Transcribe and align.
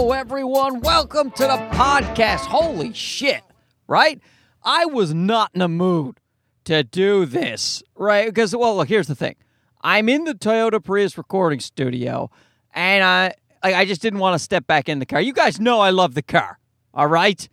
Hello, 0.00 0.12
everyone. 0.12 0.80
Welcome 0.80 1.30
to 1.32 1.42
the 1.42 1.58
podcast. 1.72 2.46
Holy 2.46 2.94
shit, 2.94 3.42
right? 3.86 4.18
I 4.64 4.86
was 4.86 5.12
not 5.12 5.50
in 5.54 5.60
a 5.60 5.68
mood 5.68 6.20
to 6.64 6.82
do 6.82 7.26
this, 7.26 7.82
right? 7.94 8.24
Because, 8.24 8.56
well, 8.56 8.78
look, 8.78 8.88
here's 8.88 9.08
the 9.08 9.14
thing 9.14 9.36
I'm 9.82 10.08
in 10.08 10.24
the 10.24 10.32
Toyota 10.32 10.82
Prius 10.82 11.18
recording 11.18 11.60
studio, 11.60 12.30
and 12.72 13.04
I, 13.04 13.34
I 13.62 13.74
I 13.74 13.84
just 13.84 14.00
didn't 14.00 14.20
want 14.20 14.36
to 14.36 14.38
step 14.38 14.66
back 14.66 14.88
in 14.88 15.00
the 15.00 15.06
car. 15.06 15.20
You 15.20 15.34
guys 15.34 15.60
know 15.60 15.80
I 15.80 15.90
love 15.90 16.14
the 16.14 16.22
car, 16.22 16.58
all 16.94 17.06
right? 17.06 17.46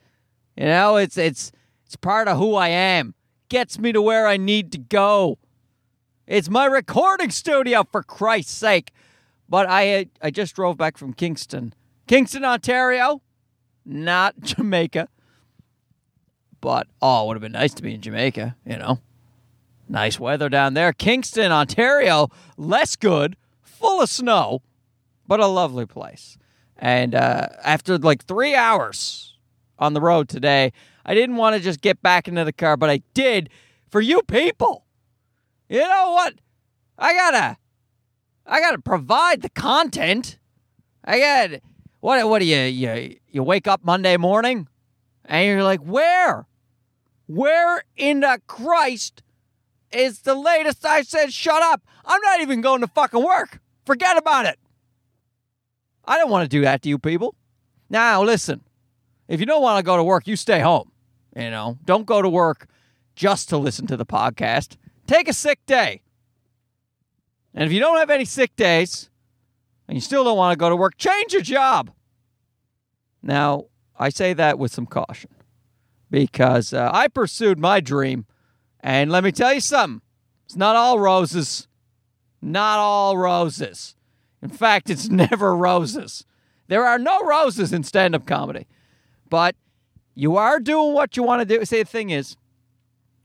You 0.55 0.67
know, 0.67 0.95
it's 0.95 1.17
it's 1.17 1.51
it's 1.85 1.97
part 1.97 2.29
of 2.29 2.37
who 2.37 2.55
I 2.55 2.69
am. 2.69 3.13
Gets 3.49 3.77
me 3.77 3.91
to 3.91 4.01
where 4.01 4.25
I 4.25 4.37
need 4.37 4.71
to 4.71 4.77
go. 4.77 5.37
It's 6.25 6.49
my 6.49 6.65
recording 6.65 7.29
studio, 7.29 7.83
for 7.91 8.03
Christ's 8.03 8.53
sake. 8.53 8.93
But 9.49 9.67
I 9.69 10.07
I 10.21 10.31
just 10.31 10.55
drove 10.55 10.77
back 10.77 10.97
from 10.97 11.11
Kingston, 11.11 11.73
Kingston, 12.07 12.45
Ontario, 12.45 13.21
not 13.85 14.39
Jamaica. 14.41 15.09
But 16.59 16.87
oh, 17.01 17.23
it 17.23 17.27
would 17.27 17.35
have 17.35 17.41
been 17.41 17.51
nice 17.51 17.73
to 17.75 17.83
be 17.83 17.93
in 17.93 18.01
Jamaica, 18.01 18.55
you 18.65 18.77
know. 18.77 18.99
Nice 19.87 20.19
weather 20.19 20.49
down 20.49 20.73
there. 20.73 20.91
Kingston, 20.91 21.51
Ontario, 21.51 22.29
less 22.57 22.95
good, 22.95 23.37
full 23.61 24.01
of 24.01 24.09
snow, 24.09 24.61
but 25.27 25.39
a 25.39 25.47
lovely 25.47 25.85
place. 25.85 26.37
And 26.75 27.15
uh, 27.15 27.47
after 27.63 27.97
like 27.97 28.25
three 28.25 28.55
hours 28.55 29.37
on 29.79 29.93
the 29.93 30.01
road 30.01 30.29
today, 30.29 30.73
I 31.05 31.13
didn't 31.13 31.37
want 31.37 31.55
to 31.55 31.61
just 31.61 31.81
get 31.81 32.01
back 32.01 32.27
into 32.27 32.43
the 32.43 32.51
car, 32.51 32.75
but 32.75 32.89
I 32.89 33.01
did 33.13 33.49
for 33.89 34.01
you 34.01 34.21
people. 34.23 34.85
You 35.69 35.79
know 35.79 36.11
what? 36.11 36.33
I 36.97 37.13
gotta, 37.13 37.57
I 38.45 38.59
gotta 38.59 38.79
provide 38.79 39.41
the 39.41 39.49
content. 39.49 40.37
I 41.05 41.19
got 41.19 41.61
what? 41.99 42.27
What 42.27 42.39
do 42.39 42.45
you 42.45 42.57
you 42.57 43.17
you 43.27 43.43
wake 43.43 43.67
up 43.67 43.83
Monday 43.83 44.17
morning, 44.17 44.67
and 45.25 45.45
you're 45.45 45.63
like, 45.63 45.81
where, 45.81 46.47
where 47.27 47.83
in 47.95 48.21
the 48.21 48.39
Christ 48.47 49.23
is 49.91 50.21
the 50.21 50.35
latest? 50.35 50.85
I 50.85 51.01
said, 51.01 51.33
shut 51.33 51.61
up. 51.61 51.81
I'm 52.05 52.21
not 52.21 52.41
even 52.41 52.61
going 52.61 52.81
to 52.81 52.87
fucking 52.87 53.23
work. 53.23 53.59
Forget 53.85 54.17
about 54.17 54.45
it. 54.45 54.59
I 56.05 56.17
don't 56.17 56.29
want 56.29 56.43
to 56.43 56.49
do 56.49 56.61
that 56.61 56.81
to 56.83 56.89
you 56.89 56.97
people. 56.97 57.35
Now 57.89 58.23
listen, 58.23 58.61
if 59.27 59.39
you 59.39 59.45
don't 59.45 59.61
want 59.61 59.77
to 59.79 59.83
go 59.83 59.97
to 59.97 60.03
work, 60.03 60.27
you 60.27 60.35
stay 60.35 60.59
home. 60.59 60.91
You 61.35 61.51
know, 61.51 61.77
don't 61.85 62.05
go 62.05 62.21
to 62.21 62.29
work 62.29 62.67
just 63.15 63.49
to 63.49 63.57
listen 63.57 63.87
to 63.87 63.97
the 63.97 64.05
podcast. 64.05 64.77
Take 65.05 65.27
a 65.27 65.33
sick 65.33 65.59
day. 65.65 66.01
And 67.53 67.65
if 67.65 67.71
you 67.71 67.79
don't 67.79 67.97
have 67.97 68.09
any 68.09 68.25
sick 68.25 68.55
days 68.55 69.09
and 69.87 69.95
you 69.95 70.01
still 70.01 70.23
don't 70.23 70.37
want 70.37 70.53
to 70.53 70.57
go 70.57 70.69
to 70.69 70.75
work, 70.75 70.97
change 70.97 71.33
your 71.33 71.41
job. 71.41 71.91
Now, 73.21 73.65
I 73.97 74.09
say 74.09 74.33
that 74.33 74.59
with 74.59 74.71
some 74.71 74.85
caution 74.85 75.31
because 76.09 76.73
uh, 76.73 76.89
I 76.93 77.07
pursued 77.07 77.59
my 77.59 77.79
dream. 77.79 78.25
And 78.79 79.11
let 79.11 79.23
me 79.23 79.31
tell 79.31 79.53
you 79.53 79.59
something 79.59 80.01
it's 80.45 80.55
not 80.55 80.75
all 80.75 80.99
roses. 80.99 81.67
Not 82.41 82.79
all 82.79 83.17
roses. 83.17 83.95
In 84.41 84.49
fact, 84.49 84.89
it's 84.89 85.09
never 85.09 85.55
roses. 85.55 86.25
There 86.67 86.85
are 86.85 86.99
no 86.99 87.21
roses 87.21 87.73
in 87.73 87.83
stand 87.83 88.15
up 88.15 88.25
comedy. 88.25 88.67
But 89.29 89.55
you 90.15 90.37
are 90.37 90.59
doing 90.59 90.93
what 90.93 91.17
you 91.17 91.23
want 91.23 91.47
to 91.47 91.57
do. 91.57 91.63
See, 91.65 91.79
the 91.79 91.85
thing 91.85 92.09
is, 92.09 92.37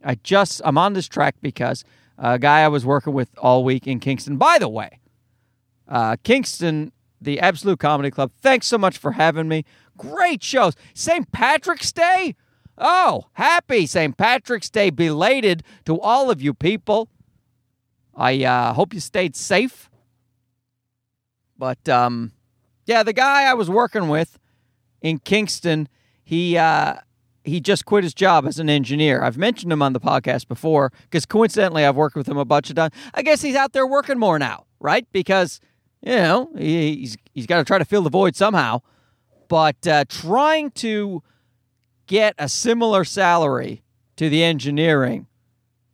I 0.05 0.16
just, 0.16 0.60
I'm 0.64 0.78
on 0.78 0.94
this 0.94 1.08
track 1.08 1.36
because 1.40 1.84
a 2.18 2.38
guy 2.38 2.60
I 2.60 2.68
was 2.68 2.84
working 2.84 3.12
with 3.12 3.30
all 3.38 3.64
week 3.64 3.86
in 3.86 4.00
Kingston, 4.00 4.36
by 4.36 4.58
the 4.58 4.68
way, 4.68 4.98
uh, 5.92 6.16
Kingston, 6.24 6.90
the 7.20 7.38
Absolute 7.38 7.78
Comedy 7.78 8.10
Club, 8.10 8.32
thanks 8.40 8.66
so 8.66 8.78
much 8.78 8.96
for 8.96 9.12
having 9.12 9.46
me. 9.46 9.64
Great 9.96 10.42
shows. 10.42 10.74
St. 10.94 11.30
Patrick's 11.30 11.92
Day? 11.92 12.34
Oh, 12.78 13.27
happy 13.34 13.84
St. 13.86 14.17
Patrick's 14.17 14.70
Day 14.70 14.89
belated 14.89 15.62
to 15.84 16.00
all 16.00 16.30
of 16.30 16.40
you 16.40 16.55
people. 16.55 17.08
I 18.17 18.42
uh, 18.42 18.72
hope 18.72 18.94
you 18.94 19.00
stayed 19.00 19.36
safe. 19.36 19.90
But 21.58 21.86
um, 21.89 22.33
yeah, 22.86 23.02
the 23.02 23.12
guy 23.12 23.44
I 23.44 23.55
was 23.55 23.68
working 23.68 24.08
with 24.08 24.38
in 25.02 25.18
Kingston, 25.18 25.88
he 26.24 26.56
uh, 26.56 26.94
he 27.44 27.61
just 27.61 27.84
quit 27.84 28.02
his 28.02 28.14
job 28.14 28.46
as 28.46 28.58
an 28.58 28.70
engineer. 28.70 29.22
I've 29.22 29.36
mentioned 29.36 29.70
him 29.70 29.83
on 29.83 29.92
the 29.92 30.00
podcast 30.00 30.48
before 30.48 30.90
because 31.02 31.27
coincidentally 31.27 31.84
I've 31.84 31.96
worked 31.96 32.17
with 32.17 32.27
him 32.27 32.38
a 32.38 32.46
bunch 32.46 32.70
of 32.70 32.77
times. 32.77 32.94
I 33.12 33.22
guess 33.22 33.42
he's 33.42 33.56
out 33.56 33.74
there 33.74 33.86
working 33.86 34.18
more 34.18 34.38
now, 34.38 34.64
right? 34.80 35.06
Because 35.12 35.61
you 36.02 36.17
know 36.17 36.51
he, 36.57 36.96
he's 36.96 37.17
he's 37.33 37.46
got 37.46 37.58
to 37.58 37.64
try 37.64 37.79
to 37.79 37.85
fill 37.85 38.02
the 38.02 38.11
void 38.11 38.36
somehow. 38.36 38.83
But 39.48 39.86
uh, 39.86 40.05
trying 40.08 40.70
to 40.73 41.23
get 42.07 42.35
a 42.39 42.48
similar 42.48 43.05
salary 43.05 43.83
to 44.17 44.29
the 44.29 44.42
engineering 44.42 45.27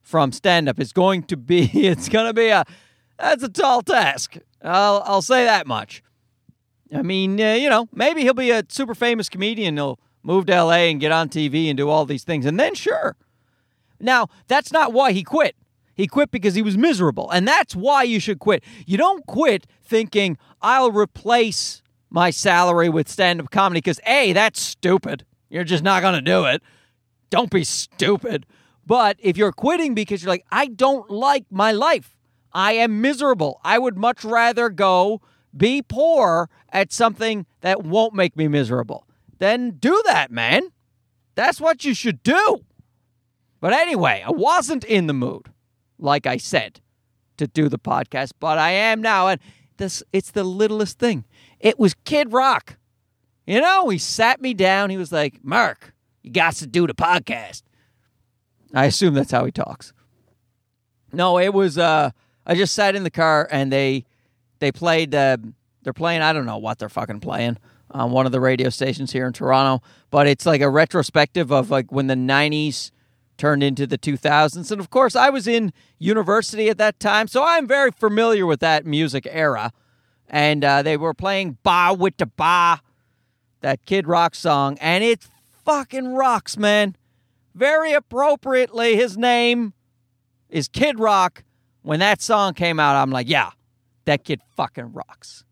from 0.02 0.32
stand 0.32 0.68
up 0.68 0.80
is 0.80 0.92
going 0.92 1.22
to 1.24 1.36
be 1.36 1.64
it's 1.74 2.08
going 2.08 2.26
to 2.26 2.34
be 2.34 2.48
a 2.48 2.64
that's 3.18 3.42
a 3.42 3.48
tall 3.48 3.82
task. 3.82 4.38
I'll 4.62 5.02
I'll 5.04 5.22
say 5.22 5.44
that 5.44 5.66
much. 5.66 6.02
I 6.94 7.02
mean, 7.02 7.38
uh, 7.40 7.52
you 7.52 7.68
know, 7.68 7.88
maybe 7.92 8.22
he'll 8.22 8.32
be 8.32 8.50
a 8.50 8.64
super 8.68 8.94
famous 8.94 9.28
comedian. 9.28 9.76
He'll 9.76 9.98
move 10.22 10.46
to 10.46 10.62
LA 10.62 10.88
and 10.88 10.98
get 10.98 11.12
on 11.12 11.28
TV 11.28 11.68
and 11.68 11.76
do 11.76 11.90
all 11.90 12.06
these 12.06 12.24
things, 12.24 12.46
and 12.46 12.58
then 12.58 12.74
sure. 12.74 13.16
Now 14.00 14.28
that's 14.46 14.72
not 14.72 14.92
why 14.92 15.12
he 15.12 15.22
quit. 15.22 15.54
He 15.98 16.06
quit 16.06 16.30
because 16.30 16.54
he 16.54 16.62
was 16.62 16.78
miserable, 16.78 17.28
and 17.28 17.46
that's 17.46 17.74
why 17.74 18.04
you 18.04 18.20
should 18.20 18.38
quit. 18.38 18.62
You 18.86 18.96
don't 18.96 19.26
quit 19.26 19.66
thinking 19.82 20.38
I'll 20.62 20.92
replace 20.92 21.82
my 22.08 22.30
salary 22.30 22.88
with 22.88 23.08
stand-up 23.08 23.50
comedy 23.50 23.80
because 23.80 23.98
a 24.06 24.32
that's 24.32 24.60
stupid. 24.60 25.26
You're 25.50 25.64
just 25.64 25.82
not 25.82 26.00
going 26.00 26.14
to 26.14 26.22
do 26.22 26.44
it. 26.44 26.62
Don't 27.30 27.50
be 27.50 27.64
stupid. 27.64 28.46
But 28.86 29.16
if 29.18 29.36
you're 29.36 29.50
quitting 29.50 29.94
because 29.94 30.22
you're 30.22 30.30
like, 30.30 30.46
I 30.52 30.66
don't 30.66 31.10
like 31.10 31.46
my 31.50 31.72
life, 31.72 32.16
I 32.52 32.74
am 32.74 33.00
miserable. 33.00 33.60
I 33.64 33.80
would 33.80 33.98
much 33.98 34.24
rather 34.24 34.70
go 34.70 35.20
be 35.56 35.82
poor 35.82 36.48
at 36.72 36.92
something 36.92 37.44
that 37.60 37.82
won't 37.82 38.14
make 38.14 38.36
me 38.36 38.46
miserable. 38.46 39.04
Then 39.38 39.72
do 39.72 40.00
that, 40.06 40.30
man. 40.30 40.62
That's 41.34 41.60
what 41.60 41.84
you 41.84 41.92
should 41.92 42.22
do. 42.22 42.64
But 43.60 43.72
anyway, 43.72 44.22
I 44.24 44.30
wasn't 44.30 44.84
in 44.84 45.08
the 45.08 45.12
mood, 45.12 45.48
like 45.98 46.26
I 46.26 46.36
said, 46.36 46.80
to 47.36 47.46
do 47.46 47.68
the 47.68 47.78
podcast, 47.78 48.32
but 48.40 48.58
I 48.58 48.70
am 48.70 49.00
now. 49.00 49.28
And 49.28 49.40
this 49.76 50.02
it's 50.12 50.30
the 50.30 50.44
littlest 50.44 50.98
thing. 50.98 51.24
It 51.60 51.78
was 51.78 51.94
Kid 52.04 52.32
Rock. 52.32 52.76
You 53.46 53.60
know, 53.60 53.88
he 53.88 53.98
sat 53.98 54.40
me 54.42 54.52
down. 54.54 54.90
He 54.90 54.96
was 54.96 55.12
like, 55.12 55.42
Mark, 55.42 55.94
you 56.22 56.30
got 56.30 56.54
to 56.56 56.66
do 56.66 56.86
the 56.86 56.94
podcast. 56.94 57.62
I 58.74 58.84
assume 58.84 59.14
that's 59.14 59.30
how 59.30 59.44
he 59.46 59.52
talks. 59.52 59.92
No, 61.12 61.38
it 61.38 61.54
was 61.54 61.78
uh 61.78 62.10
I 62.46 62.54
just 62.54 62.74
sat 62.74 62.94
in 62.94 63.04
the 63.04 63.10
car 63.10 63.48
and 63.50 63.72
they 63.72 64.04
they 64.58 64.72
played 64.72 65.14
uh, 65.14 65.38
they're 65.82 65.92
playing 65.92 66.22
I 66.22 66.32
don't 66.32 66.46
know 66.46 66.58
what 66.58 66.78
they're 66.78 66.88
fucking 66.88 67.20
playing 67.20 67.58
on 67.90 68.10
one 68.10 68.26
of 68.26 68.32
the 68.32 68.40
radio 68.40 68.68
stations 68.68 69.12
here 69.12 69.26
in 69.26 69.32
Toronto, 69.32 69.82
but 70.10 70.26
it's 70.26 70.44
like 70.44 70.60
a 70.60 70.68
retrospective 70.68 71.50
of 71.50 71.70
like 71.70 71.90
when 71.90 72.06
the 72.06 72.14
90s 72.14 72.90
turned 73.38 73.62
into 73.62 73.86
the 73.86 73.96
2000s 73.96 74.70
and 74.70 74.80
of 74.80 74.90
course 74.90 75.16
I 75.16 75.30
was 75.30 75.46
in 75.46 75.72
university 75.98 76.68
at 76.68 76.78
that 76.78 77.00
time, 77.00 77.28
so 77.28 77.44
I'm 77.44 77.66
very 77.66 77.90
familiar 77.90 78.44
with 78.44 78.60
that 78.60 78.84
music 78.84 79.26
era. 79.30 79.72
And 80.28 80.62
uh, 80.62 80.82
they 80.82 80.98
were 80.98 81.14
playing 81.14 81.56
Bawitdaba, 81.64 82.80
that 83.60 83.84
Kid 83.86 84.06
Rock 84.06 84.34
song, 84.34 84.76
and 84.78 85.02
it 85.02 85.26
fucking 85.64 86.14
rocks, 86.14 86.58
man. 86.58 86.96
Very 87.54 87.92
appropriately, 87.92 88.96
his 88.96 89.16
name 89.16 89.72
is 90.48 90.68
Kid 90.68 90.98
Rock. 90.98 91.44
When 91.82 92.00
that 92.00 92.20
song 92.20 92.54
came 92.54 92.78
out, 92.78 92.96
I'm 92.96 93.10
like, 93.10 93.28
yeah, 93.28 93.50
that 94.04 94.24
kid 94.24 94.40
fucking 94.56 94.92
rocks. 94.92 95.44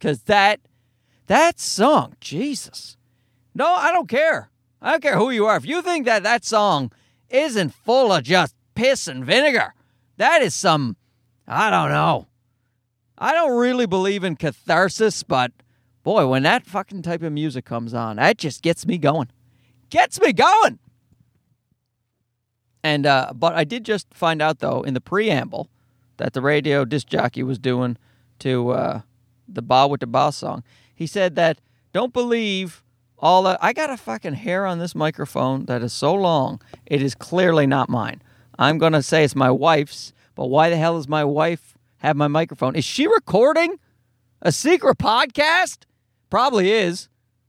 Cause 0.00 0.22
that 0.22 0.60
that 1.26 1.58
song, 1.58 2.14
Jesus. 2.20 2.96
No, 3.54 3.66
I 3.66 3.92
don't 3.92 4.08
care. 4.08 4.50
I 4.82 4.90
don't 4.90 5.02
care 5.02 5.16
who 5.16 5.30
you 5.30 5.46
are. 5.46 5.56
If 5.56 5.64
you 5.64 5.80
think 5.80 6.04
that 6.04 6.22
that 6.22 6.44
song 6.44 6.92
isn't 7.30 7.74
full 7.74 8.12
of 8.12 8.24
just 8.24 8.54
piss 8.74 9.08
and 9.08 9.24
vinegar, 9.24 9.74
that 10.16 10.42
is 10.42 10.54
some, 10.54 10.96
I 11.46 11.70
don't 11.70 11.90
know. 11.90 12.28
I 13.16 13.32
don't 13.32 13.56
really 13.56 13.86
believe 13.86 14.24
in 14.24 14.36
catharsis, 14.36 15.22
but 15.22 15.52
boy, 16.02 16.26
when 16.26 16.42
that 16.42 16.66
fucking 16.66 17.02
type 17.02 17.22
of 17.22 17.32
music 17.32 17.64
comes 17.64 17.94
on, 17.94 18.16
that 18.16 18.38
just 18.38 18.62
gets 18.62 18.86
me 18.86 18.98
going. 18.98 19.30
Gets 19.90 20.20
me 20.20 20.32
going. 20.32 20.78
And 22.84 23.06
uh, 23.06 23.32
but 23.34 23.54
I 23.54 23.64
did 23.64 23.84
just 23.84 24.12
find 24.12 24.42
out 24.42 24.58
though 24.58 24.82
in 24.82 24.92
the 24.92 25.00
preamble 25.00 25.70
that 26.18 26.34
the 26.34 26.42
radio 26.42 26.84
disc 26.84 27.08
jockey 27.08 27.42
was 27.42 27.58
doing 27.58 27.96
to 28.40 28.70
uh, 28.70 29.00
the 29.48 29.62
Bawitdaba 29.62 30.32
song. 30.34 30.62
He 30.94 31.06
said 31.06 31.34
that 31.36 31.60
don't 31.92 32.12
believe 32.12 32.83
all 33.24 33.42
that. 33.44 33.58
I 33.62 33.72
got 33.72 33.88
a 33.88 33.96
fucking 33.96 34.34
hair 34.34 34.66
on 34.66 34.78
this 34.78 34.94
microphone 34.94 35.64
that 35.64 35.82
is 35.82 35.94
so 35.94 36.14
long 36.14 36.60
it 36.84 37.02
is 37.02 37.14
clearly 37.14 37.66
not 37.66 37.88
mine. 37.88 38.22
I'm 38.58 38.76
gonna 38.76 39.02
say 39.02 39.24
it's 39.24 39.34
my 39.34 39.50
wife's, 39.50 40.12
but 40.34 40.46
why 40.46 40.68
the 40.68 40.76
hell 40.76 40.96
does 40.96 41.08
my 41.08 41.24
wife 41.24 41.74
have 41.98 42.16
my 42.16 42.28
microphone? 42.28 42.76
Is 42.76 42.84
she 42.84 43.06
recording 43.06 43.80
a 44.42 44.52
secret 44.52 44.98
podcast? 44.98 45.84
Probably 46.28 46.70
is. 46.70 47.08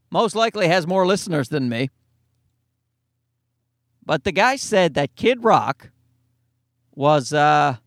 most 0.10 0.34
likely 0.34 0.70
has 0.70 0.88
more 0.88 1.06
listeners 1.06 1.50
than 1.50 1.68
me. 1.68 1.90
But 4.06 4.24
the 4.24 4.32
guy 4.32 4.56
said 4.56 4.94
that 4.94 5.16
Kid 5.18 5.44
Rock 5.44 5.90
was 6.94 7.34
uh, 7.34 7.78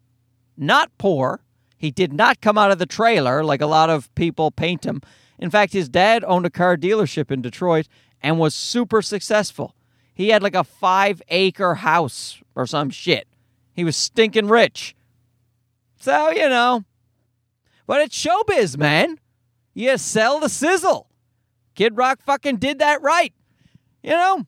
not 0.58 0.90
poor. 0.98 1.40
He 1.78 1.90
did 1.90 2.12
not 2.12 2.42
come 2.42 2.58
out 2.58 2.70
of 2.70 2.78
the 2.78 2.86
trailer 2.86 3.42
like 3.42 3.62
a 3.62 3.66
lot 3.66 3.88
of 3.88 4.14
people 4.14 4.50
paint 4.50 4.84
him. 4.84 5.00
In 5.38 5.50
fact, 5.50 5.72
his 5.72 5.88
dad 5.88 6.24
owned 6.26 6.46
a 6.46 6.50
car 6.50 6.76
dealership 6.76 7.30
in 7.30 7.42
Detroit 7.42 7.88
and 8.20 8.38
was 8.38 8.54
super 8.54 9.02
successful. 9.02 9.74
He 10.14 10.30
had 10.30 10.42
like 10.42 10.54
a 10.54 10.64
five 10.64 11.22
acre 11.28 11.76
house 11.76 12.42
or 12.54 12.66
some 12.66 12.90
shit. 12.90 13.28
He 13.72 13.84
was 13.84 13.96
stinking 13.96 14.48
rich. 14.48 14.96
So, 16.00 16.30
you 16.30 16.48
know. 16.48 16.84
But 17.86 18.00
it's 18.02 18.26
showbiz, 18.26 18.76
man. 18.76 19.18
You 19.74 19.96
sell 19.96 20.40
the 20.40 20.48
sizzle. 20.48 21.08
Kid 21.76 21.96
Rock 21.96 22.20
fucking 22.20 22.56
did 22.56 22.80
that 22.80 23.00
right. 23.02 23.32
You 24.02 24.10
know? 24.10 24.46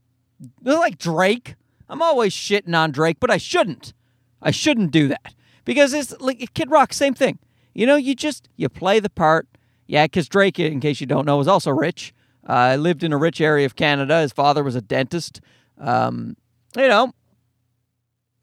Like 0.63 0.99
Drake. 0.99 1.55
I'm 1.89 2.03
always 2.03 2.33
shitting 2.33 2.77
on 2.77 2.91
Drake, 2.91 3.19
but 3.21 3.31
I 3.31 3.37
shouldn't. 3.37 3.95
I 4.43 4.51
shouldn't 4.51 4.91
do 4.91 5.07
that. 5.09 5.35
Because 5.65 5.93
it's 5.93 6.19
like 6.21 6.53
Kid 6.55 6.71
Rock, 6.71 6.93
same 6.93 7.15
thing. 7.15 7.39
You 7.75 7.87
know, 7.87 7.97
you 7.97 8.17
just 8.17 8.49
you 8.57 8.69
play 8.69 8.99
the 8.99 9.11
part. 9.11 9.47
Yeah, 9.91 10.05
because 10.05 10.29
Drake, 10.29 10.61
in 10.61 10.79
case 10.79 11.01
you 11.01 11.07
don't 11.09 11.27
know, 11.27 11.37
was 11.37 11.49
also 11.49 11.73
rich. 11.73 12.15
Uh, 12.47 12.77
lived 12.79 13.03
in 13.03 13.13
a 13.13 13.17
rich 13.17 13.41
area 13.41 13.67
of 13.67 13.75
Canada. 13.75 14.21
His 14.21 14.33
father 14.33 14.63
was 14.63 14.77
a 14.77 14.81
dentist. 14.81 15.41
Um, 15.79 16.37
you 16.77 16.87
know, 16.87 17.13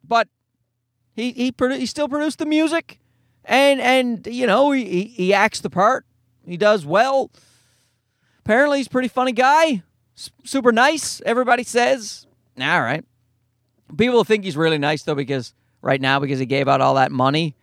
but 0.04 0.28
he 1.16 1.32
he 1.32 1.54
produ- 1.54 1.80
he 1.80 1.86
still 1.86 2.10
produced 2.10 2.40
the 2.40 2.46
music, 2.46 3.00
and 3.46 3.80
and 3.80 4.28
you 4.28 4.46
know 4.46 4.72
he 4.72 5.06
he 5.06 5.34
acts 5.34 5.62
the 5.62 5.70
part. 5.70 6.06
He 6.46 6.58
does 6.58 6.86
well. 6.86 7.32
Apparently, 8.40 8.80
he's 8.80 8.88
a 8.88 8.90
pretty 8.90 9.08
funny 9.08 9.32
guy. 9.32 9.84
S- 10.18 10.32
super 10.44 10.74
nice. 10.74 11.22
Everybody 11.26 11.64
says. 11.64 12.28
All 12.60 12.82
right. 12.82 13.06
People 13.98 14.26
think 14.26 14.44
he's 14.44 14.58
really 14.58 14.78
nice 14.80 15.04
though 15.04 15.16
because 15.16 15.54
right 15.82 16.02
now 16.02 16.20
because 16.20 16.40
he 16.40 16.46
gave 16.46 16.68
out 16.68 16.82
all 16.82 16.96
that 16.96 17.14
money 17.14 17.56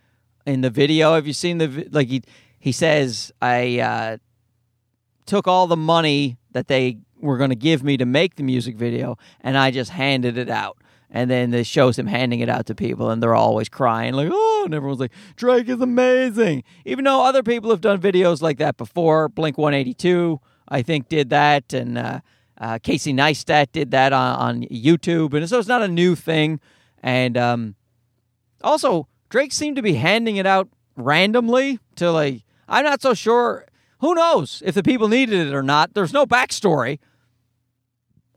in 0.46 0.62
the 0.62 0.70
video. 0.70 1.14
Have 1.14 1.26
you 1.26 1.34
seen 1.34 1.58
the 1.58 1.86
like 1.90 2.08
he 2.08 2.22
he 2.64 2.72
says 2.72 3.30
I 3.42 3.78
uh, 3.80 4.16
took 5.26 5.46
all 5.46 5.66
the 5.66 5.76
money 5.76 6.38
that 6.52 6.66
they 6.66 6.96
were 7.20 7.36
going 7.36 7.50
to 7.50 7.56
give 7.56 7.84
me 7.84 7.98
to 7.98 8.06
make 8.06 8.36
the 8.36 8.42
music 8.42 8.76
video, 8.76 9.18
and 9.42 9.58
I 9.58 9.70
just 9.70 9.90
handed 9.90 10.38
it 10.38 10.48
out. 10.48 10.78
And 11.10 11.30
then 11.30 11.52
it 11.52 11.66
shows 11.66 11.98
him 11.98 12.06
handing 12.06 12.40
it 12.40 12.48
out 12.48 12.64
to 12.68 12.74
people, 12.74 13.10
and 13.10 13.22
they're 13.22 13.34
always 13.34 13.68
crying, 13.68 14.14
like, 14.14 14.30
oh, 14.32 14.62
and 14.64 14.72
everyone's 14.72 14.98
like, 14.98 15.12
Drake 15.36 15.68
is 15.68 15.82
amazing. 15.82 16.64
Even 16.86 17.04
though 17.04 17.22
other 17.22 17.42
people 17.42 17.68
have 17.68 17.82
done 17.82 18.00
videos 18.00 18.40
like 18.40 18.56
that 18.56 18.78
before, 18.78 19.28
Blink 19.28 19.58
182, 19.58 20.40
I 20.66 20.80
think, 20.80 21.10
did 21.10 21.28
that, 21.28 21.74
and 21.74 21.98
uh, 21.98 22.20
uh, 22.56 22.78
Casey 22.82 23.12
Neistat 23.12 23.72
did 23.72 23.90
that 23.90 24.14
on, 24.14 24.36
on, 24.36 24.62
YouTube. 24.68 25.34
And 25.34 25.46
so 25.46 25.58
it's 25.58 25.68
not 25.68 25.82
a 25.82 25.88
new 25.88 26.14
thing. 26.14 26.60
And 27.02 27.36
um, 27.36 27.74
also, 28.62 29.06
Drake 29.28 29.52
seemed 29.52 29.76
to 29.76 29.82
be 29.82 29.96
handing 29.96 30.36
it 30.36 30.46
out 30.46 30.70
randomly 30.96 31.78
to, 31.96 32.10
like, 32.10 32.43
I'm 32.68 32.84
not 32.84 33.02
so 33.02 33.14
sure. 33.14 33.66
Who 34.00 34.14
knows 34.14 34.62
if 34.64 34.74
the 34.74 34.82
people 34.82 35.08
needed 35.08 35.48
it 35.48 35.54
or 35.54 35.62
not? 35.62 35.94
There's 35.94 36.12
no 36.12 36.26
backstory. 36.26 36.98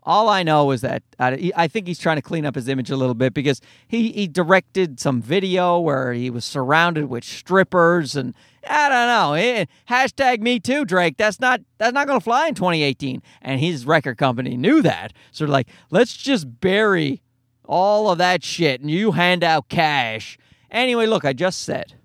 All 0.03 0.29
I 0.29 0.41
know 0.41 0.71
is 0.71 0.79
that 0.81 1.03
I 1.19 1.67
think 1.67 1.85
he's 1.85 1.99
trying 1.99 2.15
to 2.15 2.21
clean 2.21 2.45
up 2.45 2.55
his 2.55 2.69
image 2.69 2.89
a 2.89 2.95
little 2.95 3.13
bit 3.13 3.33
because 3.33 3.59
he, 3.89 4.13
he 4.13 4.25
directed 4.25 5.01
some 5.01 5.21
video 5.21 5.79
where 5.79 6.13
he 6.13 6.29
was 6.29 6.45
surrounded 6.45 7.09
with 7.09 7.25
strippers 7.25 8.15
and 8.15 8.33
I 8.65 8.87
don't 8.87 9.07
know. 9.07 9.33
Eh, 9.33 9.65
hashtag 9.89 10.39
me 10.39 10.61
too, 10.61 10.85
Drake. 10.85 11.17
That's 11.17 11.41
not 11.41 11.59
that's 11.77 11.93
not 11.93 12.07
going 12.07 12.19
to 12.19 12.23
fly 12.23 12.47
in 12.47 12.55
2018. 12.55 13.21
And 13.41 13.59
his 13.59 13.85
record 13.85 14.17
company 14.17 14.55
knew 14.55 14.81
that. 14.81 15.11
So 15.31 15.45
like, 15.45 15.67
let's 15.89 16.15
just 16.15 16.61
bury 16.61 17.21
all 17.65 18.09
of 18.09 18.17
that 18.19 18.45
shit 18.45 18.79
and 18.79 18.89
you 18.89 19.11
hand 19.11 19.43
out 19.43 19.67
cash. 19.67 20.37
Anyway, 20.71 21.05
look, 21.05 21.25
I 21.25 21.33
just 21.33 21.63
said, 21.63 21.95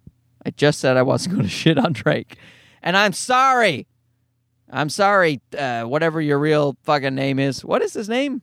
I 0.45 0.51
just 0.51 0.81
said 0.81 0.97
I 0.97 1.03
wasn't 1.03 1.35
going 1.37 1.45
to 1.45 1.51
shit 1.51 1.79
on 1.79 1.93
Drake, 1.93 2.37
and 2.83 2.97
I'm 2.97 3.13
sorry. 3.13 3.87
I'm 4.75 4.89
sorry, 4.89 5.43
uh, 5.57 5.83
whatever 5.83 6.21
your 6.21 6.39
real 6.39 6.79
fucking 6.85 7.15
name 7.15 7.39
is. 7.39 7.63
What 7.63 7.83
is 7.83 7.93
his 7.93 8.09
name? 8.09 8.41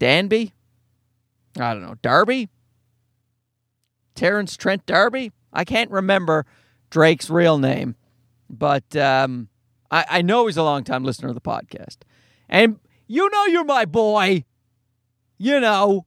Danby? 0.00 0.52
I 1.56 1.72
don't 1.72 1.82
know. 1.82 1.94
Darby? 2.02 2.48
Terence 4.16 4.56
Trent 4.56 4.84
D'Arby? 4.84 5.30
I 5.52 5.64
can't 5.64 5.90
remember 5.92 6.44
Drake's 6.90 7.30
real 7.30 7.56
name, 7.58 7.94
but 8.50 8.96
um, 8.96 9.48
I, 9.92 10.04
I 10.08 10.22
know 10.22 10.46
he's 10.46 10.56
a 10.56 10.62
longtime 10.64 11.04
listener 11.04 11.28
of 11.28 11.34
the 11.36 11.40
podcast. 11.40 11.98
And 12.48 12.80
you 13.06 13.28
know 13.30 13.44
you're 13.46 13.64
my 13.64 13.84
boy. 13.84 14.44
You 15.38 15.60
know. 15.60 16.04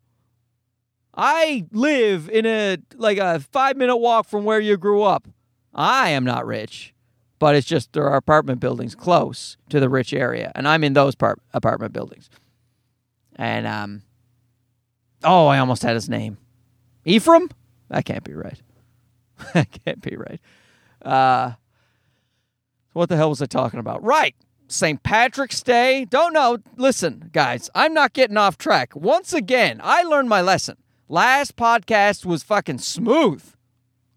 I 1.16 1.66
live 1.72 2.30
in 2.30 2.46
a 2.46 2.78
like 2.96 3.18
a 3.18 3.40
five 3.40 3.78
minute 3.78 3.98
walk 3.98 4.28
from 4.28 4.46
where 4.46 4.60
you 4.60 4.78
grew 4.78 5.04
up. 5.04 5.28
I 5.74 6.10
am 6.10 6.24
not 6.24 6.46
rich 6.46 6.94
but 7.42 7.56
it's 7.56 7.66
just 7.66 7.94
there 7.94 8.08
are 8.08 8.18
apartment 8.18 8.60
buildings 8.60 8.94
close 8.94 9.58
to 9.68 9.80
the 9.80 9.90
rich 9.90 10.14
area, 10.14 10.52
and 10.54 10.68
I'm 10.68 10.84
in 10.84 10.94
those 10.94 11.16
part, 11.16 11.42
apartment 11.56 11.92
buildings. 11.92 12.30
And 13.36 13.66
um, 13.66 14.04
oh, 15.24 15.48
I 15.48 15.58
almost 15.58 15.82
had 15.82 15.96
his 15.96 16.08
name, 16.08 16.38
Ephraim. 17.04 17.50
That 17.90 18.06
can't 18.06 18.24
be 18.24 18.36
right. 18.36 18.62
that 19.56 19.72
can't 19.72 20.04
be 20.04 20.16
right. 20.18 20.40
Uh, 21.02 21.54
what 22.94 23.10
the 23.10 23.18
hell 23.18 23.30
was 23.30 23.42
I 23.42 23.48
talking 23.48 23.80
about? 23.80 24.04
Right, 24.04 24.36
St. 24.68 25.02
Patrick's 25.02 25.64
Day. 25.64 26.06
Don't 26.06 26.34
know. 26.34 26.60
Listen, 26.78 27.32
guys, 27.34 27.72
I'm 27.74 27.96
not 27.96 28.14
getting 28.14 28.38
off 28.38 28.60
track. 28.60 28.96
Once 28.96 29.34
again, 29.34 29.82
I 29.84 30.04
learned 30.04 30.30
my 30.30 30.42
lesson. 30.42 30.78
Last 31.12 31.56
podcast 31.56 32.26
was 32.26 32.42
fucking 32.42 32.80
smooth. 32.80 33.44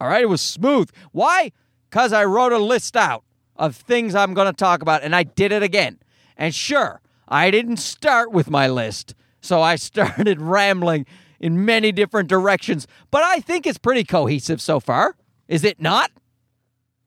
All 0.00 0.08
right, 0.08 0.22
it 0.22 0.28
was 0.28 0.40
smooth. 0.40 0.90
Why? 1.12 1.50
because 1.94 2.12
I 2.12 2.24
wrote 2.24 2.50
a 2.50 2.58
list 2.58 2.96
out 2.96 3.22
of 3.54 3.76
things 3.76 4.16
I'm 4.16 4.34
going 4.34 4.48
to 4.48 4.52
talk 4.52 4.82
about, 4.82 5.04
and 5.04 5.14
I 5.14 5.22
did 5.22 5.52
it 5.52 5.62
again. 5.62 6.00
And 6.36 6.52
sure, 6.52 7.00
I 7.28 7.52
didn't 7.52 7.76
start 7.76 8.32
with 8.32 8.50
my 8.50 8.66
list, 8.66 9.14
so 9.40 9.62
I 9.62 9.76
started 9.90 10.40
rambling 10.40 11.06
in 11.38 11.64
many 11.64 11.92
different 11.92 12.28
directions, 12.28 12.88
but 13.12 13.22
I 13.22 13.38
think 13.38 13.64
it's 13.64 13.78
pretty 13.78 14.02
cohesive 14.02 14.60
so 14.60 14.80
far. 14.80 15.14
Is 15.46 15.62
it 15.62 15.80
not? 15.80 16.10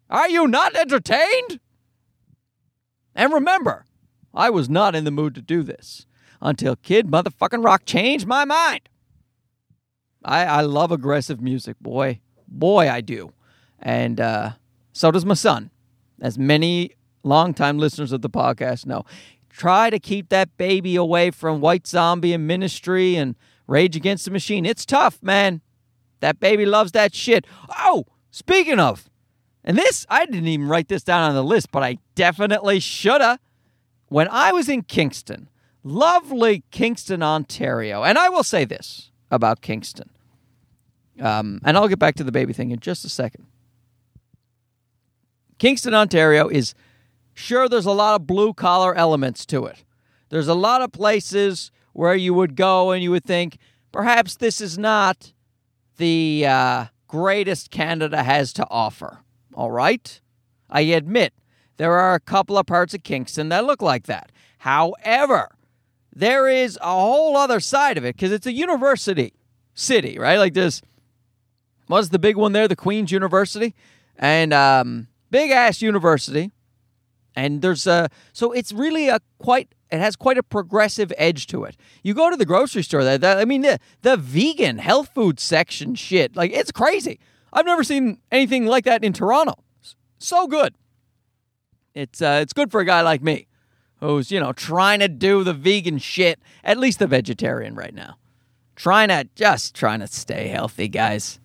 Are 0.09 0.29
you 0.29 0.47
not 0.47 0.73
entertained? 0.73 1.59
And 3.13 3.33
remember, 3.33 3.83
I 4.33 4.49
was 4.49 4.69
not 4.69 4.95
in 4.95 5.03
the 5.03 5.11
mood 5.11 5.35
to 5.35 5.41
do 5.41 5.63
this 5.63 6.05
until 6.41 6.77
Kid 6.77 7.07
Motherfucking 7.07 7.65
Rock 7.65 7.83
changed 7.83 8.25
my 8.25 8.45
mind. 8.45 8.87
I, 10.23 10.45
I 10.45 10.61
love 10.61 10.91
aggressive 10.91 11.41
music, 11.41 11.77
boy. 11.79 12.19
Boy, 12.47 12.89
I 12.89 13.01
do. 13.01 13.33
And 13.79 14.19
uh, 14.19 14.51
so 14.93 15.11
does 15.11 15.25
my 15.25 15.33
son, 15.33 15.69
as 16.21 16.37
many 16.37 16.91
longtime 17.23 17.77
listeners 17.77 18.11
of 18.11 18.21
the 18.21 18.29
podcast 18.29 18.85
know. 18.85 19.03
Try 19.49 19.89
to 19.89 19.99
keep 19.99 20.29
that 20.29 20.55
baby 20.57 20.95
away 20.95 21.31
from 21.31 21.61
White 21.61 21.87
Zombie 21.87 22.33
and 22.33 22.47
Ministry 22.47 23.15
and 23.15 23.35
Rage 23.65 23.95
Against 23.95 24.25
the 24.25 24.31
Machine. 24.31 24.65
It's 24.65 24.85
tough, 24.85 25.21
man. 25.21 25.61
That 26.19 26.39
baby 26.39 26.65
loves 26.65 26.91
that 26.93 27.13
shit. 27.13 27.45
Oh, 27.77 28.05
speaking 28.31 28.79
of, 28.79 29.09
and 29.63 29.77
this, 29.77 30.05
I 30.09 30.25
didn't 30.25 30.47
even 30.47 30.67
write 30.67 30.87
this 30.87 31.03
down 31.03 31.29
on 31.29 31.35
the 31.35 31.43
list, 31.43 31.71
but 31.71 31.83
I 31.83 31.97
definitely 32.15 32.79
shoulda. 32.79 33.39
When 34.07 34.29
I 34.29 34.53
was 34.53 34.69
in 34.69 34.83
Kingston, 34.83 35.49
lovely 35.83 36.63
Kingston, 36.71 37.21
Ontario, 37.21 38.03
and 38.03 38.17
I 38.17 38.29
will 38.29 38.43
say 38.43 38.63
this 38.63 39.11
about 39.31 39.61
Kingston, 39.61 40.09
um, 41.19 41.59
and 41.63 41.77
I'll 41.77 41.87
get 41.87 41.99
back 41.99 42.15
to 42.15 42.23
the 42.23 42.31
baby 42.31 42.53
thing 42.53 42.71
in 42.71 42.79
just 42.79 43.05
a 43.05 43.09
second. 43.09 43.45
Kingston, 45.57 45.93
Ontario 45.93 46.47
is 46.47 46.75
sure 47.33 47.67
there's 47.67 47.85
a 47.85 47.91
lot 47.91 48.15
of 48.15 48.27
blue 48.27 48.53
collar 48.53 48.93
elements 48.95 49.45
to 49.47 49.65
it. 49.65 49.83
There's 50.29 50.47
a 50.47 50.53
lot 50.53 50.81
of 50.81 50.91
places 50.91 51.71
where 51.93 52.15
you 52.15 52.33
would 52.33 52.55
go 52.55 52.91
and 52.91 53.01
you 53.01 53.11
would 53.11 53.25
think 53.25 53.57
perhaps 53.91 54.35
this 54.35 54.61
is 54.61 54.77
not 54.77 55.33
the 55.97 56.45
uh, 56.47 56.85
greatest 57.07 57.71
Canada 57.71 58.23
has 58.23 58.53
to 58.53 58.67
offer. 58.69 59.19
All 59.53 59.71
right? 59.71 60.19
I 60.69 60.81
admit 60.81 61.33
there 61.77 61.93
are 61.93 62.13
a 62.13 62.19
couple 62.19 62.57
of 62.57 62.65
parts 62.65 62.93
of 62.93 63.03
Kingston 63.03 63.49
that 63.49 63.65
look 63.65 63.81
like 63.81 64.05
that. 64.05 64.31
However, 64.59 65.49
there 66.17 66.47
is 66.47 66.79
a 66.81 66.89
whole 66.89 67.37
other 67.37 67.59
side 67.59 67.97
of 67.97 68.03
it 68.03 68.15
because 68.15 68.31
it's 68.31 68.47
a 68.47 68.51
university 68.51 69.33
city, 69.75 70.17
right? 70.17 70.37
Like 70.37 70.55
this 70.55 70.81
what's 71.85 72.09
the 72.09 72.19
big 72.19 72.35
one 72.35 72.53
there? 72.53 72.67
The 72.67 72.75
Queen's 72.75 73.11
University, 73.11 73.75
and 74.17 74.51
um, 74.51 75.07
big 75.29 75.51
ass 75.51 75.81
university, 75.81 76.51
and 77.35 77.61
there's 77.61 77.85
a 77.85 78.09
so 78.33 78.51
it's 78.51 78.71
really 78.71 79.09
a 79.09 79.19
quite 79.37 79.73
it 79.91 79.99
has 79.99 80.15
quite 80.15 80.39
a 80.39 80.43
progressive 80.43 81.13
edge 81.17 81.45
to 81.47 81.63
it. 81.63 81.77
You 82.01 82.15
go 82.15 82.31
to 82.31 82.35
the 82.35 82.45
grocery 82.45 82.83
store, 82.83 83.03
that, 83.03 83.21
that 83.21 83.37
I 83.37 83.45
mean 83.45 83.61
the 83.61 83.79
the 84.01 84.17
vegan 84.17 84.79
health 84.79 85.11
food 85.13 85.39
section 85.39 85.93
shit, 85.93 86.35
like 86.35 86.51
it's 86.51 86.71
crazy. 86.71 87.19
I've 87.53 87.65
never 87.65 87.83
seen 87.83 88.19
anything 88.31 88.65
like 88.65 88.85
that 88.85 89.03
in 89.03 89.13
Toronto. 89.13 89.53
So 90.17 90.47
good. 90.47 90.73
It's 91.93 92.23
uh, 92.23 92.39
it's 92.41 92.53
good 92.53 92.71
for 92.71 92.81
a 92.81 92.85
guy 92.85 93.01
like 93.01 93.21
me 93.21 93.46
who's, 93.99 94.31
you 94.31 94.39
know, 94.39 94.53
trying 94.53 94.99
to 94.99 95.07
do 95.07 95.43
the 95.43 95.53
vegan 95.53 95.97
shit, 95.97 96.39
at 96.63 96.77
least 96.77 96.99
the 96.99 97.07
vegetarian 97.07 97.75
right 97.75 97.93
now. 97.93 98.17
Trying 98.75 99.09
to, 99.09 99.27
just 99.35 99.75
trying 99.75 100.01
to 100.01 100.07
stay 100.07 100.49
healthy, 100.49 100.87
guys. 100.87 101.39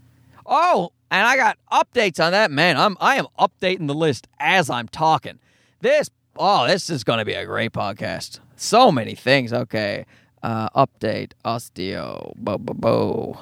Oh, 0.45 0.93
and 1.11 1.27
I 1.27 1.37
got 1.37 1.59
updates 1.71 2.23
on 2.23 2.33
that, 2.33 2.51
man. 2.51 2.77
I'm, 2.77 2.97
I 3.01 3.17
am 3.17 3.27
updating 3.39 3.87
the 3.87 3.95
list 3.95 4.29
as 4.39 4.69
I'm 4.69 4.89
talking. 4.89 5.39
This, 5.81 6.11
oh, 6.37 6.67
this 6.67 6.91
is 6.91 7.05
going 7.05 7.21
to 7.21 7.25
be 7.25 7.33
a 7.35 7.47
great 7.47 7.73
podcast. 7.73 8.41
So 8.57 8.93
many 8.93 9.15
things. 9.15 9.53
Okay. 9.53 10.05
Uh, 10.43 10.69
update, 10.71 11.33
osteo, 11.45 12.35
bo, 12.37 12.59
bo, 12.59 12.75
bo. 12.75 13.41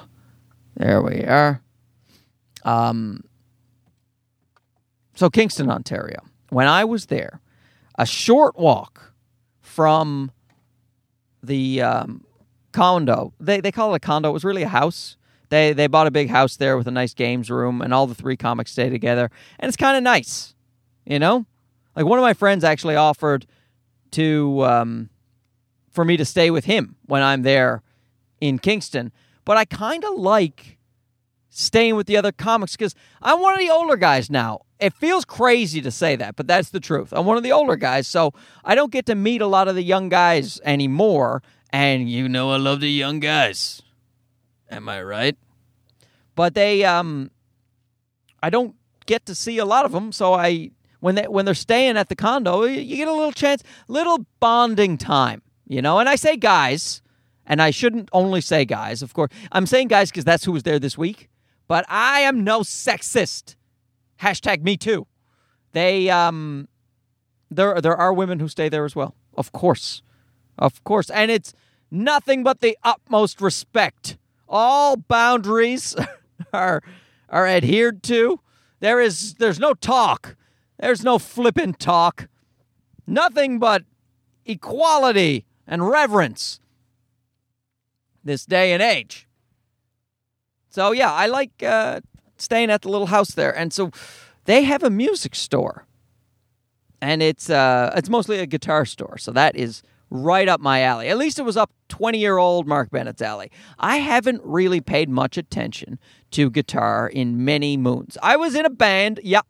There 0.77 1.01
we 1.01 1.23
are. 1.25 1.61
Um, 2.63 3.23
so 5.15 5.29
Kingston, 5.29 5.69
Ontario. 5.69 6.19
When 6.49 6.67
I 6.67 6.85
was 6.85 7.07
there, 7.07 7.40
a 8.01 8.05
short 8.05 8.57
walk 8.57 9.13
from 9.61 10.31
the 11.43 11.81
um, 11.83 12.25
condo. 12.71 13.31
They 13.39 13.61
they 13.61 13.71
call 13.71 13.93
it 13.93 13.97
a 13.97 13.99
condo. 13.99 14.29
It 14.29 14.33
was 14.33 14.43
really 14.43 14.63
a 14.63 14.67
house. 14.67 15.17
They 15.49 15.71
they 15.73 15.85
bought 15.85 16.07
a 16.07 16.11
big 16.11 16.29
house 16.29 16.57
there 16.57 16.77
with 16.77 16.87
a 16.87 16.91
nice 16.91 17.13
games 17.13 17.51
room, 17.51 17.79
and 17.79 17.93
all 17.93 18.07
the 18.07 18.15
three 18.15 18.35
comics 18.35 18.71
stay 18.71 18.89
together, 18.89 19.29
and 19.59 19.69
it's 19.69 19.77
kind 19.77 19.95
of 19.95 20.03
nice, 20.03 20.55
you 21.05 21.19
know. 21.19 21.45
Like 21.95 22.05
one 22.05 22.17
of 22.17 22.23
my 22.23 22.33
friends 22.33 22.63
actually 22.63 22.95
offered 22.95 23.45
to 24.11 24.65
um, 24.65 25.09
for 25.91 26.03
me 26.03 26.17
to 26.17 26.25
stay 26.25 26.49
with 26.49 26.65
him 26.65 26.95
when 27.05 27.21
I'm 27.21 27.43
there 27.43 27.83
in 28.39 28.57
Kingston, 28.57 29.11
but 29.45 29.57
I 29.57 29.65
kind 29.65 30.03
of 30.03 30.15
like 30.15 30.79
staying 31.49 31.95
with 31.95 32.07
the 32.07 32.17
other 32.17 32.31
comics 32.31 32.75
because 32.75 32.95
I'm 33.21 33.41
one 33.41 33.53
of 33.53 33.59
the 33.59 33.69
older 33.69 33.95
guys 33.95 34.31
now. 34.31 34.61
It 34.81 34.93
feels 34.93 35.25
crazy 35.25 35.79
to 35.81 35.91
say 35.91 36.15
that, 36.15 36.35
but 36.35 36.47
that's 36.47 36.71
the 36.71 36.79
truth. 36.79 37.13
I'm 37.13 37.25
one 37.25 37.37
of 37.37 37.43
the 37.43 37.51
older 37.51 37.75
guys, 37.75 38.07
so 38.07 38.33
I 38.65 38.73
don't 38.73 38.91
get 38.91 39.05
to 39.05 39.15
meet 39.15 39.41
a 39.41 39.47
lot 39.47 39.67
of 39.67 39.75
the 39.75 39.83
young 39.83 40.09
guys 40.09 40.59
anymore. 40.63 41.43
And 41.71 42.09
you 42.09 42.27
know, 42.27 42.51
I 42.51 42.57
love 42.57 42.79
the 42.79 42.89
young 42.89 43.19
guys. 43.19 43.83
Am 44.71 44.89
I 44.89 45.03
right? 45.03 45.37
But 46.35 46.55
they, 46.55 46.83
um, 46.83 47.29
I 48.41 48.49
don't 48.49 48.75
get 49.05 49.25
to 49.27 49.35
see 49.35 49.59
a 49.59 49.65
lot 49.65 49.85
of 49.85 49.91
them, 49.91 50.11
so 50.11 50.33
I 50.33 50.71
when 50.99 51.15
they 51.15 51.27
when 51.27 51.45
they're 51.45 51.53
staying 51.53 51.97
at 51.97 52.09
the 52.09 52.15
condo, 52.15 52.63
you 52.63 52.97
get 52.97 53.07
a 53.07 53.13
little 53.13 53.31
chance, 53.31 53.63
little 53.87 54.25
bonding 54.39 54.97
time, 54.97 55.41
you 55.67 55.81
know. 55.81 55.99
And 55.99 56.09
I 56.09 56.15
say 56.15 56.37
guys, 56.37 57.01
and 57.45 57.61
I 57.61 57.69
shouldn't 57.71 58.09
only 58.13 58.41
say 58.41 58.65
guys, 58.65 59.01
of 59.01 59.13
course. 59.13 59.31
I'm 59.51 59.65
saying 59.67 59.89
guys 59.89 60.09
because 60.09 60.25
that's 60.25 60.45
who 60.45 60.53
was 60.53 60.63
there 60.63 60.79
this 60.79 60.97
week. 60.97 61.29
But 61.67 61.85
I 61.87 62.21
am 62.21 62.43
no 62.43 62.61
sexist. 62.61 63.55
Hashtag 64.21 64.61
me 64.61 64.77
too. 64.77 65.07
They 65.71 66.09
um 66.09 66.67
there 67.49 67.81
there 67.81 67.95
are 67.95 68.13
women 68.13 68.39
who 68.39 68.47
stay 68.47 68.69
there 68.69 68.85
as 68.85 68.95
well. 68.95 69.15
Of 69.35 69.51
course. 69.51 70.01
Of 70.57 70.83
course. 70.83 71.09
And 71.09 71.31
it's 71.31 71.53
nothing 71.89 72.43
but 72.43 72.59
the 72.59 72.77
utmost 72.83 73.41
respect. 73.41 74.17
All 74.47 74.95
boundaries 74.97 75.95
are 76.53 76.83
are 77.29 77.47
adhered 77.47 78.03
to. 78.03 78.39
There 78.79 78.99
is 78.99 79.35
there's 79.35 79.59
no 79.59 79.73
talk. 79.73 80.35
There's 80.79 81.03
no 81.03 81.19
flippant 81.19 81.79
talk. 81.79 82.27
Nothing 83.07 83.59
but 83.59 83.83
equality 84.45 85.45
and 85.67 85.87
reverence 85.87 86.59
this 88.23 88.45
day 88.45 88.73
and 88.73 88.81
age. 88.81 89.27
So 90.69 90.91
yeah, 90.91 91.11
I 91.11 91.25
like 91.27 91.63
uh, 91.63 92.01
staying 92.41 92.69
at 92.69 92.81
the 92.81 92.89
little 92.89 93.07
house 93.07 93.31
there, 93.31 93.55
and 93.55 93.71
so 93.71 93.91
they 94.45 94.63
have 94.63 94.83
a 94.83 94.89
music 94.89 95.35
store, 95.35 95.85
and 97.01 97.21
it's 97.21 97.49
uh, 97.49 97.93
it's 97.95 98.09
mostly 98.09 98.39
a 98.39 98.45
guitar 98.45 98.85
store. 98.85 99.17
So 99.17 99.31
that 99.31 99.55
is 99.55 99.83
right 100.11 100.47
up 100.47 100.59
my 100.59 100.81
alley. 100.81 101.07
At 101.07 101.17
least 101.17 101.39
it 101.39 101.43
was 101.43 101.57
up 101.57 101.71
20 101.89 102.19
year 102.19 102.37
old 102.37 102.67
Mark 102.67 102.91
Bennett's 102.91 103.21
alley. 103.21 103.49
I 103.79 103.97
haven't 103.97 104.41
really 104.43 104.81
paid 104.81 105.09
much 105.09 105.37
attention 105.37 105.97
to 106.31 106.51
guitar 106.51 107.07
in 107.07 107.43
many 107.43 107.77
moons. 107.77 108.17
I 108.21 108.35
was 108.35 108.53
in 108.53 108.65
a 108.65 108.69
band. 108.69 109.19
Yeah, 109.23 109.41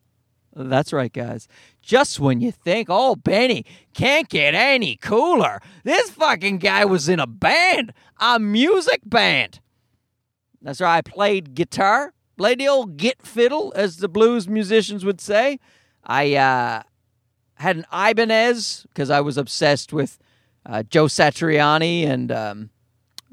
that's 0.55 0.93
right, 0.93 1.11
guys. 1.11 1.47
Just 1.81 2.19
when 2.19 2.41
you 2.41 2.51
think, 2.51 2.87
oh, 2.89 3.15
Benny 3.15 3.65
can't 3.93 4.29
get 4.29 4.53
any 4.53 4.95
cooler, 4.97 5.61
this 5.83 6.11
fucking 6.11 6.59
guy 6.59 6.85
was 6.85 7.09
in 7.09 7.19
a 7.19 7.27
band, 7.27 7.91
a 8.19 8.39
music 8.39 9.01
band. 9.05 9.59
That's 10.61 10.79
right. 10.79 10.97
I 10.97 11.01
played 11.01 11.55
guitar, 11.55 12.13
played 12.37 12.59
the 12.59 12.67
old 12.67 12.97
git 12.97 13.21
fiddle, 13.21 13.71
as 13.75 13.97
the 13.97 14.07
blues 14.07 14.47
musicians 14.47 15.05
would 15.05 15.21
say. 15.21 15.59
I 16.03 16.35
uh, 16.35 16.83
had 17.55 17.77
an 17.77 17.85
Ibanez 17.93 18.85
because 18.89 19.09
I 19.09 19.21
was 19.21 19.37
obsessed 19.37 19.93
with 19.93 20.19
uh, 20.65 20.83
Joe 20.83 21.05
Satriani, 21.05 22.07
and 22.07 22.31
um, 22.31 22.69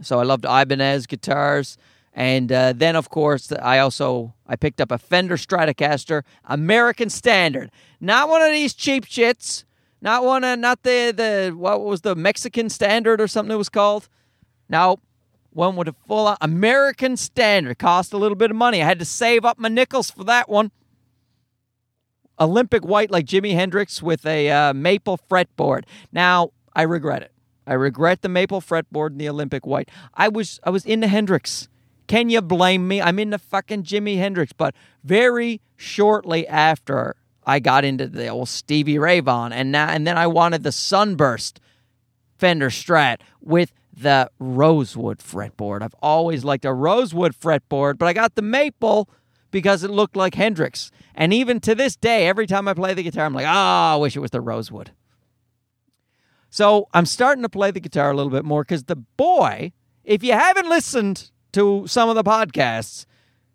so 0.01 0.19
I 0.19 0.25
loved 0.25 0.45
Ibanez 0.45 1.07
guitars. 1.07 1.77
And 2.13 2.51
uh, 2.51 2.73
then, 2.75 2.97
of 2.97 3.11
course, 3.11 3.53
I 3.53 3.79
also 3.79 4.35
I 4.47 4.57
picked 4.57 4.81
up 4.81 4.91
a 4.91 4.99
Fender 4.99 5.37
Stratocaster 5.37 6.23
American 6.45 7.11
Standard, 7.11 7.71
not 8.01 8.29
one 8.29 8.43
of 8.43 8.51
these 8.51 8.75
cheap 8.75 9.07
shits, 9.07 9.65
not 10.01 10.25
one 10.25 10.43
of 10.43 10.59
not 10.59 10.83
the 10.83 11.13
the 11.15 11.55
what 11.57 11.83
was 11.83 12.01
the 12.01 12.17
Mexican 12.17 12.71
Standard 12.71 13.21
or 13.21 13.29
something 13.29 13.55
it 13.55 13.59
was 13.59 13.69
called. 13.69 14.09
No, 14.69 14.99
one 15.51 15.77
with 15.77 15.89
a 15.89 15.95
full 16.07 16.37
American 16.41 17.17
standard. 17.17 17.79
Cost 17.79 18.13
a 18.13 18.19
little 18.19 18.37
bit 18.37 18.51
of 18.51 18.57
money. 18.57 18.83
I 18.83 18.87
had 18.87 18.99
to 18.99 19.05
save 19.05 19.45
up 19.45 19.59
my 19.59 19.69
nickels 19.69 20.11
for 20.11 20.25
that 20.25 20.49
one. 20.49 20.71
Olympic 22.41 22.85
white 22.85 23.11
like 23.11 23.27
Jimi 23.27 23.55
Hendrix 23.55 24.03
with 24.03 24.25
a 24.25 24.51
uh, 24.51 24.73
maple 24.73 25.19
fretboard. 25.31 25.85
Now, 26.13 26.53
I 26.75 26.83
regret 26.83 27.23
it. 27.23 27.33
I 27.67 27.75
regret 27.75 28.23
the 28.23 28.29
maple 28.29 28.61
fretboard 28.61 29.09
and 29.09 29.21
the 29.21 29.29
Olympic 29.29 29.67
white. 29.67 29.91
I 30.15 30.29
was 30.29 30.59
I 30.65 30.71
was 30.71 30.87
into 30.87 31.07
Hendrix. 31.07 31.69
Can 32.07 32.31
you 32.31 32.41
blame 32.41 32.89
me? 32.89 33.03
I'm 33.03 33.19
into 33.19 33.39
fucking 33.39 33.83
Jimi 33.83 34.17
Hendrix, 34.17 34.55
but 34.55 34.75
very 35.05 35.61
shortly 35.77 36.49
after 36.49 37.17
I 37.45 37.59
got 37.59 37.85
into 37.85 38.07
the 38.07 38.29
old 38.29 38.49
Stevie 38.49 38.99
Ray 38.99 39.21
Vaughan 39.21 39.53
and 39.53 39.71
now 39.71 39.89
and 39.89 40.07
then 40.07 40.17
I 40.17 40.27
wanted 40.27 40.63
the 40.63 40.73
Sunburst 40.73 41.61
Fender 42.39 42.71
Strat 42.71 43.19
with 43.41 43.73
the 44.03 44.31
rosewood 44.39 45.19
fretboard. 45.19 45.83
I've 45.83 45.95
always 46.03 46.45
liked 46.45 46.65
a 46.65 46.73
rosewood 46.73 47.35
fretboard, 47.35 47.99
but 47.99 48.07
I 48.07 48.13
got 48.13 48.35
the 48.35 48.43
maple 48.43 49.09
because 49.51 49.83
it 49.83 49.91
looked 49.91 50.17
like 50.17 50.35
Hendrix. 50.35 50.91
And 51.15 51.33
even 51.33 51.61
to 51.61 51.75
this 51.75 51.97
day, 51.97 52.29
every 52.29 52.47
time 52.47 52.69
I 52.69 52.75
play 52.75 52.95
the 52.95 53.03
guitar, 53.03 53.27
I'm 53.27 53.35
like, 53.35 53.47
oh, 53.47 53.95
I 53.95 53.97
wish 53.97 54.17
it 54.17 54.21
was 54.21 54.31
the 54.31 54.41
rosewood. 54.41 54.93
So 56.51 56.89
I'm 56.95 57.07
starting 57.07 57.43
to 57.43 57.49
play 57.49 57.71
the 57.71 57.81
guitar 57.81 58.11
a 58.11 58.15
little 58.15 58.31
bit 58.31 58.45
more 58.45 58.63
because 58.63 58.85
the 58.85 58.97
boy, 58.97 59.73
if 60.05 60.23
you 60.23 60.33
haven't 60.33 60.69
listened 60.69 61.31
to 61.53 61.87
some 61.87 62.09
of 62.09 62.15
the 62.15 62.25
podcasts, 62.25 63.05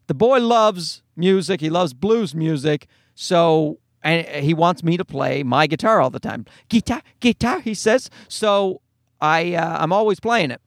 the 0.07 0.13
boy 0.13 0.39
loves 0.39 1.01
music. 1.15 1.62
He 1.62 1.69
loves 1.69 1.93
blues 1.93 2.35
music. 2.35 2.88
So 3.15 3.79
and 4.03 4.27
he 4.43 4.53
wants 4.53 4.83
me 4.83 4.97
to 4.97 5.05
play 5.05 5.43
my 5.43 5.65
guitar 5.65 6.01
all 6.01 6.09
the 6.09 6.19
time. 6.19 6.45
Guitar, 6.69 7.01
guitar, 7.19 7.62
he 7.62 7.73
says. 7.73 8.09
So 8.27 8.81
I 9.23 9.53
uh, 9.55 9.77
I'm 9.79 9.93
always 9.93 10.19
playing 10.19 10.51
it. 10.51 10.61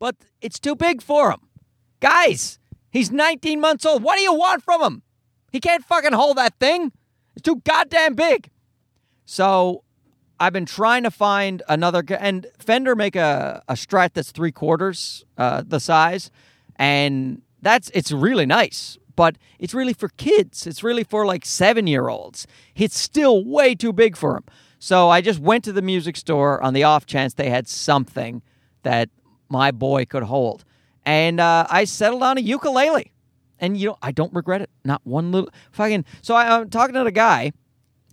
But 0.00 0.16
it's 0.40 0.58
too 0.58 0.74
big 0.74 1.00
for 1.00 1.30
him. 1.30 1.40
Guys, 2.00 2.58
he's 2.90 3.10
19 3.10 3.60
months 3.60 3.86
old. 3.86 4.02
What 4.02 4.16
do 4.16 4.22
you 4.22 4.34
want 4.34 4.64
from 4.64 4.82
him? 4.82 5.02
He 5.52 5.60
can't 5.60 5.84
fucking 5.84 6.12
hold 6.12 6.36
that 6.36 6.58
thing. 6.58 6.92
It's 7.34 7.42
too 7.42 7.62
goddamn 7.64 8.14
big. 8.14 8.50
So 9.24 9.84
I've 10.40 10.52
been 10.52 10.66
trying 10.66 11.04
to 11.04 11.10
find 11.10 11.62
another 11.68 12.02
and 12.18 12.48
Fender 12.58 12.96
make 12.96 13.14
a, 13.14 13.62
a 13.68 13.74
strat 13.74 14.14
that's 14.14 14.32
three 14.32 14.52
quarters 14.52 15.24
uh, 15.38 15.62
the 15.64 15.78
size, 15.78 16.32
and 16.74 17.42
that's 17.62 17.90
it's 17.94 18.10
really 18.10 18.44
nice. 18.46 18.98
But 19.14 19.38
it's 19.58 19.72
really 19.72 19.94
for 19.94 20.08
kids. 20.08 20.66
It's 20.66 20.82
really 20.82 21.04
for 21.04 21.24
like 21.24 21.46
seven 21.46 21.86
year 21.86 22.08
olds. 22.08 22.46
It's 22.74 22.98
still 22.98 23.44
way 23.44 23.76
too 23.76 23.92
big 23.92 24.16
for 24.16 24.36
him. 24.36 24.44
So 24.78 25.08
I 25.08 25.20
just 25.20 25.38
went 25.38 25.64
to 25.64 25.72
the 25.72 25.82
music 25.82 26.16
store 26.16 26.62
on 26.62 26.74
the 26.74 26.84
off 26.84 27.06
chance 27.06 27.34
they 27.34 27.50
had 27.50 27.68
something 27.68 28.42
that 28.82 29.08
my 29.48 29.70
boy 29.70 30.04
could 30.04 30.24
hold. 30.24 30.64
And 31.04 31.40
uh, 31.40 31.66
I 31.70 31.84
settled 31.84 32.22
on 32.22 32.38
a 32.38 32.40
ukulele. 32.40 33.12
And, 33.58 33.76
you 33.76 33.88
know, 33.88 33.98
I 34.02 34.12
don't 34.12 34.34
regret 34.34 34.60
it. 34.60 34.70
Not 34.84 35.00
one 35.04 35.32
little 35.32 35.50
fucking. 35.72 36.04
So 36.20 36.34
I, 36.34 36.60
am 36.60 36.68
talking 36.68 36.94
to 36.94 37.04
the 37.04 37.10
guy 37.10 37.52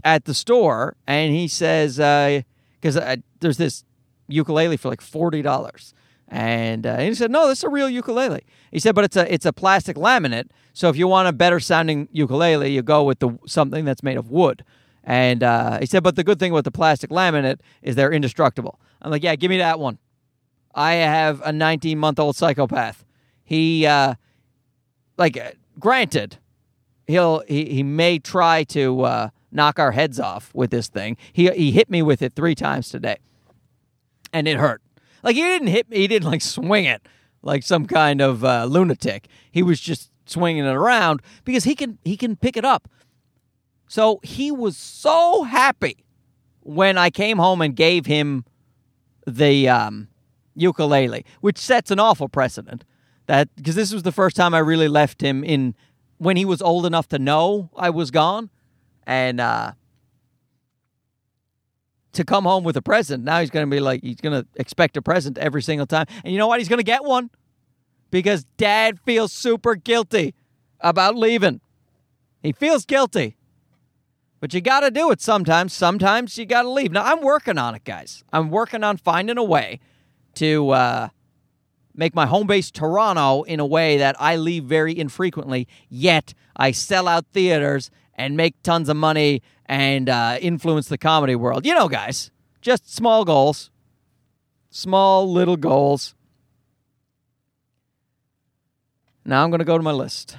at 0.04 0.26
the 0.26 0.34
store, 0.34 0.96
and 1.06 1.34
he 1.34 1.48
says, 1.48 1.98
because 1.98 2.98
uh, 2.98 3.18
there's 3.40 3.58
this 3.58 3.84
ukulele 4.28 4.78
for 4.78 4.90
like 4.90 5.02
$40. 5.02 5.94
And, 6.30 6.88
uh, 6.88 6.92
and 6.92 7.10
he 7.10 7.14
said, 7.14 7.30
"No, 7.30 7.48
this 7.48 7.60
is 7.60 7.64
a 7.64 7.70
real 7.70 7.90
ukulele." 7.90 8.44
He 8.72 8.80
said, 8.80 8.96
"But 8.96 9.04
it's 9.04 9.16
a 9.16 9.32
it's 9.32 9.46
a 9.46 9.54
plastic 9.54 9.96
laminate. 9.98 10.48
So 10.74 10.90
if 10.90 10.96
you 10.96 11.08
want 11.08 11.28
a 11.28 11.34
better 11.34 11.60
sounding 11.60 12.10
ukulele, 12.12 12.72
you 12.72 12.82
go 12.82 13.04
with 13.04 13.20
the 13.20 13.38
something 13.46 13.86
that's 13.86 14.02
made 14.02 14.18
of 14.18 14.32
wood." 14.32 14.64
And 15.04 15.44
uh, 15.44 15.80
he 15.80 15.86
said, 15.86 16.04
but 16.04 16.16
the 16.16 16.24
good 16.24 16.40
thing 16.40 16.54
with 16.54 16.66
the 16.66 16.72
plastic 16.72 17.10
laminate 17.10 17.60
is 17.82 17.96
they're 17.96 18.12
indestructible. 18.12 18.80
I'm 19.02 19.12
like, 19.12 19.24
yeah, 19.24 19.36
give 19.36 19.50
me 19.50 19.58
that 19.58 19.80
one. 19.80 19.98
I 20.74 20.94
have 20.94 21.42
a 21.42 21.52
19 21.52 21.98
month 21.98 22.20
old 22.20 22.36
psychopath. 22.36 23.04
He, 23.44 23.86
uh, 23.86 24.16
like, 25.18 25.38
uh, 25.38 25.52
granted, 25.80 26.38
he'll 27.08 27.44
he, 27.48 27.66
he 27.66 27.84
may 27.84 28.20
try 28.20 28.64
to 28.66 29.02
uh, 29.02 29.30
knock 29.52 29.80
our 29.80 29.92
heads 29.92 30.20
off 30.20 30.54
with 30.54 30.72
this 30.72 30.88
thing. 30.88 31.18
He 31.32 31.50
he 31.52 31.72
hit 31.72 31.90
me 31.90 32.02
with 32.02 32.22
it 32.22 32.34
three 32.34 32.56
times 32.56 32.90
today, 32.90 33.18
and 34.32 34.48
it 34.48 34.58
hurt. 34.58 34.82
Like 35.24 35.36
he 35.36 35.42
didn't 35.42 35.68
hit 35.68 35.90
me. 35.90 35.98
He 35.98 36.08
didn't 36.08 36.30
like 36.30 36.42
swing 36.42 36.86
it 36.86 37.02
like 37.42 37.64
some 37.64 37.86
kind 37.86 38.22
of 38.22 38.44
uh, 38.44 38.66
lunatic. 38.66 39.28
He 39.52 39.64
was 39.64 39.80
just 39.80 40.12
swinging 40.26 40.66
it 40.66 40.76
around 40.76 41.22
because 41.44 41.66
he 41.66 41.76
can 41.76 42.00
he 42.04 42.18
can 42.18 42.36
pick 42.36 42.58
it 42.58 42.66
up. 42.66 42.88
So 43.94 44.20
he 44.24 44.52
was 44.52 44.76
so 44.76 45.44
happy 45.44 46.04
when 46.62 46.98
I 46.98 47.12
came 47.12 47.38
home 47.38 47.62
and 47.62 47.76
gave 47.76 48.08
him 48.08 48.44
the 49.28 49.70
um, 49.70 50.08
ukulele, 50.56 51.24
which 51.42 51.60
sets 51.60 51.92
an 51.92 52.00
awful 52.00 52.28
precedent. 52.28 52.86
That 53.28 53.56
because 53.56 53.76
this 53.76 53.94
was 53.94 54.02
the 54.02 54.12
first 54.12 54.36
time 54.36 54.56
I 54.56 54.58
really 54.58 54.88
left 54.88 55.22
him 55.22 55.44
in 55.44 55.76
when 56.18 56.38
he 56.38 56.44
was 56.44 56.60
old 56.60 56.88
enough 56.88 57.08
to 57.10 57.20
know 57.20 57.70
I 57.78 57.92
was 57.92 58.10
gone, 58.10 58.50
and 59.06 59.40
uh, 59.40 59.74
to 62.14 62.24
come 62.24 62.46
home 62.46 62.64
with 62.64 62.76
a 62.76 62.82
present. 62.82 63.24
Now 63.24 63.42
he's 63.42 63.52
going 63.52 63.70
to 63.70 63.76
be 63.76 63.80
like 63.80 64.02
he's 64.02 64.22
going 64.22 64.42
to 64.42 64.48
expect 64.56 64.98
a 64.98 65.04
present 65.04 65.38
every 65.38 65.62
single 65.62 65.86
time, 65.86 66.08
and 66.24 66.34
you 66.34 66.40
know 66.40 66.48
what? 66.48 66.58
He's 66.58 66.68
going 66.68 66.80
to 66.80 66.84
get 66.84 67.04
one 67.04 67.30
because 68.10 68.44
Dad 68.58 69.00
feels 69.02 69.32
super 69.32 69.76
guilty 69.76 70.34
about 70.80 71.16
leaving. 71.16 71.62
He 72.42 72.54
feels 72.54 72.88
guilty. 72.88 73.38
But 74.44 74.54
you 74.54 74.60
got 74.60 74.82
to 74.82 74.92
do 74.92 75.10
it 75.12 75.22
sometimes. 75.22 75.72
Sometimes 75.72 76.38
you 76.38 76.46
got 76.46 76.64
to 76.64 76.70
leave. 76.70 76.92
Now, 76.92 77.06
I'm 77.06 77.22
working 77.22 77.58
on 77.58 77.76
it, 77.76 77.86
guys. 77.86 78.26
I'm 78.34 78.50
working 78.50 78.84
on 78.84 78.98
finding 78.98 79.38
a 79.38 79.44
way 79.44 79.80
to 80.34 80.70
uh, 80.72 81.10
make 81.96 82.14
my 82.14 82.26
home 82.26 82.46
base 82.46 82.70
Toronto 82.70 83.44
in 83.44 83.62
a 83.62 83.66
way 83.66 83.96
that 83.96 84.18
I 84.20 84.36
leave 84.36 84.66
very 84.66 85.00
infrequently, 85.00 85.66
yet 85.88 86.34
I 86.58 86.72
sell 86.72 87.08
out 87.08 87.26
theaters 87.32 87.90
and 88.16 88.36
make 88.36 88.62
tons 88.64 88.90
of 88.90 88.98
money 88.98 89.42
and 89.66 90.10
uh, 90.10 90.38
influence 90.42 90.90
the 90.90 90.98
comedy 90.98 91.36
world. 91.36 91.66
You 91.66 91.74
know, 91.74 91.88
guys, 91.88 92.30
just 92.60 92.94
small 92.94 93.24
goals, 93.24 93.72
small 94.70 95.32
little 95.32 95.56
goals. 95.56 96.16
Now 99.24 99.46
I'm 99.46 99.52
going 99.52 99.60
to 99.60 99.64
go 99.64 99.78
to 99.78 99.84
my 99.84 99.94
list. 99.94 100.36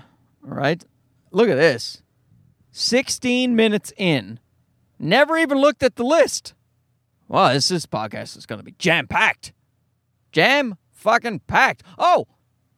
All 0.46 0.54
right. 0.54 0.84
Look 1.30 1.48
at 1.48 1.56
this 1.56 2.02
16 2.76 3.54
minutes 3.54 3.92
in. 3.96 4.40
Never 4.98 5.38
even 5.38 5.58
looked 5.58 5.84
at 5.84 5.94
the 5.94 6.02
list. 6.02 6.54
Well, 7.28 7.54
this, 7.54 7.68
this 7.68 7.86
podcast 7.86 8.36
is 8.36 8.46
going 8.46 8.58
to 8.58 8.64
be 8.64 8.74
jam 8.78 9.06
packed. 9.06 9.52
Jam 10.32 10.74
fucking 10.90 11.40
packed. 11.46 11.84
Oh, 11.98 12.26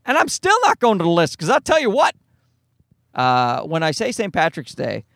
and 0.04 0.18
I'm 0.18 0.28
still 0.28 0.56
not 0.64 0.80
going 0.80 0.98
to 0.98 1.04
the 1.04 1.10
list 1.10 1.38
because 1.38 1.48
I'll 1.48 1.62
tell 1.62 1.80
you 1.80 1.88
what. 1.88 2.14
Uh, 3.14 3.62
when 3.62 3.82
I 3.82 3.92
say 3.92 4.12
St. 4.12 4.34
Patrick's 4.34 4.74
Day, 4.74 5.06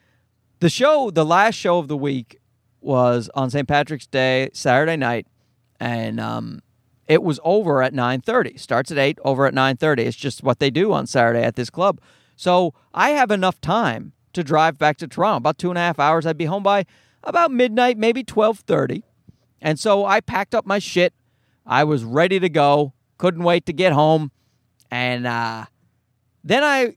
the 0.61 0.71
show, 0.71 1.11
the 1.11 1.27
last 1.27 1.57
show 1.57 1.79
of 1.79 1.89
the 1.89 1.97
week 1.97 2.41
was 2.81 3.29
on 3.35 3.51
St. 3.51 3.69
Patrick's 3.69 4.07
Day, 4.07 4.49
Saturday 4.55 4.97
night, 4.97 5.27
and 5.79 6.19
um, 6.19 6.63
it 7.07 7.23
was 7.23 7.39
over 7.45 7.83
at 7.83 7.93
9.30. 7.93 8.59
Starts 8.59 8.91
at 8.91 8.97
8, 8.97 9.19
over 9.27 9.45
at 9.45 9.53
9.30. 9.53 9.99
It's 9.99 10.17
just 10.17 10.43
what 10.43 10.59
they 10.59 10.71
do 10.71 10.95
on 10.95 11.07
Saturday 11.07 11.43
at 11.43 11.57
this 11.57 11.69
club. 11.69 12.01
So 12.35 12.73
I 12.95 13.11
have 13.11 13.31
enough 13.31 13.61
time 13.61 14.15
to 14.33 14.45
drive 14.45 14.79
back 14.79 14.97
to 14.99 15.09
Toronto. 15.09 15.39
About 15.39 15.59
two 15.59 15.71
and 15.71 15.79
a 15.79 15.83
half 15.83 15.99
hours. 15.99 16.27
I'd 16.27 16.39
be 16.39 16.45
home 16.45 16.63
by 16.63 16.87
about 17.23 17.51
midnight, 17.51 17.99
maybe 17.99 18.25
12.30. 18.25 19.03
And 19.61 19.79
so 19.79 20.05
I 20.05 20.21
packed 20.21 20.55
up 20.55 20.67
my 20.67 20.79
shit. 20.79 21.13
I 21.67 21.85
was 21.85 22.05
ready 22.05 22.41
to 22.41 22.49
go. 22.49 22.95
Couldn't 23.19 23.45
wait 23.45 23.67
to 23.67 23.73
get 23.73 23.93
home. 23.93 24.31
And 24.91 25.27
uh, 25.27 25.67
then 26.43 26.65
I 26.65 26.95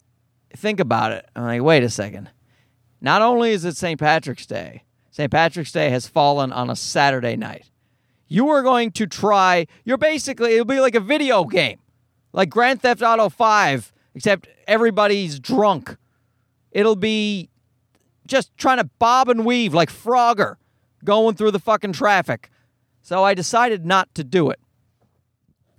think 0.56 0.80
about 0.80 1.12
it. 1.12 1.28
I'm 1.36 1.44
like, 1.44 1.62
wait 1.62 1.84
a 1.84 1.90
second. 1.90 2.30
Not 3.02 3.22
only 3.22 3.52
is 3.52 3.66
it 3.66 3.76
St. 3.76 4.00
Patrick's 4.00 4.46
Day, 4.46 4.84
St. 5.12 5.30
Patrick's 5.30 5.72
Day 5.72 5.90
has 5.90 6.08
fallen 6.08 6.52
on 6.52 6.70
a 6.70 6.76
Saturday 6.76 7.36
night. 7.36 7.70
You 8.28 8.50
are 8.50 8.64
going 8.64 8.92
to 8.94 9.06
try, 9.06 9.68
you're 9.84 9.98
basically, 9.98 10.54
it'll 10.54 10.66
be 10.66 10.80
like 10.80 10.96
a 10.96 11.00
video 11.00 11.44
game, 11.44 11.80
like 12.32 12.50
Grand 12.50 12.82
Theft 12.82 13.02
Auto 13.04 13.30
5, 13.30 13.94
except 14.16 14.48
everybody's 14.68 15.40
drunk. 15.40 15.98
It'll 16.74 16.98
be 16.98 17.50
just 18.28 18.56
trying 18.58 18.78
to 18.78 18.90
bob 19.00 19.30
and 19.30 19.46
weave 19.46 19.74
like 19.74 19.90
Frogger 19.90 20.56
going 21.06 21.36
through 21.36 21.52
the 21.52 21.60
fucking 21.60 21.94
traffic. 21.94 22.50
So 23.02 23.24
I 23.24 23.34
decided 23.34 23.86
not 23.86 24.14
to 24.16 24.24
do 24.24 24.50
it. 24.50 24.60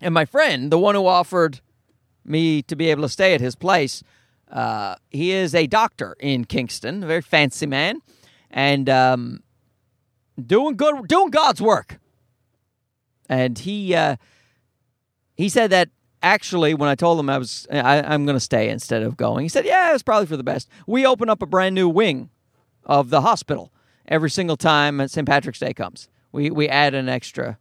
And 0.00 0.14
my 0.14 0.24
friend, 0.24 0.70
the 0.70 0.78
one 0.78 0.94
who 0.94 1.06
offered 1.06 1.60
me 2.24 2.62
to 2.62 2.76
be 2.76 2.90
able 2.90 3.02
to 3.02 3.08
stay 3.08 3.34
at 3.34 3.40
his 3.40 3.56
place, 3.56 4.02
uh, 4.50 4.96
he 5.10 5.32
is 5.32 5.54
a 5.54 5.66
doctor 5.66 6.16
in 6.20 6.44
Kingston, 6.44 7.02
a 7.02 7.06
very 7.06 7.22
fancy 7.22 7.66
man, 7.66 8.00
and 8.50 8.88
um, 8.88 9.42
doing 10.40 10.76
good, 10.76 11.08
doing 11.08 11.30
God's 11.30 11.60
work. 11.60 11.98
And 13.28 13.58
he 13.58 13.94
uh, 13.94 14.16
he 15.34 15.48
said 15.48 15.70
that 15.70 15.88
actually, 16.24 16.74
when 16.74 16.88
I 16.88 16.94
told 16.94 17.20
him 17.20 17.30
I 17.30 17.38
was 17.38 17.66
I, 17.70 18.02
I'm 18.02 18.24
going 18.24 18.36
to 18.36 18.40
stay 18.40 18.68
instead 18.70 19.02
of 19.02 19.16
going, 19.16 19.44
he 19.44 19.48
said, 19.48 19.64
"Yeah, 19.64 19.92
it's 19.94 20.02
probably 20.02 20.26
for 20.26 20.36
the 20.36 20.42
best." 20.42 20.68
We 20.86 21.06
open 21.06 21.28
up 21.28 21.42
a 21.42 21.46
brand 21.46 21.74
new 21.74 21.88
wing 21.88 22.30
of 22.84 23.10
the 23.10 23.20
hospital 23.20 23.72
every 24.08 24.30
single 24.30 24.56
time 24.56 25.06
St. 25.06 25.26
Patrick's 25.26 25.58
Day 25.60 25.74
comes. 25.74 26.08
We 26.32 26.50
we 26.50 26.68
add 26.68 26.94
an 26.94 27.08
extra 27.08 27.58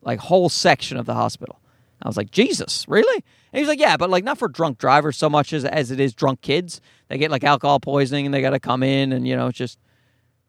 like 0.00 0.20
whole 0.20 0.48
section 0.48 0.96
of 0.96 1.06
the 1.06 1.14
hospital. 1.14 1.60
I 2.02 2.08
was 2.08 2.16
like, 2.16 2.32
Jesus, 2.32 2.84
really? 2.88 3.24
And 3.52 3.60
he's 3.60 3.68
like, 3.68 3.78
yeah, 3.78 3.96
but 3.96 4.10
like 4.10 4.24
not 4.24 4.38
for 4.38 4.48
drunk 4.48 4.78
drivers 4.78 5.16
so 5.16 5.28
much 5.28 5.52
as 5.52 5.64
as 5.64 5.90
it 5.90 6.00
is 6.00 6.14
drunk 6.14 6.40
kids. 6.40 6.80
They 7.08 7.18
get 7.18 7.30
like 7.30 7.44
alcohol 7.44 7.80
poisoning 7.80 8.26
and 8.26 8.34
they 8.34 8.40
got 8.40 8.50
to 8.50 8.60
come 8.60 8.82
in 8.82 9.12
and 9.12 9.26
you 9.26 9.36
know 9.36 9.48
it's 9.48 9.58
just 9.58 9.78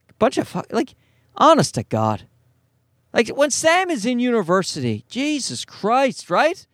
a 0.09 0.13
bunch 0.13 0.37
of 0.37 0.47
fu- 0.47 0.61
like, 0.71 0.95
honest 1.35 1.75
to 1.75 1.83
God, 1.83 2.23
like 3.13 3.29
when 3.29 3.51
Sam 3.51 3.89
is 3.89 4.05
in 4.05 4.19
university, 4.19 5.05
Jesus 5.07 5.65
Christ, 5.65 6.29
right? 6.29 6.65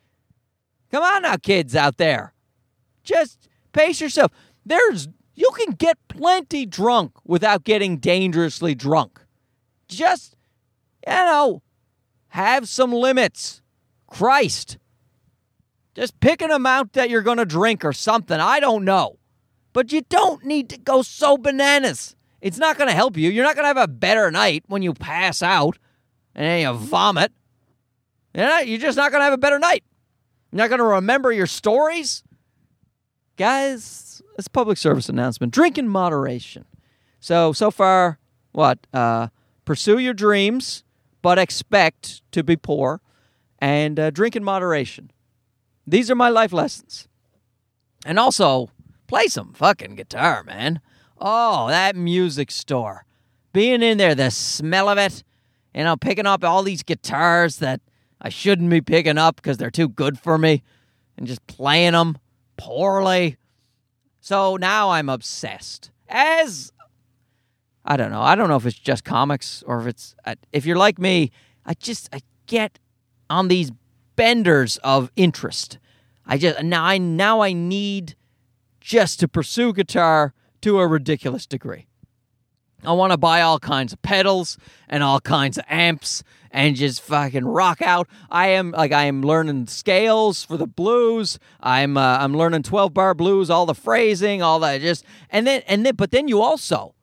Come 0.90 1.02
on 1.02 1.22
now, 1.22 1.36
kids 1.36 1.76
out 1.76 1.98
there, 1.98 2.34
just 3.04 3.48
pace 3.72 4.00
yourself. 4.00 4.32
There's 4.64 5.08
you 5.34 5.50
can 5.56 5.74
get 5.74 5.96
plenty 6.08 6.66
drunk 6.66 7.12
without 7.24 7.64
getting 7.64 7.98
dangerously 7.98 8.74
drunk. 8.74 9.20
Just 9.88 10.36
you 11.06 11.12
know 11.12 11.62
have 12.28 12.68
some 12.68 12.92
limits. 12.92 13.62
Christ. 14.10 14.76
Just 15.94 16.20
pick 16.20 16.42
an 16.42 16.50
amount 16.50 16.92
that 16.92 17.08
you're 17.08 17.22
going 17.22 17.38
to 17.38 17.44
drink 17.44 17.84
or 17.84 17.92
something. 17.92 18.38
I 18.38 18.60
don't 18.60 18.84
know. 18.84 19.18
But 19.72 19.92
you 19.92 20.02
don't 20.02 20.44
need 20.44 20.68
to 20.70 20.78
go 20.78 21.02
so 21.02 21.38
bananas. 21.38 22.16
It's 22.40 22.58
not 22.58 22.76
going 22.76 22.88
to 22.88 22.94
help 22.94 23.16
you. 23.16 23.30
You're 23.30 23.44
not 23.44 23.54
going 23.54 23.64
to 23.64 23.68
have 23.68 23.76
a 23.76 23.88
better 23.88 24.30
night 24.30 24.64
when 24.66 24.82
you 24.82 24.94
pass 24.94 25.42
out 25.42 25.78
and 26.34 26.44
then 26.44 26.60
you 26.60 26.72
vomit. 26.72 27.32
You're, 28.34 28.46
not, 28.46 28.68
you're 28.68 28.78
just 28.78 28.96
not 28.96 29.10
going 29.10 29.20
to 29.20 29.24
have 29.24 29.32
a 29.32 29.38
better 29.38 29.58
night. 29.58 29.84
You're 30.50 30.58
not 30.58 30.68
going 30.68 30.78
to 30.78 30.84
remember 30.84 31.32
your 31.32 31.46
stories. 31.46 32.22
Guys, 33.36 34.22
it's 34.36 34.46
a 34.46 34.50
public 34.50 34.78
service 34.78 35.08
announcement. 35.08 35.52
Drink 35.52 35.78
in 35.78 35.88
moderation. 35.88 36.64
So, 37.20 37.52
so 37.52 37.70
far, 37.70 38.18
what? 38.52 38.86
Uh, 38.92 39.28
pursue 39.64 39.98
your 39.98 40.14
dreams 40.14 40.84
but 41.22 41.38
expect 41.38 42.22
to 42.32 42.42
be 42.42 42.56
poor, 42.56 43.00
and 43.58 43.98
uh, 43.98 44.10
drink 44.10 44.36
in 44.36 44.44
moderation. 44.44 45.10
These 45.86 46.10
are 46.10 46.14
my 46.14 46.28
life 46.28 46.52
lessons. 46.52 47.08
And 48.06 48.18
also, 48.18 48.70
play 49.06 49.26
some 49.26 49.52
fucking 49.52 49.96
guitar, 49.96 50.42
man. 50.42 50.80
Oh, 51.18 51.68
that 51.68 51.96
music 51.96 52.50
store. 52.50 53.04
Being 53.52 53.82
in 53.82 53.98
there, 53.98 54.14
the 54.14 54.30
smell 54.30 54.88
of 54.88 54.96
it, 54.96 55.22
you 55.74 55.84
know, 55.84 55.96
picking 55.96 56.26
up 56.26 56.44
all 56.44 56.62
these 56.62 56.82
guitars 56.82 57.56
that 57.56 57.80
I 58.20 58.28
shouldn't 58.28 58.70
be 58.70 58.80
picking 58.80 59.18
up 59.18 59.36
because 59.36 59.56
they're 59.56 59.70
too 59.70 59.88
good 59.88 60.18
for 60.18 60.38
me, 60.38 60.62
and 61.16 61.26
just 61.26 61.46
playing 61.46 61.92
them 61.92 62.18
poorly. 62.56 63.36
So 64.20 64.56
now 64.56 64.90
I'm 64.90 65.08
obsessed. 65.08 65.90
As 66.08 66.72
I 67.84 67.96
don't 67.96 68.10
know. 68.10 68.20
I 68.20 68.34
don't 68.34 68.48
know 68.48 68.56
if 68.56 68.66
it's 68.66 68.78
just 68.78 69.04
comics 69.04 69.62
or 69.66 69.80
if 69.80 69.86
it's 69.86 70.14
uh, 70.24 70.34
if 70.52 70.66
you're 70.66 70.76
like 70.76 70.98
me, 70.98 71.30
I 71.64 71.74
just 71.74 72.08
I 72.14 72.20
get 72.46 72.78
on 73.28 73.48
these 73.48 73.72
benders 74.16 74.76
of 74.78 75.10
interest. 75.16 75.78
I 76.26 76.36
just 76.36 76.62
now 76.62 76.84
I 76.84 76.98
now 76.98 77.40
I 77.40 77.52
need 77.52 78.16
just 78.80 79.20
to 79.20 79.28
pursue 79.28 79.72
guitar 79.72 80.34
to 80.60 80.78
a 80.78 80.86
ridiculous 80.86 81.46
degree. 81.46 81.86
I 82.84 82.92
want 82.92 83.12
to 83.12 83.18
buy 83.18 83.42
all 83.42 83.58
kinds 83.58 83.92
of 83.92 84.00
pedals 84.02 84.58
and 84.88 85.02
all 85.02 85.20
kinds 85.20 85.58
of 85.58 85.64
amps 85.68 86.22
and 86.50 86.74
just 86.76 87.02
fucking 87.02 87.44
rock 87.44 87.80
out. 87.82 88.08
I 88.30 88.48
am 88.48 88.72
like 88.72 88.92
I 88.92 89.04
am 89.04 89.22
learning 89.22 89.66
scales 89.66 90.44
for 90.44 90.56
the 90.56 90.66
blues. 90.66 91.38
I'm 91.60 91.96
uh, 91.96 92.18
I'm 92.18 92.36
learning 92.36 92.62
12 92.62 92.92
bar 92.92 93.14
blues, 93.14 93.50
all 93.50 93.66
the 93.66 93.74
phrasing, 93.74 94.42
all 94.42 94.58
that 94.60 94.80
just 94.80 95.04
and 95.30 95.46
then 95.46 95.62
and 95.66 95.84
then 95.84 95.94
but 95.94 96.10
then 96.10 96.28
you 96.28 96.40
also 96.40 96.94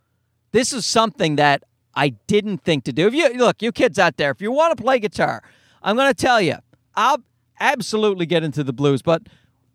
this 0.52 0.74
is 0.74 0.86
something 0.86 1.36
that 1.36 1.64
I 1.96 2.10
didn't 2.10 2.60
think 2.60 2.84
to 2.86 2.94
do. 2.94 3.08
If 3.08 3.14
you 3.14 3.34
look, 3.34 3.62
you 3.62 3.72
kids 3.72 4.00
out 4.00 4.18
there, 4.18 4.32
if 4.32 4.42
you 4.42 4.52
want 4.52 4.78
to 4.78 4.84
play 4.84 5.00
guitar, 5.00 5.44
I'm 5.82 5.96
going 5.96 6.14
to 6.14 6.14
tell 6.14 6.42
you, 6.42 6.58
I'll 6.96 7.24
absolutely 7.60 8.26
get 8.26 8.44
into 8.44 8.64
the 8.64 8.74
blues, 8.74 9.02
but 9.02 9.24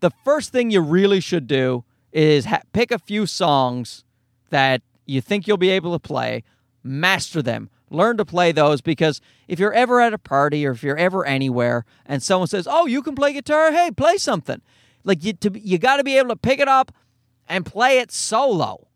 the 0.01 0.11
first 0.25 0.53
thing 0.53 0.71
you 0.71 0.81
really 0.81 1.21
should 1.21 1.47
do 1.47 1.85
is 2.13 2.45
ha- 2.45 2.63
pick 2.73 2.91
a 2.91 2.99
few 2.99 3.27
songs 3.27 4.05
that 4.51 4.83
you 5.07 5.21
think 5.21 5.47
you'll 5.47 5.57
be 5.57 5.71
able 5.71 5.93
to 5.93 5.99
play, 5.99 6.45
master 6.83 7.43
them. 7.43 7.71
Learn 7.91 8.17
to 8.17 8.25
play 8.25 8.53
those 8.53 8.81
because 8.81 9.21
if 9.49 9.59
you're 9.59 9.75
ever 9.75 10.01
at 10.01 10.15
a 10.15 10.19
party 10.19 10.67
or 10.67 10.71
if 10.73 10.83
you're 10.83 10.97
ever 10.97 11.27
anywhere 11.27 11.85
and 12.07 12.23
someone 12.23 12.49
says, 12.49 12.67
"Oh, 12.71 12.87
you 12.87 13.03
can 13.03 13.15
play 13.15 13.33
guitar? 13.35 13.71
Hey, 13.71 13.91
play 13.91 14.17
something." 14.17 14.63
Like 15.05 15.23
you 15.25 15.35
to, 15.35 15.59
you 15.59 15.79
got 15.79 15.97
to 15.97 16.05
be 16.05 16.17
able 16.17 16.31
to 16.31 16.37
pick 16.37 16.59
it 16.59 16.69
up 16.69 16.93
and 17.49 17.67
play 17.67 17.99
it 17.99 18.11
solo. 18.11 18.89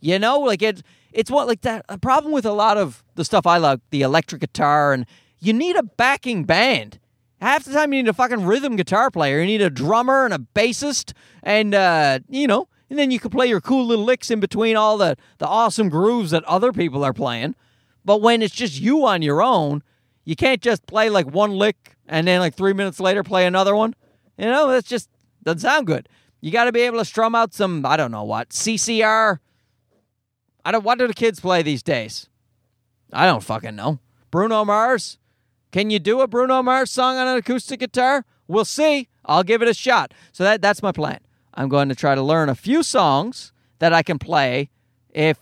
You 0.00 0.18
know, 0.18 0.40
like 0.40 0.62
it 0.62 0.82
it's 1.12 1.30
what 1.30 1.46
like 1.46 1.60
that 1.62 1.84
a 1.88 1.98
problem 1.98 2.32
with 2.32 2.46
a 2.46 2.52
lot 2.52 2.78
of 2.78 3.04
the 3.14 3.24
stuff 3.24 3.46
I 3.46 3.58
like, 3.58 3.80
the 3.90 4.02
electric 4.02 4.40
guitar 4.40 4.92
and 4.92 5.06
you 5.40 5.52
need 5.52 5.76
a 5.76 5.82
backing 5.82 6.44
band. 6.44 6.98
Half 7.40 7.64
the 7.64 7.72
time 7.72 7.92
you 7.92 8.02
need 8.02 8.08
a 8.08 8.14
fucking 8.14 8.44
rhythm 8.44 8.76
guitar 8.76 9.10
player. 9.10 9.40
You 9.40 9.46
need 9.46 9.62
a 9.62 9.70
drummer 9.70 10.26
and 10.26 10.34
a 10.34 10.38
bassist 10.54 11.14
and 11.42 11.74
uh, 11.74 12.20
you 12.28 12.46
know, 12.46 12.68
and 12.90 12.98
then 12.98 13.12
you 13.12 13.20
can 13.20 13.30
play 13.30 13.46
your 13.46 13.60
cool 13.60 13.86
little 13.86 14.04
licks 14.04 14.30
in 14.30 14.40
between 14.40 14.76
all 14.76 14.98
the 14.98 15.16
the 15.38 15.46
awesome 15.46 15.88
grooves 15.88 16.32
that 16.32 16.44
other 16.44 16.72
people 16.72 17.04
are 17.04 17.14
playing. 17.14 17.54
But 18.04 18.20
when 18.20 18.42
it's 18.42 18.54
just 18.54 18.80
you 18.80 19.06
on 19.06 19.22
your 19.22 19.42
own, 19.42 19.82
you 20.24 20.36
can't 20.36 20.60
just 20.60 20.86
play 20.86 21.08
like 21.08 21.26
one 21.26 21.52
lick 21.52 21.96
and 22.06 22.26
then 22.26 22.40
like 22.40 22.54
3 22.54 22.72
minutes 22.72 22.98
later 22.98 23.22
play 23.22 23.46
another 23.46 23.76
one. 23.76 23.94
You 24.36 24.46
know, 24.46 24.68
that's 24.68 24.88
just 24.88 25.08
doesn't 25.44 25.60
sound 25.60 25.86
good. 25.86 26.08
You 26.40 26.50
got 26.50 26.64
to 26.64 26.72
be 26.72 26.80
able 26.80 26.98
to 26.98 27.04
strum 27.04 27.34
out 27.34 27.54
some 27.54 27.86
I 27.86 27.96
don't 27.96 28.10
know 28.10 28.24
what, 28.24 28.50
CCR. 28.50 29.38
I 30.64 30.72
don't 30.72 30.84
what 30.84 30.98
do 30.98 31.06
the 31.06 31.14
kids 31.14 31.40
play 31.40 31.62
these 31.62 31.82
days? 31.82 32.28
I 33.12 33.26
don't 33.26 33.44
fucking 33.44 33.76
know. 33.76 34.00
Bruno 34.30 34.64
Mars? 34.64 35.18
Can 35.72 35.90
you 35.90 36.00
do 36.00 36.20
a 36.20 36.26
Bruno 36.26 36.62
Mars 36.62 36.90
song 36.90 37.16
on 37.16 37.28
an 37.28 37.36
acoustic 37.36 37.78
guitar? 37.80 38.24
We'll 38.48 38.64
see. 38.64 39.08
I'll 39.24 39.44
give 39.44 39.62
it 39.62 39.68
a 39.68 39.74
shot. 39.74 40.12
So 40.32 40.42
that 40.42 40.60
that's 40.60 40.82
my 40.82 40.90
plan. 40.90 41.20
I'm 41.54 41.68
going 41.68 41.88
to 41.88 41.94
try 41.94 42.14
to 42.14 42.22
learn 42.22 42.48
a 42.48 42.54
few 42.54 42.82
songs 42.82 43.52
that 43.78 43.92
I 43.92 44.02
can 44.02 44.18
play 44.18 44.70
if 45.10 45.38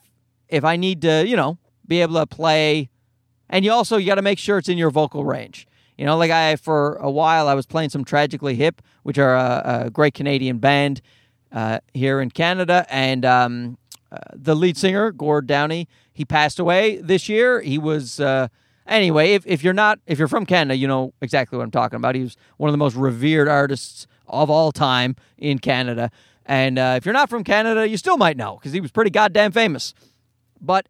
if 0.48 0.64
I 0.64 0.76
need 0.76 1.02
to, 1.02 1.26
you 1.26 1.36
know, 1.36 1.58
be 1.86 2.00
able 2.00 2.14
to 2.14 2.26
play 2.26 2.88
and 3.50 3.64
you 3.64 3.72
also 3.72 3.96
you 3.96 4.06
got 4.06 4.16
to 4.16 4.22
make 4.22 4.38
sure 4.38 4.58
it's 4.58 4.68
in 4.68 4.78
your 4.78 4.90
vocal 4.90 5.24
range. 5.24 5.66
You 5.96 6.04
know, 6.04 6.16
like 6.16 6.30
I 6.30 6.56
for 6.56 6.94
a 6.96 7.10
while 7.10 7.48
I 7.48 7.54
was 7.54 7.66
playing 7.66 7.90
some 7.90 8.04
Tragically 8.04 8.54
Hip, 8.54 8.82
which 9.02 9.18
are 9.18 9.34
a, 9.34 9.82
a 9.86 9.90
great 9.90 10.14
Canadian 10.14 10.58
band 10.58 11.00
uh, 11.50 11.80
here 11.92 12.20
in 12.20 12.30
Canada, 12.30 12.86
and 12.88 13.24
um, 13.24 13.78
uh, 14.12 14.18
the 14.32 14.54
lead 14.54 14.76
singer 14.76 15.10
Gord 15.10 15.46
Downie 15.46 15.88
he 16.12 16.24
passed 16.24 16.58
away 16.58 16.96
this 16.96 17.28
year. 17.28 17.60
He 17.60 17.78
was 17.78 18.20
uh, 18.20 18.48
Anyway, 18.88 19.32
if, 19.34 19.46
if 19.46 19.62
you're 19.62 19.74
not 19.74 20.00
if 20.06 20.18
you're 20.18 20.28
from 20.28 20.46
Canada, 20.46 20.74
you 20.74 20.88
know 20.88 21.12
exactly 21.20 21.58
what 21.58 21.64
I'm 21.64 21.70
talking 21.70 21.96
about. 21.96 22.14
He 22.14 22.22
was 22.22 22.36
one 22.56 22.68
of 22.68 22.72
the 22.72 22.78
most 22.78 22.96
revered 22.96 23.46
artists 23.46 24.06
of 24.26 24.48
all 24.48 24.72
time 24.72 25.14
in 25.36 25.58
Canada. 25.58 26.10
And 26.46 26.78
uh, 26.78 26.94
if 26.96 27.04
you're 27.04 27.12
not 27.12 27.28
from 27.28 27.44
Canada, 27.44 27.86
you 27.86 27.98
still 27.98 28.16
might 28.16 28.38
know 28.38 28.56
because 28.56 28.72
he 28.72 28.80
was 28.80 28.90
pretty 28.90 29.10
goddamn 29.10 29.52
famous. 29.52 29.92
But 30.58 30.88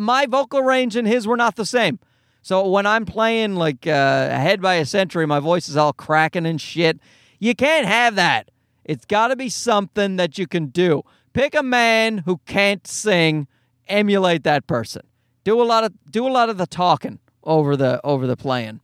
my 0.00 0.24
vocal 0.24 0.62
range 0.62 0.96
and 0.96 1.06
his 1.06 1.26
were 1.26 1.36
not 1.36 1.56
the 1.56 1.66
same. 1.66 1.98
So 2.40 2.66
when 2.66 2.86
I'm 2.86 3.04
playing 3.04 3.56
like 3.56 3.86
uh, 3.86 4.28
Ahead 4.30 4.62
by 4.62 4.74
a 4.74 4.86
Century, 4.86 5.26
my 5.26 5.40
voice 5.40 5.68
is 5.68 5.76
all 5.76 5.92
cracking 5.92 6.46
and 6.46 6.58
shit. 6.58 6.98
You 7.38 7.54
can't 7.54 7.86
have 7.86 8.14
that. 8.14 8.50
It's 8.84 9.04
got 9.04 9.28
to 9.28 9.36
be 9.36 9.50
something 9.50 10.16
that 10.16 10.38
you 10.38 10.46
can 10.46 10.66
do. 10.66 11.02
Pick 11.34 11.54
a 11.54 11.62
man 11.62 12.18
who 12.18 12.40
can't 12.46 12.86
sing, 12.86 13.48
emulate 13.86 14.44
that 14.44 14.66
person. 14.66 15.02
Do 15.42 15.60
a 15.60 15.64
lot 15.64 15.84
of 15.84 15.92
do 16.10 16.26
a 16.26 16.30
lot 16.30 16.48
of 16.48 16.56
the 16.56 16.66
talking 16.66 17.18
over 17.44 17.76
the 17.76 18.00
over 18.04 18.26
the 18.26 18.36
playing. 18.36 18.80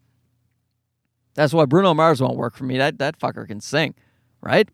That's 1.35 1.53
why 1.53 1.65
Bruno 1.65 1.95
Mars 1.95 2.21
won't 2.21 2.37
work 2.37 2.55
for 2.55 2.65
me. 2.65 2.79
That 2.79 2.99
that 2.99 3.19
fucker 3.19 3.47
can 3.47 3.61
sing, 3.61 3.95
right? 4.41 4.69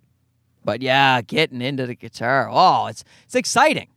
But 0.65 0.83
yeah, 0.83 1.23
getting 1.23 1.63
into 1.63 1.87
the 1.87 1.95
guitar. 1.95 2.49
Oh, 2.51 2.87
it's 2.87 3.05
it's 3.25 3.35
exciting. 3.35 3.89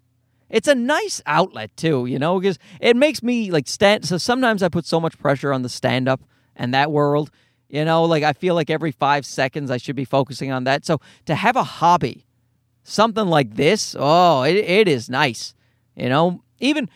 It's 0.49 0.67
a 0.67 0.75
nice 0.75 1.21
outlet 1.25 1.75
too, 1.77 2.05
you 2.05 2.17
know, 2.17 2.39
because 2.39 2.57
it 2.79 2.95
makes 2.95 3.21
me 3.21 3.51
like 3.51 3.67
stand. 3.67 4.05
So 4.05 4.17
sometimes 4.17 4.63
I 4.63 4.69
put 4.69 4.85
so 4.85 4.99
much 4.99 5.17
pressure 5.19 5.53
on 5.53 5.61
the 5.61 5.69
stand 5.69 6.07
up 6.07 6.21
and 6.55 6.73
that 6.73 6.91
world, 6.91 7.29
you 7.69 7.85
know, 7.85 8.03
like 8.03 8.23
I 8.23 8.33
feel 8.33 8.55
like 8.55 8.69
every 8.69 8.91
five 8.91 9.25
seconds 9.25 9.69
I 9.69 9.77
should 9.77 9.95
be 9.95 10.05
focusing 10.05 10.51
on 10.51 10.63
that. 10.63 10.85
So 10.85 10.99
to 11.25 11.35
have 11.35 11.55
a 11.55 11.63
hobby, 11.63 12.25
something 12.83 13.27
like 13.27 13.55
this, 13.55 13.95
oh, 13.97 14.41
it, 14.43 14.55
it 14.55 14.87
is 14.87 15.09
nice, 15.09 15.53
you 15.95 16.09
know. 16.09 16.43
Even 16.59 16.89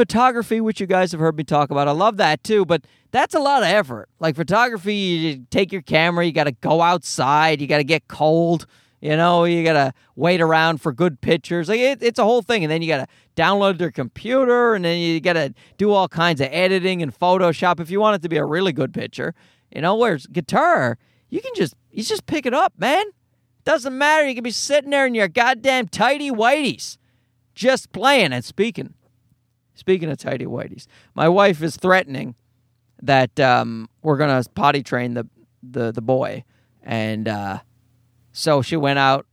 photography, 0.00 0.62
which 0.62 0.80
you 0.80 0.86
guys 0.86 1.12
have 1.12 1.20
heard 1.20 1.36
me 1.36 1.44
talk 1.44 1.70
about. 1.70 1.86
I 1.86 1.90
love 1.90 2.16
that 2.16 2.42
too, 2.42 2.64
but 2.64 2.86
that's 3.10 3.34
a 3.34 3.38
lot 3.38 3.62
of 3.62 3.68
effort. 3.68 4.08
Like 4.18 4.34
photography, 4.34 4.94
you 4.94 5.46
take 5.50 5.72
your 5.72 5.82
camera, 5.82 6.24
you 6.24 6.32
got 6.32 6.44
to 6.44 6.52
go 6.52 6.80
outside, 6.80 7.60
you 7.60 7.66
got 7.66 7.78
to 7.78 7.84
get 7.84 8.08
cold, 8.08 8.64
you 9.02 9.14
know, 9.14 9.44
you 9.44 9.62
got 9.62 9.74
to 9.74 9.92
wait 10.16 10.40
around 10.40 10.80
for 10.80 10.94
good 10.94 11.20
pictures. 11.20 11.68
Like 11.68 11.80
it, 11.80 12.02
it's 12.02 12.18
a 12.18 12.24
whole 12.24 12.40
thing, 12.40 12.64
and 12.64 12.70
then 12.70 12.80
you 12.80 12.88
got 12.88 13.06
to 13.06 13.06
download 13.36 13.78
your 13.78 13.90
computer, 13.90 14.74
and 14.74 14.86
then 14.86 14.98
you 14.98 15.20
got 15.20 15.34
to 15.34 15.52
do 15.76 15.90
all 15.90 16.08
kinds 16.08 16.40
of 16.40 16.48
editing 16.50 17.02
and 17.02 17.12
Photoshop 17.14 17.78
if 17.78 17.90
you 17.90 18.00
want 18.00 18.16
it 18.16 18.22
to 18.22 18.30
be 18.30 18.38
a 18.38 18.44
really 18.44 18.72
good 18.72 18.94
picture. 18.94 19.34
You 19.70 19.82
know, 19.82 19.96
whereas 19.96 20.26
guitar, 20.26 20.96
you 21.28 21.42
can 21.42 21.52
just 21.54 21.74
you 21.90 22.02
just 22.02 22.24
pick 22.24 22.46
it 22.46 22.54
up, 22.54 22.72
man. 22.78 23.04
Doesn't 23.66 23.98
matter. 23.98 24.26
You 24.26 24.34
can 24.34 24.44
be 24.44 24.50
sitting 24.50 24.88
there 24.88 25.04
in 25.04 25.14
your 25.14 25.28
goddamn 25.28 25.88
tidy 25.88 26.30
whiteys, 26.30 26.96
just 27.54 27.92
playing 27.92 28.32
and 28.32 28.42
speaking. 28.42 28.94
Speaking 29.80 30.10
of 30.10 30.18
tidy 30.18 30.44
whiteys, 30.44 30.86
my 31.14 31.26
wife 31.26 31.62
is 31.62 31.74
threatening 31.74 32.34
that 33.00 33.40
um, 33.40 33.88
we're 34.02 34.18
gonna 34.18 34.44
potty 34.54 34.82
train 34.82 35.14
the 35.14 35.26
the 35.62 35.90
the 35.90 36.02
boy, 36.02 36.44
and 36.82 37.26
uh, 37.26 37.60
so 38.30 38.60
she 38.60 38.76
went 38.76 38.98
out 38.98 39.24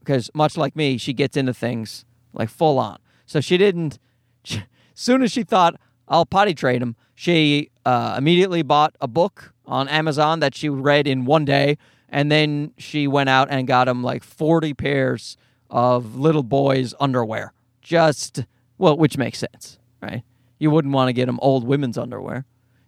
because 0.00 0.30
much 0.34 0.58
like 0.58 0.76
me, 0.76 0.98
she 0.98 1.14
gets 1.14 1.38
into 1.38 1.54
things 1.54 2.04
like 2.34 2.50
full 2.50 2.78
on. 2.78 2.98
So 3.24 3.40
she 3.40 3.56
didn't. 3.56 3.98
She, 4.44 4.62
soon 4.94 5.22
as 5.22 5.32
she 5.32 5.42
thought 5.42 5.80
I'll 6.06 6.26
potty 6.26 6.52
train 6.52 6.82
him, 6.82 6.94
she 7.14 7.70
uh, 7.86 8.14
immediately 8.18 8.60
bought 8.60 8.94
a 9.00 9.08
book 9.08 9.54
on 9.64 9.88
Amazon 9.88 10.40
that 10.40 10.54
she 10.54 10.68
read 10.68 11.06
in 11.06 11.24
one 11.24 11.46
day, 11.46 11.78
and 12.10 12.30
then 12.30 12.74
she 12.76 13.06
went 13.06 13.30
out 13.30 13.48
and 13.50 13.66
got 13.66 13.88
him 13.88 14.02
like 14.02 14.22
forty 14.22 14.74
pairs 14.74 15.38
of 15.70 16.14
little 16.14 16.42
boys' 16.42 16.92
underwear. 17.00 17.54
Just 17.80 18.44
well, 18.78 18.96
which 18.96 19.18
makes 19.18 19.38
sense, 19.38 19.78
right? 20.00 20.22
You 20.58 20.70
wouldn't 20.70 20.94
want 20.94 21.08
to 21.08 21.12
get 21.12 21.28
him 21.28 21.38
old 21.42 21.64
women's 21.64 21.98
underwear, 21.98 22.46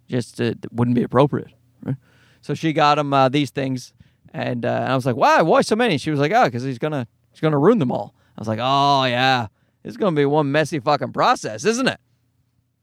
just 0.09 0.41
uh, 0.41 0.55
wouldn't 0.73 0.95
be 0.95 1.03
appropriate, 1.03 1.53
right? 1.85 1.97
So 2.41 2.55
she 2.55 2.73
got 2.73 2.99
him 2.99 3.13
uh, 3.13 3.29
these 3.29 3.51
things, 3.51 3.93
and, 4.33 4.65
uh, 4.65 4.69
and 4.69 4.93
I 4.93 4.95
was 4.95 5.07
like, 5.07 5.17
"Why? 5.17 5.43
Why 5.43 5.61
so 5.63 5.77
many?" 5.77 5.99
She 5.99 6.11
was 6.11 6.21
like, 6.21 6.33
"Oh, 6.33 6.45
because 6.45 6.63
he's 6.63 6.79
gonna 6.79 7.07
he's 7.31 7.41
gonna 7.41 7.59
ruin 7.59 7.79
them 7.79 7.93
all." 7.93 8.15
I 8.37 8.41
was 8.41 8.49
like, 8.49 8.61
"Oh 8.61 9.05
yeah, 9.05 9.49
it's 9.85 9.97
gonna 9.97 10.17
be 10.17 10.25
one 10.25 10.51
messy 10.51 10.79
fucking 10.79 11.13
process, 11.13 11.65
isn't 11.65 11.89
it? 11.89 12.01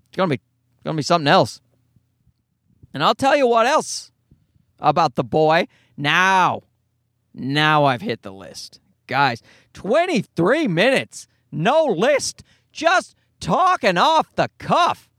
It's 0.09 0.17
gonna 0.17 0.29
be 0.29 0.35
it's 0.35 0.83
gonna 0.83 0.97
be 0.97 1.03
something 1.03 1.27
else." 1.27 1.61
And 2.93 3.03
I'll 3.03 3.15
tell 3.15 3.35
you 3.35 3.47
what 3.47 3.65
else 3.65 4.11
about 4.79 5.15
the 5.15 5.23
boy. 5.23 5.67
Now, 5.97 6.61
now 7.33 7.85
I've 7.85 8.01
hit 8.01 8.21
the 8.21 8.31
list, 8.31 8.79
guys. 9.07 9.41
Twenty 9.73 10.21
three 10.21 10.67
minutes, 10.67 11.27
no 11.51 11.85
list 11.85 12.43
just 12.77 13.15
talking 13.39 13.97
off 13.97 14.33
the 14.35 14.49
cuff. 14.59 15.09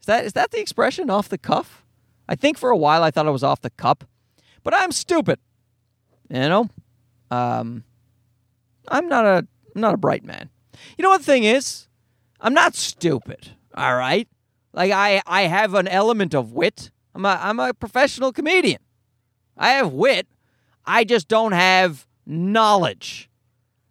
Is 0.00 0.06
that 0.06 0.24
is 0.24 0.32
that 0.32 0.52
the 0.52 0.60
expression 0.60 1.10
off 1.10 1.28
the 1.28 1.36
cuff? 1.36 1.84
I 2.28 2.34
think 2.34 2.56
for 2.56 2.70
a 2.70 2.76
while 2.76 3.02
I 3.02 3.10
thought 3.10 3.26
it 3.26 3.32
was 3.32 3.44
off 3.44 3.60
the 3.60 3.70
cup, 3.70 4.04
but 4.62 4.72
I'm 4.74 4.92
stupid. 4.92 5.38
You 6.30 6.48
know, 6.48 6.68
um, 7.30 7.84
I'm 8.88 9.08
not 9.08 9.26
a 9.26 9.46
I'm 9.74 9.80
not 9.80 9.94
a 9.94 9.98
bright 9.98 10.24
man. 10.24 10.48
You 10.96 11.02
know 11.02 11.10
what 11.10 11.18
the 11.18 11.26
thing 11.26 11.44
is? 11.44 11.88
I'm 12.40 12.54
not 12.54 12.74
stupid. 12.74 13.50
All 13.74 13.96
right, 13.96 14.28
like 14.72 14.92
I 14.92 15.22
I 15.26 15.42
have 15.42 15.74
an 15.74 15.88
element 15.88 16.34
of 16.34 16.52
wit. 16.52 16.90
I'm 17.14 17.24
a 17.24 17.38
I'm 17.42 17.60
a 17.60 17.74
professional 17.74 18.32
comedian. 18.32 18.80
I 19.56 19.72
have 19.72 19.92
wit. 19.92 20.26
I 20.86 21.04
just 21.04 21.28
don't 21.28 21.52
have 21.52 22.06
knowledge. 22.26 23.28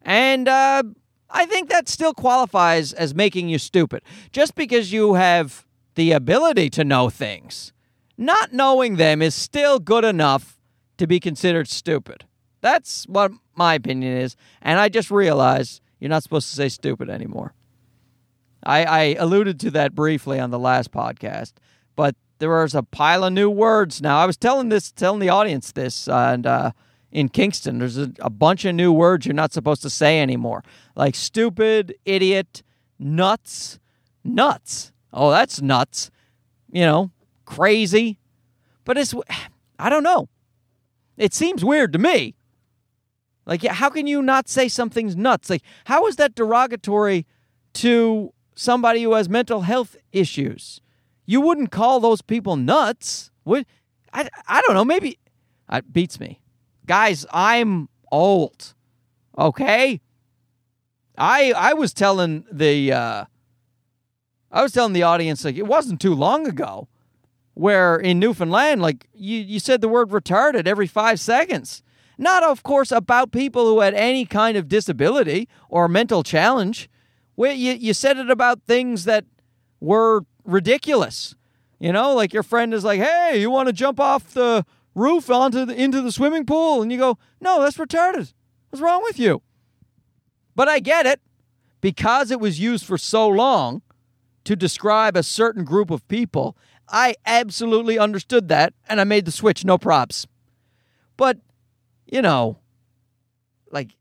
And 0.02 0.48
uh, 0.48 0.84
I 1.32 1.46
think 1.46 1.70
that 1.70 1.88
still 1.88 2.14
qualifies 2.14 2.94
as 2.94 3.16
making 3.16 3.50
you 3.50 3.58
stupid. 3.58 4.02
Just 4.32 4.56
because 4.56 4.92
you 4.92 5.16
have 5.16 5.66
the 5.96 6.12
ability 6.12 6.70
to 6.72 6.84
know 6.84 7.10
things, 7.10 7.74
not 8.18 8.54
knowing 8.54 8.98
them 8.98 9.22
is 9.22 9.34
still 9.34 9.80
good 9.80 10.04
enough 10.04 10.60
to 10.98 11.08
be 11.08 11.20
considered 11.20 11.68
stupid. 11.68 12.26
That's 12.62 13.06
what 13.06 13.32
my 13.56 13.74
opinion 13.74 14.18
is. 14.18 14.36
And 14.62 14.80
I 14.80 14.90
just 14.90 15.10
realized 15.10 15.82
you're 16.00 16.10
not 16.10 16.24
supposed 16.24 16.50
to 16.50 16.56
say 16.56 16.70
stupid 16.70 17.10
anymore. 17.10 17.54
I, 18.64 18.84
I 18.86 19.02
alluded 19.18 19.60
to 19.62 19.72
that 19.72 19.96
briefly 19.96 20.40
on 20.40 20.52
the 20.52 20.60
last 20.60 20.92
podcast, 20.92 21.54
but 21.96 22.16
there 22.38 22.64
is 22.64 22.76
a 22.76 22.84
pile 22.84 23.24
of 23.24 23.34
new 23.34 23.50
words 23.50 24.02
now. 24.02 24.20
I 24.20 24.26
was 24.26 24.38
telling 24.38 24.70
this, 24.70 24.92
telling 24.92 25.20
the 25.20 25.30
audience 25.30 25.72
this, 25.72 26.08
uh, 26.08 26.32
and 26.34 26.46
uh, 26.46 26.72
in 27.12 27.30
Kingston. 27.30 27.80
There's 27.80 27.98
a, 27.98 28.12
a, 28.20 28.30
bunch 28.30 28.66
of 28.66 28.76
new 28.76 28.92
words 28.92 29.26
you're 29.26 29.36
not 29.36 29.54
supposed 29.54 29.82
to 29.84 29.90
say 29.90 30.22
anymore, 30.22 30.64
like 30.96 31.16
stupid, 31.16 31.96
idiot, 32.06 32.64
nuts, 33.00 33.80
nuts. 34.24 34.92
Oh, 35.14 35.32
that's 35.32 35.62
nuts. 35.62 36.10
You 36.72 36.86
know, 36.86 37.12
crazy. 37.46 38.18
But 38.86 38.98
it's, 38.98 39.14
I 39.80 39.90
don't 39.90 40.04
know. 40.04 40.30
It 41.18 41.34
seems 41.34 41.66
weird 41.66 41.94
to 41.94 42.00
me. 42.00 42.36
Like, 43.46 43.64
how 43.64 43.90
can 43.90 44.08
you 44.08 44.22
not 44.22 44.48
say 44.48 44.68
something's 44.68 45.16
nuts? 45.16 45.50
Like, 45.50 45.64
how 45.86 46.08
is 46.08 46.16
that 46.18 46.36
derogatory 46.36 47.26
to 47.74 48.34
somebody 48.56 49.04
who 49.04 49.14
has 49.14 49.30
mental 49.30 49.62
health 49.62 49.96
issues. 50.12 50.82
You 51.26 51.42
wouldn't 51.42 51.72
call 51.72 52.00
those 52.00 52.22
people 52.22 52.56
nuts. 52.56 53.32
Would 53.46 53.66
I 54.14 54.30
I 54.48 54.62
don't 54.62 54.76
know, 54.76 54.86
maybe 54.86 55.18
uh, 55.70 55.78
it 55.78 55.94
beats 55.94 56.20
me. 56.20 56.42
Guys, 56.86 57.26
I'm 57.32 57.90
old. 58.12 58.74
Okay? 59.38 60.02
I 61.18 61.54
I 61.56 61.74
was 61.74 61.94
telling 61.94 62.46
the 62.52 62.92
uh 62.92 63.26
I 64.52 64.62
was 64.64 64.72
telling 64.72 64.94
the 64.94 65.04
audience 65.04 65.46
like 65.46 65.56
it 65.58 65.68
wasn't 65.68 66.02
too 66.02 66.16
long 66.16 66.48
ago 66.48 66.88
where 67.54 67.98
in 67.98 68.20
Newfoundland 68.20 68.82
like 68.82 69.08
you 69.14 69.40
you 69.40 69.60
said 69.60 69.82
the 69.82 69.90
word 69.90 70.10
retarded 70.10 70.68
every 70.68 70.88
5 70.88 71.20
seconds. 71.20 71.84
Not 72.18 72.44
of 72.44 72.64
course 72.64 72.92
about 72.92 73.32
people 73.32 73.66
who 73.66 73.82
had 73.82 73.94
any 73.94 74.26
kind 74.26 74.58
of 74.58 74.68
disability 74.68 75.48
or 75.70 75.88
mental 75.88 76.24
challenge. 76.24 76.90
Where 77.36 77.54
you 77.54 77.74
you 77.74 77.94
said 77.94 78.18
it 78.18 78.30
about 78.30 78.64
things 78.64 79.06
that 79.06 79.26
were 79.80 80.26
ridiculous. 80.44 81.36
You 81.80 81.92
know, 81.92 82.14
like 82.14 82.34
your 82.34 82.44
friend 82.44 82.74
is 82.74 82.84
like, 82.84 83.00
"Hey, 83.00 83.40
you 83.40 83.50
want 83.50 83.68
to 83.68 83.74
jump 83.74 84.00
off 84.00 84.34
the 84.34 84.66
roof 84.94 85.30
onto 85.30 85.66
the, 85.66 85.74
into 85.74 86.02
the 86.02 86.12
swimming 86.12 86.46
pool?" 86.46 86.82
And 86.82 86.92
you 86.92 86.98
go, 86.98 87.18
"No, 87.40 87.62
that's 87.62 87.78
retarded. 87.78 88.34
What's 88.70 88.82
wrong 88.82 89.04
with 89.04 89.20
you?" 89.20 89.42
But 90.56 90.68
I 90.70 90.80
get 90.80 91.06
it 91.06 91.22
because 91.80 92.32
it 92.32 92.40
was 92.40 92.60
used 92.60 92.86
for 92.86 92.98
so 92.98 93.28
long 93.28 93.82
to 94.44 94.56
describe 94.56 95.16
a 95.16 95.24
certain 95.24 95.64
group 95.64 95.92
of 95.92 96.08
people. 96.08 96.58
I 96.88 97.16
absolutely 97.26 97.98
understood 97.98 98.48
that 98.50 98.74
and 98.88 99.00
I 99.00 99.04
made 99.04 99.26
the 99.26 99.32
switch, 99.32 99.64
no 99.64 99.78
props. 99.78 100.28
But, 101.16 101.38
you 102.06 102.22
know, 102.22 102.60
like 103.72 103.96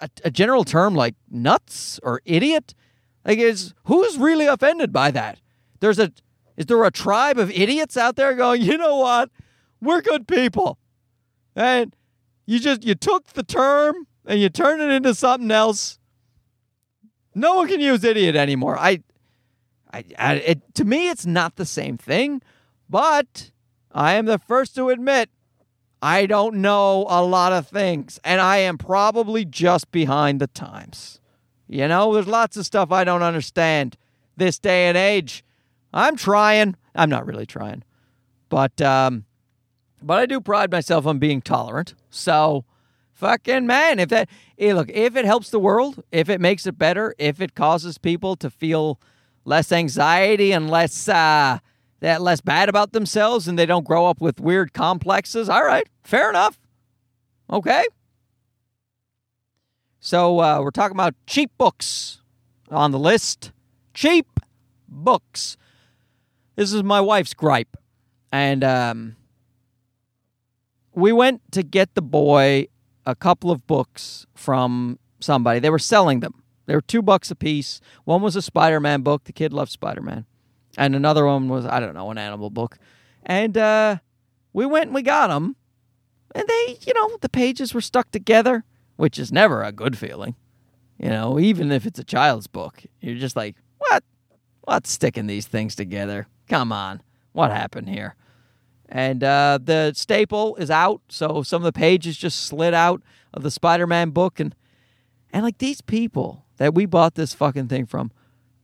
a, 0.00 0.10
a 0.24 0.30
general 0.30 0.64
term 0.64 0.94
like 0.94 1.14
nuts 1.30 1.98
or 2.02 2.20
idiot, 2.24 2.74
like 3.24 3.38
is 3.38 3.74
who's 3.84 4.18
really 4.18 4.46
offended 4.46 4.92
by 4.92 5.10
that? 5.12 5.40
There's 5.80 5.98
a 5.98 6.12
is 6.56 6.66
there 6.66 6.82
a 6.84 6.90
tribe 6.90 7.38
of 7.38 7.50
idiots 7.50 7.96
out 7.96 8.16
there 8.16 8.34
going, 8.34 8.62
"You 8.62 8.78
know 8.78 8.96
what? 8.96 9.30
We're 9.86 10.02
good 10.02 10.28
people." 10.28 10.78
And 11.54 11.96
you 12.44 12.60
just 12.60 12.84
you 12.84 12.94
took 12.94 13.28
the 13.28 13.42
term 13.42 14.06
and 14.26 14.40
you 14.40 14.48
turn 14.48 14.80
it 14.80 14.90
into 14.90 15.14
something 15.14 15.50
else. 15.50 15.98
No 17.34 17.54
one 17.54 17.68
can 17.68 17.80
use 17.80 18.02
idiot 18.02 18.34
anymore. 18.34 18.78
I, 18.78 19.02
I, 19.92 20.04
I 20.18 20.34
it, 20.34 20.74
to 20.74 20.84
me, 20.84 21.10
it's 21.10 21.26
not 21.26 21.56
the 21.56 21.66
same 21.66 21.98
thing, 21.98 22.42
but 22.88 23.50
I 23.92 24.14
am 24.14 24.26
the 24.26 24.38
first 24.38 24.74
to 24.76 24.88
admit 24.88 25.30
I 26.02 26.26
don't 26.26 26.56
know 26.56 27.06
a 27.08 27.24
lot 27.24 27.52
of 27.52 27.68
things, 27.68 28.20
and 28.22 28.40
I 28.40 28.58
am 28.58 28.78
probably 28.78 29.44
just 29.44 29.90
behind 29.90 30.40
the 30.40 30.46
times. 30.46 31.20
You 31.66 31.88
know, 31.88 32.14
there's 32.14 32.28
lots 32.28 32.56
of 32.56 32.66
stuff 32.66 32.92
I 32.92 33.04
don't 33.04 33.22
understand 33.22 33.96
this 34.36 34.58
day 34.58 34.88
and 34.88 34.96
age. 34.96 35.44
I'm 35.92 36.16
trying. 36.16 36.76
I'm 36.94 37.10
not 37.10 37.26
really 37.26 37.46
trying, 37.46 37.82
but 38.48 38.80
um, 38.80 39.24
but 40.06 40.18
I 40.20 40.26
do 40.26 40.40
pride 40.40 40.70
myself 40.70 41.06
on 41.06 41.18
being 41.18 41.42
tolerant. 41.42 41.94
So 42.10 42.64
fucking 43.12 43.66
man 43.66 43.98
if 43.98 44.10
that 44.10 44.28
hey, 44.58 44.74
look 44.74 44.90
if 44.90 45.16
it 45.16 45.24
helps 45.24 45.48
the 45.48 45.58
world 45.58 46.02
if 46.12 46.28
it 46.28 46.38
makes 46.38 46.66
it 46.66 46.78
better 46.78 47.14
if 47.16 47.40
it 47.40 47.54
causes 47.54 47.96
people 47.96 48.36
to 48.36 48.50
feel 48.50 49.00
less 49.46 49.72
anxiety 49.72 50.52
and 50.52 50.68
less 50.68 51.08
uh 51.08 51.58
that 52.00 52.20
less 52.20 52.42
bad 52.42 52.68
about 52.68 52.92
themselves 52.92 53.48
and 53.48 53.58
they 53.58 53.64
don't 53.64 53.86
grow 53.86 54.04
up 54.04 54.20
with 54.20 54.38
weird 54.38 54.74
complexes 54.74 55.48
all 55.48 55.64
right 55.64 55.88
fair 56.04 56.28
enough. 56.30 56.58
Okay? 57.50 57.84
So 59.98 60.40
uh, 60.40 60.60
we're 60.62 60.70
talking 60.70 60.96
about 60.96 61.14
cheap 61.26 61.50
books 61.58 62.20
on 62.70 62.92
the 62.92 62.98
list. 62.98 63.50
Cheap 63.94 64.40
books. 64.88 65.56
This 66.54 66.72
is 66.72 66.82
my 66.82 67.00
wife's 67.00 67.34
gripe. 67.34 67.76
And 68.30 68.62
um 68.62 69.16
we 70.96 71.12
went 71.12 71.42
to 71.52 71.62
get 71.62 71.94
the 71.94 72.02
boy 72.02 72.66
a 73.04 73.14
couple 73.14 73.50
of 73.52 73.66
books 73.66 74.26
from 74.34 74.98
somebody. 75.20 75.60
They 75.60 75.70
were 75.70 75.78
selling 75.78 76.20
them. 76.20 76.42
They 76.64 76.74
were 76.74 76.80
two 76.80 77.02
bucks 77.02 77.30
a 77.30 77.36
piece. 77.36 77.80
One 78.04 78.22
was 78.22 78.34
a 78.34 78.42
Spider 78.42 78.80
Man 78.80 79.02
book. 79.02 79.24
The 79.24 79.32
kid 79.32 79.52
loved 79.52 79.70
Spider 79.70 80.00
Man. 80.00 80.24
And 80.76 80.96
another 80.96 81.26
one 81.26 81.48
was, 81.48 81.64
I 81.66 81.78
don't 81.80 81.94
know, 81.94 82.10
an 82.10 82.18
animal 82.18 82.50
book. 82.50 82.78
And 83.24 83.56
uh, 83.56 83.98
we 84.52 84.66
went 84.66 84.86
and 84.86 84.94
we 84.94 85.02
got 85.02 85.28
them. 85.28 85.54
And 86.34 86.48
they, 86.48 86.78
you 86.80 86.94
know, 86.94 87.18
the 87.20 87.28
pages 87.28 87.72
were 87.72 87.80
stuck 87.80 88.10
together, 88.10 88.64
which 88.96 89.18
is 89.18 89.30
never 89.30 89.62
a 89.62 89.72
good 89.72 89.96
feeling. 89.96 90.34
You 90.98 91.10
know, 91.10 91.38
even 91.38 91.70
if 91.72 91.86
it's 91.86 91.98
a 91.98 92.04
child's 92.04 92.46
book, 92.46 92.82
you're 93.00 93.16
just 93.16 93.36
like, 93.36 93.56
what? 93.78 94.02
What's 94.62 94.90
sticking 94.90 95.26
these 95.26 95.46
things 95.46 95.76
together? 95.76 96.26
Come 96.48 96.72
on. 96.72 97.02
What 97.32 97.52
happened 97.52 97.90
here? 97.90 98.16
And 98.88 99.24
uh, 99.24 99.58
the 99.62 99.92
staple 99.94 100.56
is 100.56 100.70
out, 100.70 101.02
so 101.08 101.42
some 101.42 101.62
of 101.62 101.64
the 101.64 101.78
pages 101.78 102.16
just 102.16 102.46
slid 102.46 102.72
out 102.72 103.02
of 103.34 103.42
the 103.42 103.50
Spider-Man 103.50 104.10
book, 104.10 104.38
and 104.38 104.54
and 105.32 105.42
like 105.42 105.58
these 105.58 105.80
people 105.80 106.44
that 106.56 106.74
we 106.74 106.86
bought 106.86 107.14
this 107.14 107.34
fucking 107.34 107.68
thing 107.68 107.86
from 107.86 108.10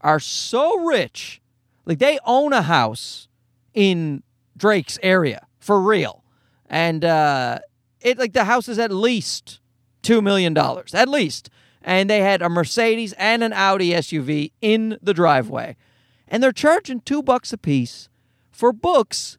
are 0.01 0.21
so 0.21 0.79
rich, 0.85 1.41
like 1.85 1.99
they 1.99 2.19
own 2.25 2.53
a 2.53 2.63
house 2.63 3.29
in 3.75 4.23
Drake's 4.57 4.99
area 5.03 5.47
for 5.59 5.81
real, 5.81 6.23
and 6.67 7.05
uh, 7.05 7.59
it 8.01 8.17
like 8.17 8.33
the 8.33 8.45
house 8.45 8.69
is 8.69 8.79
at 8.79 8.93
least 8.93 9.61
two 10.03 10.23
million 10.23 10.55
dollars, 10.55 10.95
at 10.95 11.09
least, 11.09 11.51
and 11.83 12.09
they 12.09 12.21
had 12.21 12.43
a 12.43 12.49
Mercedes 12.49 13.13
and 13.15 13.43
an 13.43 13.53
Audi 13.53 13.91
SUV 13.91 14.53
in 14.61 14.99
the 15.03 15.15
driveway, 15.15 15.77
and 16.29 16.41
they're 16.43 16.53
charging 16.53 17.01
two 17.01 17.25
bucks 17.25 17.53
a 17.53 17.59
piece 17.59 18.09
for 18.53 18.73
books 18.73 19.37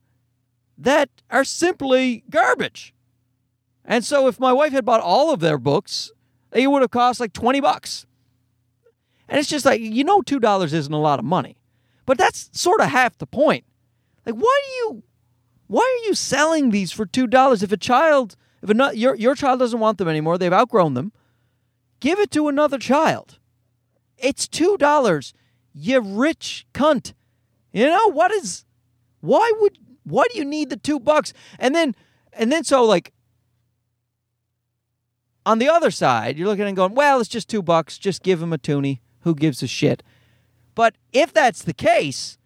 that 0.84 1.10
are 1.30 1.44
simply 1.44 2.24
garbage. 2.30 2.94
And 3.86 4.04
so 4.04 4.28
if 4.28 4.40
my 4.40 4.52
wife 4.54 4.74
had 4.74 4.86
bought 4.86 5.02
all 5.02 5.34
of 5.34 5.40
their 5.40 5.58
books, 5.58 6.12
it 6.52 6.70
would 6.70 6.82
have 6.82 6.92
cost 6.92 7.20
like 7.20 7.34
20 7.34 7.62
bucks. 7.62 8.06
And 9.30 9.40
it's 9.40 9.50
just 9.50 9.66
like, 9.66 9.80
you 9.80 10.04
know, 10.04 10.22
$2 10.22 10.74
isn't 10.74 10.94
a 10.94 11.00
lot 11.00 11.20
of 11.20 11.26
money. 11.26 11.58
But 12.06 12.18
that's 12.18 12.50
sort 12.52 12.82
of 12.82 12.90
half 12.90 13.18
the 13.18 13.26
point. 13.26 13.64
Like, 14.26 14.36
why 14.36 14.62
do 14.66 14.72
you, 14.76 15.04
why 15.68 15.82
are 15.82 16.06
you 16.06 16.14
selling 16.14 16.72
these 16.72 16.92
for 16.92 17.06
$2? 17.06 17.64
If 17.64 17.72
a 17.72 17.78
child, 17.78 18.36
if 18.62 18.70
a, 18.70 18.92
your, 18.96 19.16
your 19.16 19.36
child 19.36 19.60
doesn't 19.60 19.80
want 19.80 19.98
them 19.98 20.10
anymore, 20.10 20.38
they've 20.38 20.52
outgrown 20.52 20.96
them, 20.96 21.14
give 22.02 22.20
it 22.20 22.32
to 22.32 22.50
another 22.50 22.78
child. 22.78 23.40
It's 24.18 24.48
$2. 24.48 25.34
You 25.74 26.02
rich 26.02 26.68
cunt. 26.74 27.14
You 27.72 27.88
know, 27.88 28.12
what 28.12 28.32
is, 28.32 28.66
why 29.22 29.52
would, 29.60 29.78
why 30.04 30.26
do 30.32 30.38
you 30.38 30.46
need 30.46 30.70
the 30.70 30.78
two 30.78 31.00
bucks? 31.00 31.34
And 31.60 31.74
then, 31.74 31.96
and 32.34 32.52
then 32.52 32.64
so 32.64 32.84
like 32.84 33.14
on 35.46 35.60
the 35.60 35.70
other 35.70 35.92
side, 35.92 36.38
you're 36.38 36.48
looking 36.48 36.66
and 36.66 36.76
going, 36.76 36.96
well, 36.96 37.20
it's 37.20 37.30
just 37.30 37.50
two 37.50 37.62
bucks. 37.62 37.98
Just 37.98 38.24
give 38.24 38.42
him 38.42 38.54
a 38.54 38.58
toonie. 38.58 39.02
Who 39.22 39.36
gives 39.36 39.64
a 39.64 39.68
shit? 39.68 40.04
But 40.76 40.96
if 41.12 41.34
that's 41.34 41.64
the 41.64 41.74
case, 41.74 42.38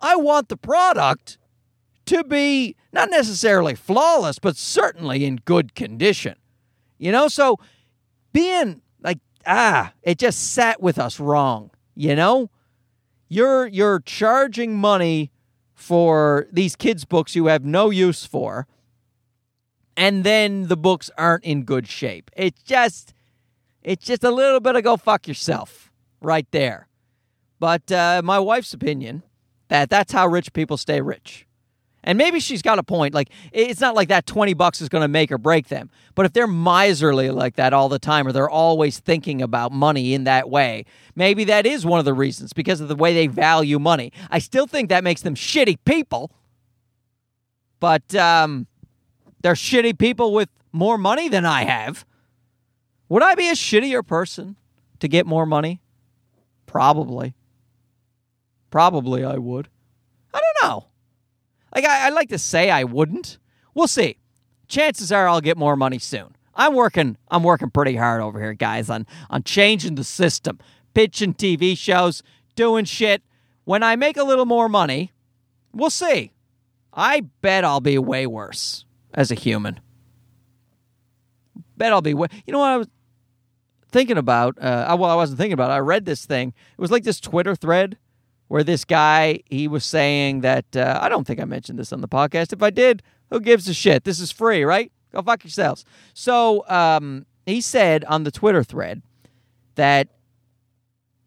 I 0.00 0.16
want 0.16 0.48
the 0.48 0.56
product 0.56 1.38
to 2.06 2.24
be 2.24 2.76
not 2.92 3.10
necessarily 3.10 3.74
flawless, 3.74 4.38
but 4.38 4.56
certainly 4.56 5.24
in 5.24 5.36
good 5.44 5.74
condition. 5.74 6.36
You 6.98 7.12
know, 7.12 7.28
so 7.28 7.58
being 8.32 8.82
like, 9.02 9.18
ah, 9.46 9.92
it 10.02 10.18
just 10.18 10.52
sat 10.52 10.80
with 10.80 10.98
us 10.98 11.20
wrong. 11.20 11.70
You 11.94 12.14
know, 12.14 12.50
you're 13.28 13.66
you're 13.66 14.00
charging 14.00 14.76
money 14.76 15.30
for 15.76 16.48
these 16.50 16.74
kids' 16.74 17.04
books 17.04 17.36
you 17.36 17.46
have 17.46 17.64
no 17.64 17.90
use 17.90 18.24
for, 18.26 18.66
and 19.96 20.24
then 20.24 20.66
the 20.66 20.76
books 20.76 21.10
aren't 21.16 21.44
in 21.44 21.62
good 21.62 21.86
shape. 21.86 22.30
It's 22.36 22.62
just, 22.62 23.14
it's 23.82 24.04
just 24.04 24.24
a 24.24 24.30
little 24.30 24.58
bit 24.58 24.74
of 24.74 24.82
go 24.82 24.96
fuck 24.96 25.28
yourself 25.28 25.92
right 26.20 26.46
there. 26.50 26.88
But 27.60 27.92
uh, 27.92 28.22
my 28.24 28.38
wife's 28.38 28.72
opinion 28.72 29.22
that 29.68 29.90
that's 29.90 30.12
how 30.12 30.26
rich 30.26 30.52
people 30.52 30.76
stay 30.76 31.00
rich. 31.00 31.46
And 32.06 32.16
maybe 32.16 32.38
she's 32.38 32.62
got 32.62 32.78
a 32.78 32.84
point. 32.84 33.14
Like, 33.14 33.30
it's 33.52 33.80
not 33.80 33.96
like 33.96 34.08
that 34.08 34.26
20 34.26 34.54
bucks 34.54 34.80
is 34.80 34.88
going 34.88 35.02
to 35.02 35.08
make 35.08 35.32
or 35.32 35.38
break 35.38 35.66
them. 35.66 35.90
But 36.14 36.24
if 36.24 36.32
they're 36.32 36.46
miserly 36.46 37.30
like 37.30 37.56
that 37.56 37.72
all 37.72 37.88
the 37.88 37.98
time, 37.98 38.28
or 38.28 38.32
they're 38.32 38.48
always 38.48 39.00
thinking 39.00 39.42
about 39.42 39.72
money 39.72 40.14
in 40.14 40.22
that 40.24 40.48
way, 40.48 40.84
maybe 41.16 41.42
that 41.44 41.66
is 41.66 41.84
one 41.84 41.98
of 41.98 42.04
the 42.04 42.14
reasons 42.14 42.52
because 42.52 42.80
of 42.80 42.86
the 42.86 42.94
way 42.94 43.12
they 43.12 43.26
value 43.26 43.80
money. 43.80 44.12
I 44.30 44.38
still 44.38 44.68
think 44.68 44.88
that 44.88 45.02
makes 45.02 45.22
them 45.22 45.34
shitty 45.34 45.78
people. 45.84 46.30
But 47.80 48.14
um, 48.14 48.68
they're 49.42 49.54
shitty 49.54 49.98
people 49.98 50.32
with 50.32 50.48
more 50.70 50.96
money 50.96 51.28
than 51.28 51.44
I 51.44 51.64
have. 51.64 52.06
Would 53.08 53.24
I 53.24 53.34
be 53.34 53.48
a 53.48 53.54
shittier 53.54 54.06
person 54.06 54.54
to 55.00 55.08
get 55.08 55.26
more 55.26 55.44
money? 55.44 55.80
Probably. 56.66 57.34
Probably 58.70 59.24
I 59.24 59.38
would. 59.38 59.68
I 60.32 60.40
don't 60.40 60.70
know. 60.70 60.86
Like 61.76 61.84
I, 61.84 62.06
I'd 62.06 62.14
like 62.14 62.30
to 62.30 62.38
say 62.38 62.70
I 62.70 62.84
wouldn't. 62.84 63.36
We'll 63.74 63.86
see. 63.86 64.16
Chances 64.66 65.12
are 65.12 65.28
I'll 65.28 65.42
get 65.42 65.58
more 65.58 65.76
money 65.76 65.98
soon. 65.98 66.34
I'm 66.54 66.74
working 66.74 67.18
I'm 67.30 67.42
working 67.42 67.68
pretty 67.68 67.96
hard 67.96 68.22
over 68.22 68.40
here, 68.40 68.54
guys, 68.54 68.88
on 68.88 69.06
on 69.28 69.42
changing 69.42 69.94
the 69.94 70.02
system. 70.02 70.58
pitching 70.94 71.34
TV 71.34 71.76
shows, 71.76 72.22
doing 72.54 72.86
shit. 72.86 73.22
When 73.64 73.82
I 73.82 73.94
make 73.94 74.16
a 74.16 74.24
little 74.24 74.46
more 74.46 74.70
money, 74.70 75.12
we'll 75.74 75.90
see. 75.90 76.32
I 76.94 77.20
bet 77.42 77.62
I'll 77.62 77.82
be 77.82 77.98
way 77.98 78.26
worse 78.26 78.86
as 79.12 79.30
a 79.30 79.34
human. 79.34 79.78
Bet 81.76 81.92
I'll 81.92 82.00
be 82.00 82.14
way. 82.14 82.28
You 82.46 82.54
know 82.54 82.60
what 82.60 82.70
I 82.70 82.76
was 82.78 82.88
thinking 83.90 84.16
about? 84.16 84.56
Uh, 84.58 84.96
well, 84.98 85.10
I 85.10 85.14
wasn't 85.14 85.38
thinking 85.38 85.52
about. 85.52 85.70
It. 85.70 85.74
I 85.74 85.80
read 85.80 86.06
this 86.06 86.24
thing. 86.24 86.54
It 86.72 86.80
was 86.80 86.90
like 86.90 87.04
this 87.04 87.20
Twitter 87.20 87.54
thread 87.54 87.98
where 88.48 88.62
this 88.62 88.84
guy 88.84 89.40
he 89.46 89.68
was 89.68 89.84
saying 89.84 90.40
that 90.40 90.76
uh, 90.76 90.98
I 91.00 91.08
don't 91.08 91.26
think 91.26 91.40
I 91.40 91.44
mentioned 91.44 91.78
this 91.78 91.92
on 91.92 92.00
the 92.00 92.08
podcast. 92.08 92.52
If 92.52 92.62
I 92.62 92.70
did, 92.70 93.02
who 93.30 93.40
gives 93.40 93.68
a 93.68 93.74
shit? 93.74 94.04
This 94.04 94.20
is 94.20 94.30
free, 94.30 94.64
right? 94.64 94.92
Go 95.12 95.22
fuck 95.22 95.44
yourselves. 95.44 95.84
So 96.14 96.68
um, 96.68 97.26
he 97.44 97.60
said 97.60 98.04
on 98.04 98.24
the 98.24 98.30
Twitter 98.30 98.62
thread 98.62 99.02
that 99.74 100.08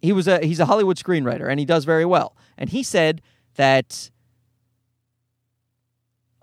he 0.01 0.11
was 0.11 0.27
a 0.27 0.45
he's 0.45 0.59
a 0.59 0.65
Hollywood 0.65 0.97
screenwriter 0.97 1.49
and 1.49 1.59
he 1.59 1.65
does 1.65 1.85
very 1.85 2.05
well. 2.05 2.35
And 2.57 2.69
he 2.69 2.83
said 2.83 3.21
that 3.55 4.11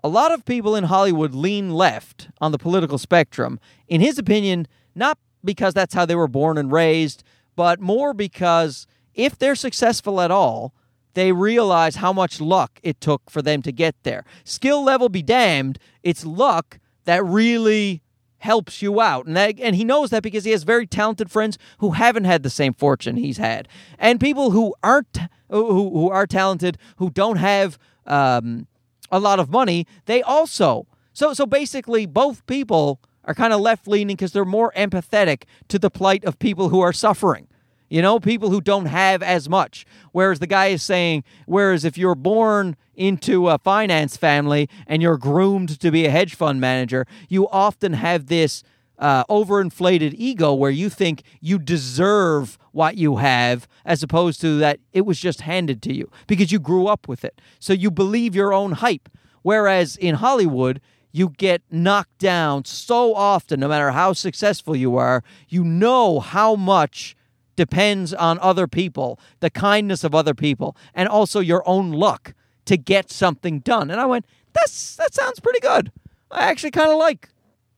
a 0.03 0.07
lot 0.07 0.31
of 0.31 0.45
people 0.45 0.75
in 0.75 0.85
Hollywood 0.85 1.33
lean 1.33 1.71
left 1.71 2.29
on 2.39 2.51
the 2.51 2.57
political 2.57 2.97
spectrum. 2.97 3.59
In 3.87 3.99
his 3.99 4.17
opinion, 4.17 4.67
not 4.95 5.17
because 5.43 5.73
that's 5.73 5.93
how 5.93 6.05
they 6.05 6.15
were 6.15 6.27
born 6.27 6.57
and 6.57 6.71
raised, 6.71 7.23
but 7.55 7.79
more 7.79 8.13
because 8.13 8.87
if 9.17 9.37
they're 9.37 9.55
successful 9.55 10.21
at 10.21 10.31
all, 10.31 10.73
they 11.15 11.31
realize 11.31 11.95
how 11.95 12.13
much 12.13 12.39
luck 12.39 12.79
it 12.83 13.01
took 13.01 13.29
for 13.29 13.41
them 13.41 13.61
to 13.63 13.71
get 13.71 13.95
there. 14.03 14.23
Skill 14.43 14.83
level 14.83 15.09
be 15.09 15.23
damned, 15.23 15.79
it's 16.03 16.23
luck 16.23 16.79
that 17.05 17.25
really 17.25 18.03
helps 18.37 18.83
you 18.83 19.01
out. 19.01 19.25
And 19.25 19.35
that, 19.35 19.59
and 19.59 19.75
he 19.75 19.83
knows 19.83 20.11
that 20.11 20.21
because 20.21 20.45
he 20.45 20.51
has 20.51 20.61
very 20.61 20.85
talented 20.85 21.31
friends 21.31 21.57
who 21.79 21.91
haven't 21.91 22.25
had 22.25 22.43
the 22.43 22.51
same 22.51 22.71
fortune 22.71 23.17
he's 23.17 23.37
had. 23.37 23.67
And 23.97 24.19
people 24.19 24.51
who 24.51 24.75
aren't 24.83 25.17
who, 25.49 25.89
who 25.89 26.09
are 26.11 26.27
talented, 26.27 26.77
who 26.97 27.09
don't 27.09 27.37
have 27.37 27.79
um, 28.05 28.67
a 29.11 29.19
lot 29.19 29.39
of 29.39 29.49
money, 29.49 29.87
they 30.05 30.21
also. 30.21 30.85
So 31.13 31.33
so 31.33 31.47
basically 31.47 32.05
both 32.05 32.45
people 32.45 33.01
are 33.23 33.33
kind 33.33 33.53
of 33.53 33.59
left 33.59 33.87
leaning 33.87 34.15
because 34.15 34.33
they're 34.33 34.45
more 34.45 34.71
empathetic 34.77 35.43
to 35.69 35.79
the 35.79 35.89
plight 35.89 36.23
of 36.23 36.37
people 36.37 36.69
who 36.69 36.81
are 36.81 36.93
suffering. 36.93 37.47
You 37.89 38.01
know, 38.01 38.19
people 38.19 38.49
who 38.49 38.61
don't 38.61 38.87
have 38.87 39.23
as 39.23 39.47
much. 39.47 39.85
Whereas 40.11 40.39
the 40.39 40.47
guy 40.47 40.67
is 40.67 40.83
saying, 40.83 41.23
whereas 41.45 41.85
if 41.85 41.97
you're 41.97 42.15
born 42.15 42.75
into 42.95 43.47
a 43.47 43.57
finance 43.57 44.17
family 44.17 44.69
and 44.87 45.01
you're 45.01 45.17
groomed 45.17 45.79
to 45.79 45.91
be 45.91 46.05
a 46.05 46.09
hedge 46.09 46.35
fund 46.35 46.59
manager, 46.59 47.05
you 47.29 47.47
often 47.49 47.93
have 47.93 48.27
this 48.27 48.63
uh, 48.99 49.23
overinflated 49.25 50.13
ego 50.17 50.53
where 50.53 50.71
you 50.71 50.89
think 50.89 51.23
you 51.39 51.59
deserve 51.59 52.57
what 52.71 52.97
you 52.97 53.17
have 53.17 53.67
as 53.85 54.03
opposed 54.03 54.41
to 54.41 54.57
that 54.57 54.79
it 54.91 55.05
was 55.05 55.19
just 55.19 55.41
handed 55.41 55.81
to 55.83 55.93
you 55.93 56.09
because 56.25 56.51
you 56.51 56.59
grew 56.59 56.87
up 56.87 57.07
with 57.07 57.23
it. 57.23 57.39
So 57.59 57.73
you 57.73 57.91
believe 57.91 58.35
your 58.35 58.53
own 58.53 58.73
hype. 58.73 59.09
Whereas 59.43 59.95
in 59.97 60.15
Hollywood, 60.15 60.81
you 61.11 61.29
get 61.29 61.61
knocked 61.71 62.17
down 62.19 62.65
so 62.65 63.15
often, 63.15 63.59
no 63.59 63.67
matter 63.67 63.91
how 63.91 64.13
successful 64.13 64.75
you 64.75 64.97
are, 64.97 65.23
you 65.47 65.63
know 65.63 66.19
how 66.19 66.55
much 66.55 67.15
depends 67.57 68.13
on 68.13 68.39
other 68.39 68.67
people, 68.67 69.19
the 69.41 69.49
kindness 69.49 70.05
of 70.05 70.15
other 70.15 70.33
people, 70.33 70.77
and 70.93 71.09
also 71.09 71.41
your 71.41 71.67
own 71.67 71.91
luck 71.91 72.33
to 72.65 72.77
get 72.77 73.11
something 73.11 73.59
done. 73.59 73.91
And 73.91 73.99
I 73.99 74.05
went, 74.05 74.25
that's 74.53 74.95
that 74.95 75.13
sounds 75.13 75.41
pretty 75.41 75.59
good. 75.59 75.91
I 76.31 76.45
actually 76.45 76.71
kind 76.71 76.91
of 76.91 76.97
like 76.97 77.27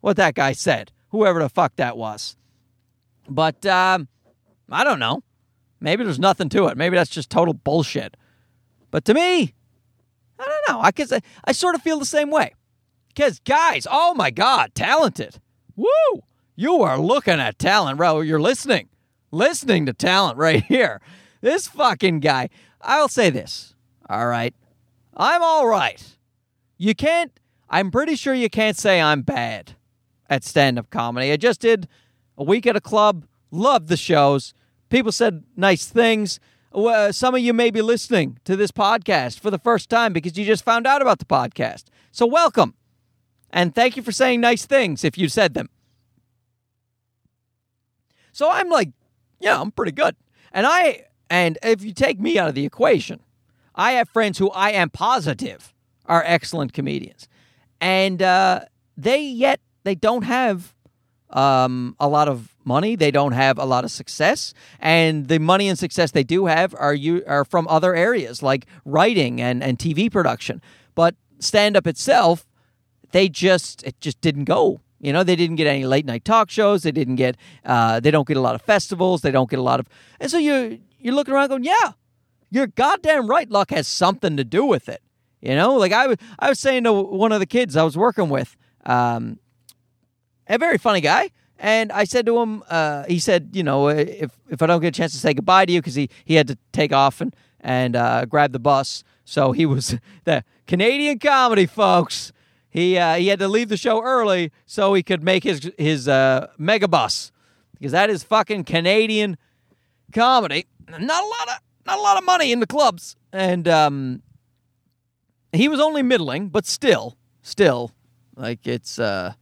what 0.02 0.18
that 0.18 0.36
guy 0.36 0.52
said, 0.52 0.92
whoever 1.10 1.40
the 1.42 1.50
fuck 1.50 1.76
that 1.78 1.98
was. 1.98 2.36
But 3.28 3.66
um, 3.66 4.08
I 4.70 4.84
don't 4.84 5.00
know. 5.00 5.24
Maybe 5.80 6.04
there's 6.04 6.20
nothing 6.20 6.50
to 6.50 6.68
it. 6.68 6.78
Maybe 6.78 6.96
that's 6.96 7.10
just 7.10 7.30
total 7.30 7.54
bullshit. 7.54 8.18
But 8.92 9.06
to 9.06 9.14
me, 9.14 9.54
I 10.38 10.46
don't 10.46 10.76
know. 10.76 10.82
I 10.82 10.92
guess 10.92 11.12
I, 11.12 11.22
I 11.46 11.54
sort 11.54 11.76
of 11.76 11.82
feel 11.82 12.00
the 12.00 12.06
same 12.06 12.30
way. 12.30 12.54
Because 13.08 13.40
guys, 13.40 13.88
oh 13.90 14.14
my 14.14 14.30
god, 14.30 14.76
talented. 14.76 15.40
Woo! 15.76 15.88
You 16.56 16.82
are 16.82 17.00
looking 17.00 17.40
at 17.40 17.58
talent, 17.60 17.98
bro. 17.98 18.20
You're 18.22 18.42
listening 18.42 18.90
listening 19.32 19.86
to 19.86 19.94
talent 19.94 20.38
right 20.38 20.64
here. 20.64 21.02
This 21.42 21.68
fucking 21.68 22.20
guy. 22.20 22.50
I'll 22.82 23.08
say 23.08 23.30
this. 23.30 23.76
All 24.10 24.28
right. 24.28 24.54
I'm 25.16 25.44
all 25.44 25.68
right. 25.68 26.16
You 26.78 26.96
can't, 26.96 27.32
I'm 27.70 27.92
pretty 27.92 28.16
sure 28.16 28.34
you 28.34 28.50
can't 28.50 28.78
say 28.78 29.02
I'm 29.02 29.22
bad 29.22 29.74
at 30.30 30.44
stand 30.44 30.80
up 30.80 30.90
comedy. 30.90 31.32
I 31.32 31.38
just 31.38 31.60
did 31.60 31.88
a 32.38 32.44
week 32.44 32.66
at 32.66 32.76
a 32.76 32.82
club, 32.82 33.26
loved 33.52 33.90
the 33.90 33.98
shows. 33.98 34.54
People 34.90 35.12
said 35.12 35.44
nice 35.56 35.86
things. 35.86 36.40
Uh, 36.74 37.12
some 37.12 37.36
of 37.36 37.42
you 37.42 37.54
may 37.54 37.72
be 37.72 37.82
listening 37.82 38.40
to 38.46 38.56
this 38.56 38.72
podcast 38.72 39.40
for 39.40 39.52
the 39.52 39.58
first 39.58 39.90
time 39.90 40.14
because 40.14 40.38
you 40.38 40.46
just 40.46 40.64
found 40.64 40.88
out 40.88 41.02
about 41.02 41.20
the 41.20 41.26
podcast. 41.26 41.86
So, 42.12 42.26
welcome. 42.26 42.76
And 43.52 43.74
thank 43.74 43.98
you 43.98 44.04
for 44.04 44.12
saying 44.12 44.42
nice 44.42 44.66
things 44.66 45.04
if 45.04 45.18
you 45.18 45.28
said 45.30 45.54
them. 45.54 45.70
So, 48.32 48.50
I'm 48.52 48.70
like 48.70 48.90
yeah, 49.40 49.60
I'm 49.60 49.72
pretty 49.72 49.92
good. 49.92 50.16
And 50.52 50.66
I 50.66 51.06
and 51.30 51.58
if 51.64 51.84
you 51.84 51.94
take 51.94 52.20
me 52.20 52.38
out 52.38 52.50
of 52.50 52.56
the 52.56 52.66
equation, 52.66 53.22
I 53.76 53.94
have 53.94 54.10
friends 54.10 54.38
who 54.38 54.50
I 54.52 54.72
am 54.72 54.90
positive 54.90 55.74
are 56.06 56.24
excellent 56.26 56.74
comedians, 56.74 57.28
and 57.80 58.22
uh, 58.22 58.62
they 58.98 59.22
yet 59.22 59.60
they 59.84 59.96
don't 59.96 60.24
have 60.24 60.74
um, 61.30 61.96
a 62.00 62.08
lot 62.08 62.28
of 62.28 62.56
money. 62.66 62.96
They 62.96 63.12
don't 63.12 63.34
have 63.34 63.58
a 63.58 63.66
lot 63.66 63.84
of 63.84 63.92
success, 63.92 64.54
and 64.80 65.28
the 65.28 65.40
money 65.40 65.68
and 65.68 65.78
success 65.78 66.12
they 66.12 66.24
do 66.24 66.48
have 66.48 66.74
are 66.78 66.94
you 66.94 67.24
are 67.28 67.46
from 67.46 67.68
other 67.68 67.96
areas 67.96 68.42
like 68.42 68.66
writing 68.86 69.40
and 69.40 69.64
and 69.64 69.78
TV 69.78 70.12
production. 70.12 70.62
But 70.96 71.16
stand 71.40 71.78
up 71.78 71.88
itself, 71.88 72.48
they 73.12 73.30
just 73.30 73.84
it 73.84 74.00
just 74.02 74.20
didn't 74.22 74.46
go 74.46 74.82
you 75.00 75.14
know, 75.14 75.24
they 75.24 75.36
didn't 75.36 75.56
get 75.56 75.68
any 75.68 75.86
late 75.86 76.06
night 76.06 76.26
talk 76.26 76.50
shows. 76.50 76.84
They 76.84 76.92
didn't 76.92 77.16
get. 77.16 77.38
Uh, 77.64 78.00
they 78.00 78.12
don't 78.12 78.28
get 78.28 78.38
a 78.38 78.42
lot 78.42 78.56
of 78.56 78.62
festivals. 78.62 79.22
They 79.22 79.32
don't 79.32 79.50
get 79.50 79.60
a 79.60 79.64
lot 79.64 79.80
of. 79.80 79.88
And 80.20 80.30
so 80.30 80.38
you 80.38 80.80
you're 81.00 81.14
looking 81.14 81.34
around 81.34 81.50
going, 81.50 81.64
yeah, 81.64 81.94
you're 82.50 82.68
goddamn 82.68 83.28
right. 83.28 83.50
Luck 83.50 83.72
has 83.72 83.88
something 83.88 84.36
to 84.38 84.44
do 84.44 84.66
with 84.66 84.90
it. 84.90 85.02
You 85.42 85.56
know, 85.56 85.76
like 85.76 85.94
I 85.94 86.08
was 86.08 86.18
I 86.38 86.50
was 86.50 86.60
saying 86.60 86.84
to 86.84 86.94
one 86.94 87.32
of 87.32 87.40
the 87.40 87.46
kids 87.46 87.78
I 87.78 87.84
was 87.84 87.98
working 87.98 88.30
with, 88.30 88.58
um, 88.86 89.40
a 90.48 90.58
very 90.58 90.78
funny 90.78 91.02
guy. 91.02 91.32
And 91.62 91.92
I 91.92 92.06
said 92.06 92.26
to 92.26 92.40
him, 92.40 92.64
uh, 92.70 93.04
he 93.08 93.20
said, 93.20 93.50
you 93.54 93.64
know, 93.64 93.90
if 93.90 94.32
if 94.50 94.62
I 94.62 94.66
don't 94.66 94.82
get 94.82 94.90
a 94.90 94.92
chance 94.98 95.12
to 95.14 95.18
say 95.18 95.34
goodbye 95.34 95.66
to 95.66 95.72
you, 95.72 95.82
because 95.82 95.96
he, 95.96 96.10
he 96.26 96.36
had 96.36 96.48
to 96.48 96.58
take 96.74 96.92
off 96.92 97.22
and 97.22 97.36
and 97.62 97.96
uh, 97.96 98.26
grab 98.26 98.52
the 98.52 98.60
bus, 98.60 99.04
so 99.24 99.54
he 99.54 99.66
was 99.66 99.98
the 100.26 100.44
Canadian 100.68 101.20
comedy 101.20 101.66
folks 101.66 102.34
he 102.70 102.98
uh, 102.98 103.16
he 103.16 103.28
had 103.28 103.40
to 103.40 103.48
leave 103.48 103.70
the 103.70 103.78
show 103.78 104.02
early 104.04 104.52
so 104.66 104.94
he 104.94 105.04
could 105.04 105.24
make 105.24 105.44
his 105.44 105.72
his 105.78 106.08
uh, 106.08 106.48
megabus 106.60 107.32
because 107.74 107.92
that 107.92 108.10
is 108.10 108.24
fucking 108.24 108.64
Canadian 108.64 109.38
comedy. 110.14 110.66
Not 110.88 111.02
a 111.02 111.28
lot 111.28 111.50
of 111.50 111.56
not 111.86 111.98
a 111.98 112.02
lot 112.02 112.18
of 112.18 112.24
money 112.24 112.52
in 112.52 112.60
the 112.60 112.68
clubs, 112.68 113.16
and 113.34 113.68
um, 113.68 114.22
he 115.52 115.68
was 115.68 115.80
only 115.80 116.04
middling, 116.04 116.50
but 116.50 116.66
still, 116.66 117.18
still, 117.42 117.92
like 118.36 118.68
it's 118.68 119.00
uh, 119.00 119.34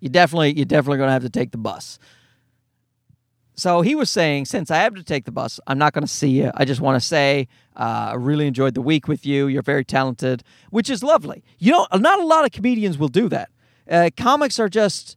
you 0.00 0.08
definitely 0.08 0.54
you're 0.56 0.64
definitely 0.64 0.98
gonna 0.98 1.12
have 1.12 1.22
to 1.22 1.30
take 1.30 1.50
the 1.50 1.58
bus. 1.58 1.98
So 3.54 3.82
he 3.82 3.94
was 3.94 4.08
saying, 4.08 4.46
since 4.46 4.70
I 4.70 4.78
have 4.78 4.94
to 4.94 5.02
take 5.02 5.24
the 5.24 5.32
bus, 5.32 5.60
I'm 5.66 5.78
not 5.78 5.92
going 5.92 6.02
to 6.02 6.12
see 6.12 6.30
you. 6.30 6.50
I 6.54 6.64
just 6.64 6.80
want 6.80 7.00
to 7.00 7.06
say 7.06 7.48
uh, 7.76 8.10
I 8.12 8.14
really 8.14 8.46
enjoyed 8.46 8.74
the 8.74 8.82
week 8.82 9.08
with 9.08 9.26
you. 9.26 9.46
You're 9.46 9.62
very 9.62 9.84
talented, 9.84 10.42
which 10.70 10.88
is 10.88 11.02
lovely. 11.02 11.44
You 11.58 11.72
know, 11.72 11.86
not 11.98 12.18
a 12.18 12.24
lot 12.24 12.44
of 12.44 12.52
comedians 12.52 12.98
will 12.98 13.08
do 13.08 13.28
that. 13.28 13.50
Uh, 13.90 14.10
comics 14.16 14.58
are 14.58 14.68
just 14.68 15.16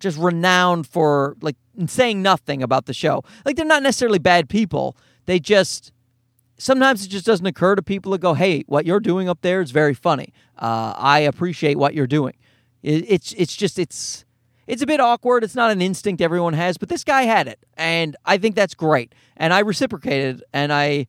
just 0.00 0.18
renowned 0.18 0.84
for 0.86 1.36
like 1.40 1.54
saying 1.86 2.20
nothing 2.20 2.62
about 2.62 2.86
the 2.86 2.94
show. 2.94 3.22
Like 3.44 3.56
they're 3.56 3.64
not 3.64 3.82
necessarily 3.84 4.18
bad 4.18 4.48
people. 4.48 4.96
They 5.26 5.38
just 5.38 5.92
sometimes 6.58 7.04
it 7.04 7.08
just 7.08 7.24
doesn't 7.24 7.46
occur 7.46 7.76
to 7.76 7.82
people 7.82 8.12
to 8.12 8.18
go, 8.18 8.34
"Hey, 8.34 8.64
what 8.66 8.84
you're 8.84 9.00
doing 9.00 9.28
up 9.28 9.42
there 9.42 9.60
is 9.60 9.70
very 9.70 9.94
funny. 9.94 10.32
Uh, 10.58 10.94
I 10.96 11.20
appreciate 11.20 11.78
what 11.78 11.94
you're 11.94 12.08
doing." 12.08 12.34
It, 12.82 13.04
it's 13.08 13.32
it's 13.34 13.54
just 13.54 13.78
it's 13.78 14.24
it's 14.72 14.80
a 14.80 14.86
bit 14.86 15.00
awkward. 15.00 15.44
It's 15.44 15.54
not 15.54 15.70
an 15.70 15.82
instinct 15.82 16.22
everyone 16.22 16.54
has, 16.54 16.78
but 16.78 16.88
this 16.88 17.04
guy 17.04 17.24
had 17.24 17.46
it, 17.46 17.58
and 17.76 18.16
I 18.24 18.38
think 18.38 18.54
that's 18.54 18.74
great. 18.74 19.14
And 19.36 19.52
I 19.52 19.58
reciprocated, 19.58 20.42
and 20.54 20.72
I, 20.72 21.08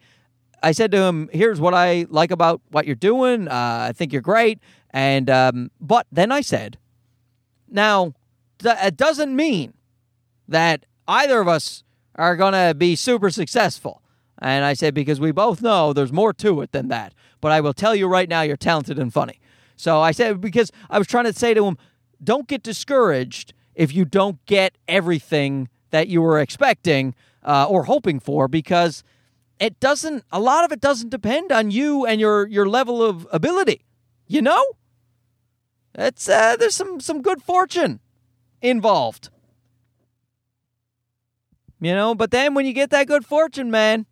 I 0.61 0.73
said 0.73 0.91
to 0.91 0.97
him, 0.97 1.29
"Here's 1.31 1.61
what 1.61 1.73
I 1.73 2.05
like 2.09 2.31
about 2.31 2.59
what 2.71 2.85
you're 2.85 2.95
doing. 2.95 3.47
Uh, 3.47 3.87
I 3.89 3.93
think 3.93 4.11
you're 4.11 4.21
great." 4.21 4.59
And 4.89 5.29
um, 5.29 5.71
but 5.79 6.07
then 6.11 6.29
I 6.29 6.41
said, 6.41 6.77
"Now, 7.69 8.13
th- 8.59 8.75
it 8.83 8.97
doesn't 8.97 9.33
mean 9.33 9.73
that 10.49 10.85
either 11.07 11.39
of 11.39 11.47
us 11.47 11.85
are 12.15 12.35
going 12.35 12.53
to 12.53 12.75
be 12.75 12.97
super 12.97 13.29
successful." 13.29 14.01
And 14.39 14.65
I 14.65 14.73
said, 14.73 14.93
because 14.93 15.21
we 15.21 15.31
both 15.31 15.61
know 15.61 15.93
there's 15.93 16.11
more 16.11 16.33
to 16.33 16.59
it 16.61 16.73
than 16.73 16.89
that. 16.89 17.13
But 17.39 17.53
I 17.53 17.61
will 17.61 17.73
tell 17.73 17.95
you 17.95 18.07
right 18.07 18.27
now, 18.27 18.41
you're 18.41 18.57
talented 18.57 18.99
and 18.99 19.13
funny. 19.13 19.39
So 19.77 20.01
I 20.01 20.11
said, 20.11 20.41
because 20.41 20.69
I 20.89 20.97
was 20.97 21.07
trying 21.07 21.25
to 21.25 21.33
say 21.33 21.53
to 21.53 21.65
him, 21.65 21.77
don't 22.23 22.47
get 22.47 22.63
discouraged 22.63 23.53
if 23.75 23.93
you 23.93 24.05
don't 24.05 24.43
get 24.45 24.77
everything 24.87 25.69
that 25.91 26.07
you 26.07 26.21
were 26.21 26.39
expecting. 26.39 27.15
uh, 27.43 27.67
or 27.69 27.83
hoping 27.83 28.19
for 28.19 28.47
because 28.47 29.03
it 29.59 29.79
doesn't 29.79 30.23
a 30.31 30.39
lot 30.39 30.65
of 30.65 30.71
it 30.71 30.79
doesn't 30.81 31.09
depend 31.09 31.51
on 31.51 31.71
you 31.71 32.05
and 32.05 32.19
your 32.19 32.47
your 32.47 32.67
level 32.67 33.03
of 33.03 33.27
ability 33.31 33.83
you 34.27 34.41
know? 34.41 34.63
It's 35.95 36.27
uh, 36.27 36.55
there's 36.55 36.75
some 36.75 36.99
some 36.99 37.21
good 37.21 37.43
fortune 37.43 37.99
involved. 38.61 39.29
You 41.79 41.93
know 41.93 42.15
but 42.15 42.31
then 42.31 42.53
when 42.53 42.65
you 42.65 42.73
get 42.73 42.89
that 42.91 43.07
good 43.07 43.25
fortune 43.25 43.69
man 43.69 44.05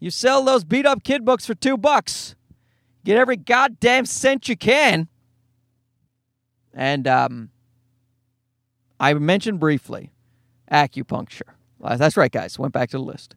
you 0.00 0.10
sell 0.10 0.42
those 0.42 0.64
beat 0.64 0.86
up 0.86 1.04
kid 1.04 1.24
books 1.24 1.46
for 1.46 1.54
two 1.54 1.76
bucks. 1.76 2.34
Get 3.04 3.16
every 3.16 3.36
goddamn 3.36 4.06
cent 4.06 4.48
you 4.48 4.56
can 4.56 5.08
and 6.74 7.06
um 7.06 7.50
i 8.98 9.12
mentioned 9.14 9.60
briefly 9.60 10.10
acupuncture 10.70 11.54
that's 11.96 12.16
right 12.16 12.32
guys 12.32 12.58
went 12.58 12.72
back 12.72 12.90
to 12.90 12.96
the 12.96 13.02
list 13.02 13.34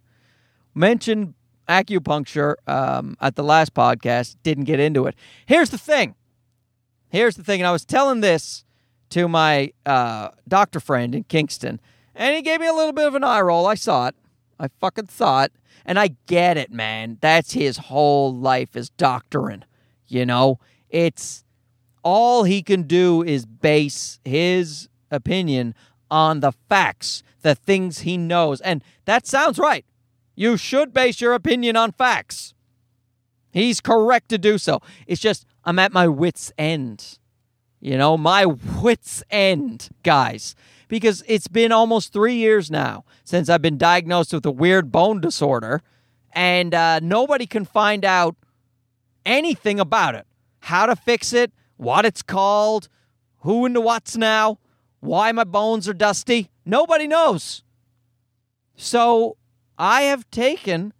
mentioned 0.73 1.33
acupuncture 1.67 2.55
um, 2.67 3.17
at 3.21 3.35
the 3.35 3.43
last 3.43 3.73
podcast, 3.73 4.35
didn't 4.43 4.65
get 4.65 4.79
into 4.79 5.05
it. 5.05 5.15
Here's 5.45 5.69
the 5.69 5.77
thing. 5.77 6.15
Here's 7.09 7.35
the 7.35 7.43
thing. 7.43 7.61
And 7.61 7.67
I 7.67 7.71
was 7.71 7.85
telling 7.85 8.21
this 8.21 8.65
to 9.11 9.27
my 9.27 9.71
uh, 9.85 10.29
doctor 10.47 10.79
friend 10.79 11.13
in 11.13 11.23
Kingston, 11.25 11.79
and 12.15 12.35
he 12.35 12.41
gave 12.41 12.59
me 12.59 12.67
a 12.67 12.73
little 12.73 12.93
bit 12.93 13.07
of 13.07 13.15
an 13.15 13.23
eye 13.23 13.41
roll. 13.41 13.65
I 13.67 13.75
saw 13.75 14.07
it. 14.07 14.15
I 14.59 14.67
fucking 14.79 15.09
saw 15.09 15.43
it. 15.43 15.51
And 15.85 15.99
I 15.99 16.15
get 16.27 16.57
it, 16.57 16.71
man. 16.71 17.17
That's 17.19 17.53
his 17.53 17.77
whole 17.77 18.33
life 18.33 18.75
is 18.75 18.89
doctoring. 18.91 19.63
You 20.07 20.25
know, 20.25 20.59
it's 20.89 21.43
all 22.03 22.43
he 22.43 22.61
can 22.61 22.83
do 22.83 23.23
is 23.23 23.45
base 23.45 24.19
his 24.23 24.89
opinion 25.09 25.73
on 26.11 26.41
the 26.41 26.51
facts, 26.69 27.23
the 27.41 27.55
things 27.55 27.99
he 27.99 28.17
knows. 28.17 28.61
And 28.61 28.83
that 29.05 29.25
sounds 29.25 29.57
right. 29.57 29.85
You 30.35 30.57
should 30.57 30.93
base 30.93 31.21
your 31.21 31.33
opinion 31.33 31.75
on 31.75 31.91
facts. 31.91 32.53
He's 33.51 33.79
correct 33.79 34.29
to 34.29 34.37
do 34.37 34.57
so. 34.57 34.81
It's 35.07 35.21
just, 35.21 35.45
I'm 35.63 35.79
at 35.79 35.91
my 35.91 36.07
wits' 36.07 36.51
end. 36.57 37.19
You 37.79 37.97
know, 37.97 38.17
my 38.17 38.45
wits' 38.45 39.23
end, 39.29 39.89
guys. 40.03 40.55
Because 40.87 41.23
it's 41.27 41.47
been 41.47 41.71
almost 41.71 42.13
three 42.13 42.35
years 42.35 42.69
now 42.69 43.03
since 43.23 43.49
I've 43.49 43.61
been 43.61 43.77
diagnosed 43.77 44.33
with 44.33 44.45
a 44.45 44.51
weird 44.51 44.91
bone 44.91 45.21
disorder, 45.21 45.81
and 46.33 46.73
uh, 46.73 46.99
nobody 47.01 47.45
can 47.45 47.65
find 47.65 48.05
out 48.05 48.35
anything 49.25 49.79
about 49.79 50.15
it. 50.15 50.27
How 50.59 50.85
to 50.85 50.95
fix 50.95 51.33
it, 51.33 51.51
what 51.77 52.05
it's 52.05 52.21
called, 52.21 52.89
who 53.39 53.65
and 53.65 53.83
what's 53.83 54.15
now, 54.15 54.59
why 54.99 55.31
my 55.31 55.43
bones 55.43 55.87
are 55.89 55.93
dusty. 55.93 56.49
Nobody 56.65 57.07
knows. 57.07 57.63
So 58.75 59.37
I 59.77 60.03
have 60.03 60.29
taken 60.31 60.93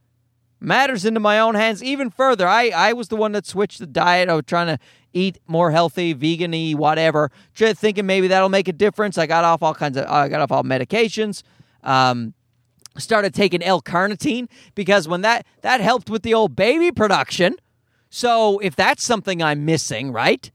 matters 0.60 1.06
into 1.06 1.20
my 1.20 1.40
own 1.40 1.56
hands 1.56 1.84
even 1.84 2.10
further. 2.10 2.48
I, 2.48 2.70
I 2.70 2.94
was 2.94 3.10
the 3.10 3.16
one 3.16 3.34
that 3.34 3.46
switched 3.46 3.80
the 3.80 3.88
diet. 3.88 4.30
I 4.30 4.34
was 4.36 4.46
trying 4.46 4.68
to 4.68 4.80
eat 5.14 5.40
more 5.48 5.72
healthy, 5.72 6.14
vegan 6.14 6.78
whatever. 6.78 7.32
Just 7.54 7.80
thinking 7.80 8.06
maybe 8.06 8.28
that'll 8.28 8.50
make 8.50 8.68
a 8.68 8.74
difference. 8.74 9.18
I 9.18 9.28
got 9.28 9.44
off 9.44 9.62
all 9.62 9.74
kinds 9.76 9.98
of, 9.98 10.06
I 10.06 10.28
got 10.30 10.42
off 10.42 10.52
all 10.52 10.64
medications. 10.64 11.44
Um, 11.84 12.34
started 12.98 13.34
taking 13.34 13.62
L-carnitine 13.64 14.48
because 14.76 15.08
when 15.08 15.22
that 15.22 15.46
that 15.62 15.82
helped 15.82 16.10
with 16.10 16.24
the 16.24 16.34
old 16.34 16.56
baby 16.56 16.92
production. 16.92 17.56
So 18.10 18.60
if 18.60 18.76
that's 18.76 19.04
something 19.04 19.42
I'm 19.42 19.66
missing, 19.66 20.12
right? 20.12 20.52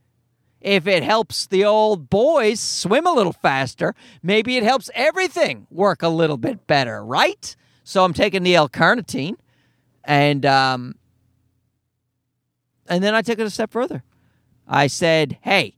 If 0.61 0.87
it 0.87 1.03
helps 1.03 1.47
the 1.47 1.63
old 1.63 2.09
boys 2.09 2.59
swim 2.59 3.07
a 3.07 3.13
little 3.13 3.33
faster, 3.33 3.95
maybe 4.21 4.57
it 4.57 4.63
helps 4.63 4.89
everything 4.93 5.67
work 5.69 6.03
a 6.03 6.09
little 6.09 6.37
bit 6.37 6.67
better, 6.67 7.03
right? 7.03 7.55
So 7.83 8.03
I'm 8.03 8.13
taking 8.13 8.43
the 8.43 8.55
L-carnitine, 8.55 9.35
and 10.03 10.45
um, 10.45 10.95
and 12.87 13.03
then 13.03 13.15
I 13.15 13.21
took 13.21 13.39
it 13.39 13.47
a 13.47 13.49
step 13.49 13.71
further. 13.71 14.03
I 14.67 14.87
said, 14.87 15.37
"Hey, 15.41 15.75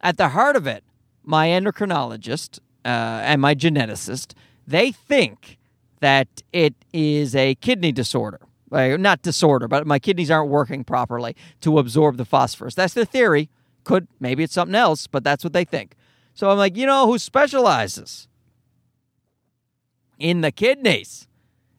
at 0.00 0.16
the 0.16 0.30
heart 0.30 0.56
of 0.56 0.66
it, 0.66 0.82
my 1.22 1.48
endocrinologist 1.48 2.58
uh, 2.84 2.88
and 3.22 3.40
my 3.40 3.54
geneticist, 3.54 4.32
they 4.66 4.92
think 4.92 5.58
that 6.00 6.42
it 6.52 6.74
is 6.92 7.36
a 7.36 7.54
kidney 7.56 7.92
disorder." 7.92 8.40
not 8.72 9.20
disorder, 9.22 9.66
but 9.66 9.84
my 9.84 9.98
kidneys 9.98 10.30
aren't 10.30 10.48
working 10.48 10.84
properly 10.84 11.34
to 11.60 11.80
absorb 11.80 12.16
the 12.16 12.24
phosphorus. 12.24 12.76
That's 12.76 12.94
the 12.94 13.04
theory. 13.04 13.50
Could 13.84 14.08
maybe 14.18 14.42
it's 14.42 14.54
something 14.54 14.74
else, 14.74 15.06
but 15.06 15.24
that's 15.24 15.44
what 15.44 15.52
they 15.52 15.64
think. 15.64 15.94
So 16.34 16.50
I'm 16.50 16.58
like, 16.58 16.76
you 16.76 16.86
know 16.86 17.06
who 17.06 17.18
specializes 17.18 18.28
in 20.18 20.42
the 20.42 20.52
kidneys 20.52 21.26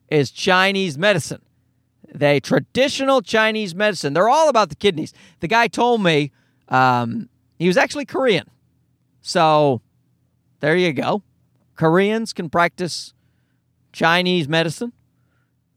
is 0.08 0.30
Chinese 0.30 0.98
medicine. 0.98 1.42
They 2.14 2.40
traditional 2.40 3.22
Chinese 3.22 3.74
medicine. 3.74 4.12
They're 4.12 4.28
all 4.28 4.48
about 4.48 4.68
the 4.68 4.76
kidneys. 4.76 5.14
The 5.40 5.48
guy 5.48 5.68
told 5.68 6.02
me 6.02 6.32
um, 6.68 7.28
he 7.58 7.66
was 7.66 7.76
actually 7.76 8.04
Korean. 8.04 8.50
So 9.22 9.80
there 10.60 10.76
you 10.76 10.92
go. 10.92 11.22
Koreans 11.76 12.32
can 12.32 12.50
practice 12.50 13.14
Chinese 13.92 14.48
medicine. 14.48 14.92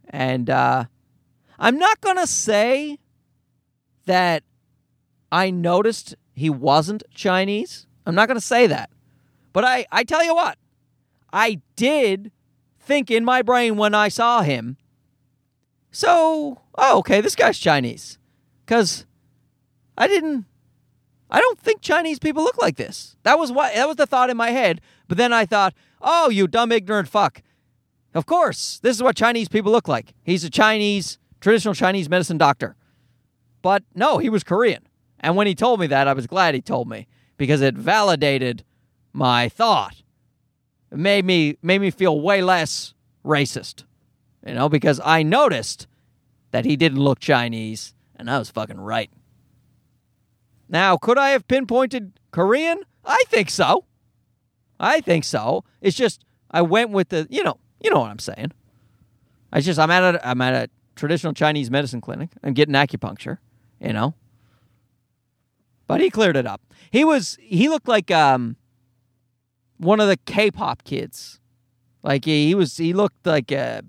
And 0.10 0.50
uh, 0.50 0.86
I'm 1.58 1.78
not 1.78 2.02
going 2.02 2.18
to 2.18 2.28
say 2.28 3.00
that 4.06 4.44
I 5.32 5.52
noticed 5.52 6.16
he 6.34 6.50
wasn't 6.50 7.04
Chinese. 7.14 7.88
I'm 8.06 8.16
not 8.16 8.28
going 8.28 8.38
to 8.38 8.46
say 8.46 8.68
that. 8.68 8.90
But 9.54 9.64
I, 9.64 9.86
I 9.92 10.04
tell 10.04 10.24
you 10.24 10.36
what, 10.36 10.58
I 11.32 11.62
did 11.76 12.32
think 12.80 13.10
in 13.10 13.26
my 13.26 13.42
brain 13.42 13.78
when 13.78 13.96
I 13.96 14.10
saw 14.10 14.42
him, 14.42 14.78
so, 15.92 16.62
oh, 16.78 17.00
okay, 17.00 17.22
this 17.22 17.36
guy's 17.36 17.58
Chinese. 17.58 18.18
Because 18.66 19.06
I 19.98 20.08
didn't, 20.08 20.46
I 21.32 21.40
don't 21.40 21.60
think 21.60 21.82
Chinese 21.82 22.20
people 22.20 22.44
look 22.44 22.62
like 22.62 22.76
this. 22.76 23.16
That 23.24 23.40
was 23.40 23.52
what, 23.52 23.74
that 23.74 23.88
was 23.88 23.96
the 23.96 24.06
thought 24.06 24.30
in 24.30 24.38
my 24.38 24.50
head. 24.50 24.82
But 25.08 25.18
then 25.18 25.32
I 25.32 25.46
thought, 25.46 25.74
oh, 26.02 26.30
you 26.30 26.48
dumb, 26.48 26.72
ignorant 26.72 27.08
fuck. 27.08 27.42
Of 28.14 28.26
course, 28.26 28.80
this 28.82 28.96
is 28.96 29.04
what 29.04 29.16
Chinese 29.16 29.48
people 29.50 29.72
look 29.72 29.88
like. 29.88 30.14
He's 30.24 30.44
a 30.44 30.50
Chinese, 30.50 31.18
traditional 31.40 31.74
Chinese 31.74 32.10
medicine 32.10 32.38
doctor. 32.38 32.76
But 33.62 33.84
no, 33.94 34.18
he 34.18 34.30
was 34.30 34.44
Korean. 34.44 34.85
And 35.26 35.36
when 35.36 35.48
he 35.48 35.56
told 35.56 35.80
me 35.80 35.88
that, 35.88 36.08
I 36.08 36.14
was 36.14 36.28
glad 36.28 36.54
he 36.54 36.62
told 36.62 36.88
me 36.88 37.08
because 37.36 37.60
it 37.60 37.74
validated 37.74 38.64
my 39.12 39.50
thought 39.50 40.04
It 40.92 41.00
made 41.00 41.26
me 41.26 41.58
made 41.64 41.82
me 41.82 41.90
feel 41.90 42.22
way 42.22 42.44
less 42.44 42.94
racist. 43.26 43.86
You 44.46 44.54
know, 44.54 44.70
because 44.70 45.02
I 45.04 45.24
noticed 45.24 45.88
that 46.52 46.64
he 46.64 46.76
didn't 46.76 47.00
look 47.00 47.20
Chinese, 47.20 47.96
and 48.16 48.30
I 48.30 48.38
was 48.38 48.52
fucking 48.52 48.80
right. 48.80 49.10
Now, 50.70 50.96
could 50.96 51.18
I 51.18 51.30
have 51.30 51.48
pinpointed 51.48 52.14
Korean? 52.30 52.84
I 53.04 53.24
think 53.28 53.50
so. 53.50 53.86
I 54.80 55.02
think 55.02 55.24
so. 55.24 55.64
It's 55.82 55.98
just 55.98 56.24
I 56.52 56.62
went 56.62 56.92
with 56.92 57.10
the, 57.10 57.26
you 57.32 57.44
know, 57.44 57.58
you 57.82 57.90
know 57.90 58.00
what 58.00 58.12
I'm 58.12 58.20
saying. 58.20 58.52
I 59.52 59.62
just 59.62 59.80
I'm 59.80 59.90
at 59.90 60.04
a 60.04 60.30
I'm 60.30 60.42
at 60.42 60.54
a 60.54 60.70
traditional 60.96 61.34
Chinese 61.34 61.72
medicine 61.72 62.00
clinic. 62.00 62.30
I'm 62.44 62.54
getting 62.54 62.76
acupuncture, 62.76 63.40
you 63.80 63.92
know. 63.92 64.14
But 65.88 66.02
he 66.02 66.10
cleared 66.10 66.38
it 66.38 66.48
up. 66.48 66.62
He 66.92 67.04
was 67.04 67.38
he 67.42 67.70
looked 67.70 67.88
like 67.88 68.12
um 68.12 68.58
one 69.78 70.00
of 70.00 70.08
the 70.08 70.18
K-pop 70.18 70.84
kids. 70.84 71.40
Like 72.04 72.26
he, 72.26 72.48
he 72.48 72.56
was, 72.56 72.78
he 72.78 72.94
looked 72.94 73.26
like 73.26 73.52
uh, 73.52 73.82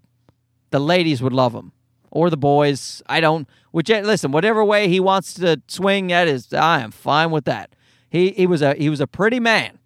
the 0.71 0.81
ladies 0.81 1.23
would 1.23 1.33
love 1.33 1.55
him, 1.55 1.73
or 2.11 2.31
the 2.31 2.37
boys. 2.37 3.03
I 3.07 3.21
don't. 3.21 3.49
Which 3.73 3.91
eh, 3.91 4.01
listen, 4.01 4.33
whatever 4.33 4.65
way 4.65 4.89
he 4.89 5.01
wants 5.01 5.35
to 5.35 5.61
swing, 5.69 6.07
that 6.09 6.27
is, 6.27 6.53
I 6.53 6.81
am 6.81 6.91
fine 6.91 7.31
with 7.31 7.45
that. 7.45 7.77
He 8.09 8.31
he 8.31 8.47
was 8.47 8.63
a 8.63 8.75
he 8.75 8.89
was 8.89 9.01
a 9.01 9.07
pretty 9.07 9.39
man, 9.39 9.79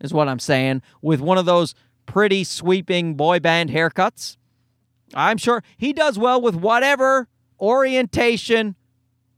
is 0.00 0.12
what 0.12 0.28
I'm 0.28 0.38
saying, 0.38 0.82
with 1.00 1.20
one 1.20 1.38
of 1.38 1.46
those 1.46 1.74
pretty 2.04 2.44
sweeping 2.44 3.14
boy 3.14 3.40
band 3.40 3.70
haircuts. 3.70 4.36
I'm 5.14 5.38
sure 5.38 5.62
he 5.78 5.94
does 5.94 6.18
well 6.18 6.40
with 6.42 6.54
whatever 6.54 7.28
orientation 7.58 8.76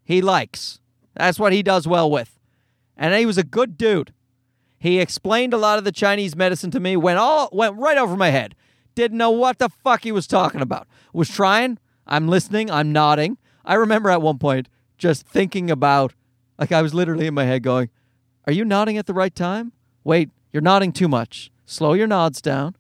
he 0.03 0.21
likes. 0.21 0.80
That's 1.21 1.39
what 1.39 1.53
he 1.53 1.63
does 1.63 1.87
well 1.87 2.11
with. 2.11 2.39
And 2.97 3.15
he 3.15 3.27
was 3.27 3.39
a 3.39 3.45
good 3.45 3.77
dude. 3.77 4.13
He 4.79 4.99
explained 4.99 5.53
a 5.53 5.59
lot 5.59 5.79
of 5.79 5.85
the 5.85 5.93
Chinese 5.93 6.35
medicine 6.35 6.71
to 6.71 6.81
me, 6.81 6.97
went 6.97 7.19
all 7.19 7.51
went 7.53 7.77
right 7.77 7.99
over 7.99 8.17
my 8.17 8.31
head. 8.31 8.55
Didn't 8.95 9.19
know 9.19 9.31
what 9.31 9.59
the 9.59 9.69
fuck 9.69 10.03
he 10.05 10.13
was 10.13 10.27
talking 10.27 10.63
about. 10.63 10.89
Was 11.13 11.29
trying, 11.29 11.79
I'm 12.07 12.29
listening, 12.29 12.71
I'm 12.71 12.91
nodding. 12.91 13.37
I 13.65 13.75
remember 13.75 14.09
at 14.09 14.23
one 14.23 14.39
point 14.39 14.69
just 14.97 15.27
thinking 15.27 15.71
about 15.71 16.15
like 16.59 16.73
I 16.73 16.81
was 16.81 16.95
literally 16.95 17.27
in 17.27 17.35
my 17.35 17.45
head 17.45 17.63
going, 17.63 17.91
"Are 18.47 18.53
you 18.53 18.65
nodding 18.65 18.97
at 18.97 19.07
the 19.07 19.15
right 19.15 19.35
time? 19.35 19.73
Wait, 20.03 20.31
you're 20.53 20.63
nodding 20.63 20.93
too 20.93 21.09
much. 21.09 21.51
Slow 21.67 21.93
your 21.93 22.07
nods 22.07 22.41
down. 22.41 22.77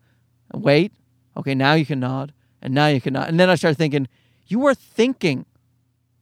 Wait. 0.55 0.93
Okay, 1.37 1.55
now 1.55 1.75
you 1.75 1.85
can 1.85 2.01
nod. 2.01 2.33
And 2.63 2.75
now 2.75 2.87
you 2.87 3.01
can 3.01 3.13
nod." 3.13 3.29
And 3.29 3.39
then 3.39 3.51
I 3.51 3.55
started 3.55 3.77
thinking, 3.77 4.09
"You 4.47 4.59
were 4.59 4.75
thinking 4.75 5.45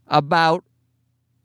about 0.08 0.64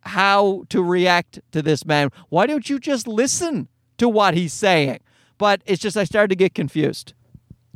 how 0.05 0.63
to 0.69 0.83
react 0.83 1.39
to 1.51 1.61
this 1.61 1.85
man. 1.85 2.09
Why 2.29 2.45
don't 2.45 2.69
you 2.69 2.79
just 2.79 3.07
listen 3.07 3.67
to 3.97 4.09
what 4.09 4.33
he's 4.33 4.53
saying. 4.53 4.99
But 5.37 5.61
it's 5.65 5.81
just 5.81 5.97
I 5.97 6.03
started 6.03 6.29
to 6.29 6.35
get 6.35 6.53
confused. 6.53 7.13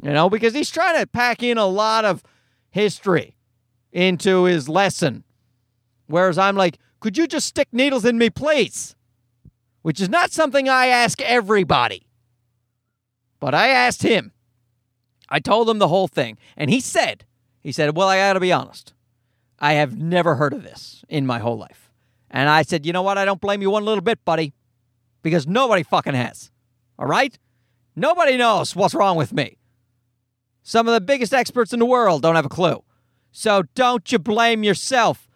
You 0.01 0.11
know, 0.11 0.30
because 0.30 0.53
he's 0.53 0.69
trying 0.69 0.99
to 0.99 1.07
pack 1.07 1.41
in 1.41 1.57
a 1.57 1.65
lot 1.65 2.05
of 2.05 2.23
history 2.69 3.36
into 3.91 4.43
his 4.43 4.69
lesson. 4.69 5.23
Whereas 6.05 6.38
I'm 6.38 6.55
like, 6.55 6.78
could 6.99 7.17
you 7.17 7.28
just 7.28 7.47
stick 7.47 7.67
needles 7.71 8.05
in 8.05 8.17
me, 8.17 8.30
please? 8.30 8.95
Which 9.82 9.99
is 9.99 10.09
not 10.09 10.32
something 10.32 10.69
I 10.69 10.88
ask 10.88 11.21
everybody. 11.21 12.07
But 13.39 13.55
I 13.55 13.69
asked 13.69 14.03
him. 14.03 14.34
I 15.30 15.39
told 15.39 15.69
him 15.69 15.80
the 15.80 15.88
whole 15.88 16.07
thing. 16.07 16.38
And 16.55 16.69
he 16.69 16.80
said, 16.80 17.25
he 17.61 17.71
said, 17.71 17.97
well, 17.97 18.07
I 18.07 18.17
got 18.17 18.34
to 18.34 18.39
be 18.39 18.51
honest. 18.51 18.93
I 19.59 19.73
have 19.73 19.97
never 19.97 20.36
heard 20.36 20.53
of 20.53 20.63
this 20.63 21.03
in 21.09 21.25
my 21.25 21.39
whole 21.39 21.57
life. 21.57 21.86
And 22.38 22.49
I 22.49 22.61
said, 22.61 22.85
you 22.85 22.93
know 22.93 23.01
what? 23.01 23.17
I 23.17 23.25
don't 23.25 23.41
blame 23.41 23.63
you 23.63 23.71
one 23.71 23.83
little 23.83 24.03
bit, 24.03 24.23
buddy, 24.23 24.53
because 25.23 25.47
nobody 25.47 25.81
fucking 25.81 26.13
has. 26.13 26.51
All 26.99 27.07
right? 27.07 27.35
Nobody 27.95 28.38
knows 28.38 28.75
what's 28.75 28.93
wrong 28.93 29.17
with 29.17 29.33
me. 29.33 29.57
Some 30.61 30.88
of 30.88 30.93
the 30.93 31.01
biggest 31.01 31.33
experts 31.33 31.73
in 31.73 31.79
the 31.79 31.85
world 31.88 32.21
don't 32.21 32.35
have 32.35 32.45
a 32.45 32.49
clue. 32.49 32.83
So 33.31 33.63
don't 33.73 34.11
you 34.11 34.19
blame 34.19 34.63
yourself, 34.63 35.27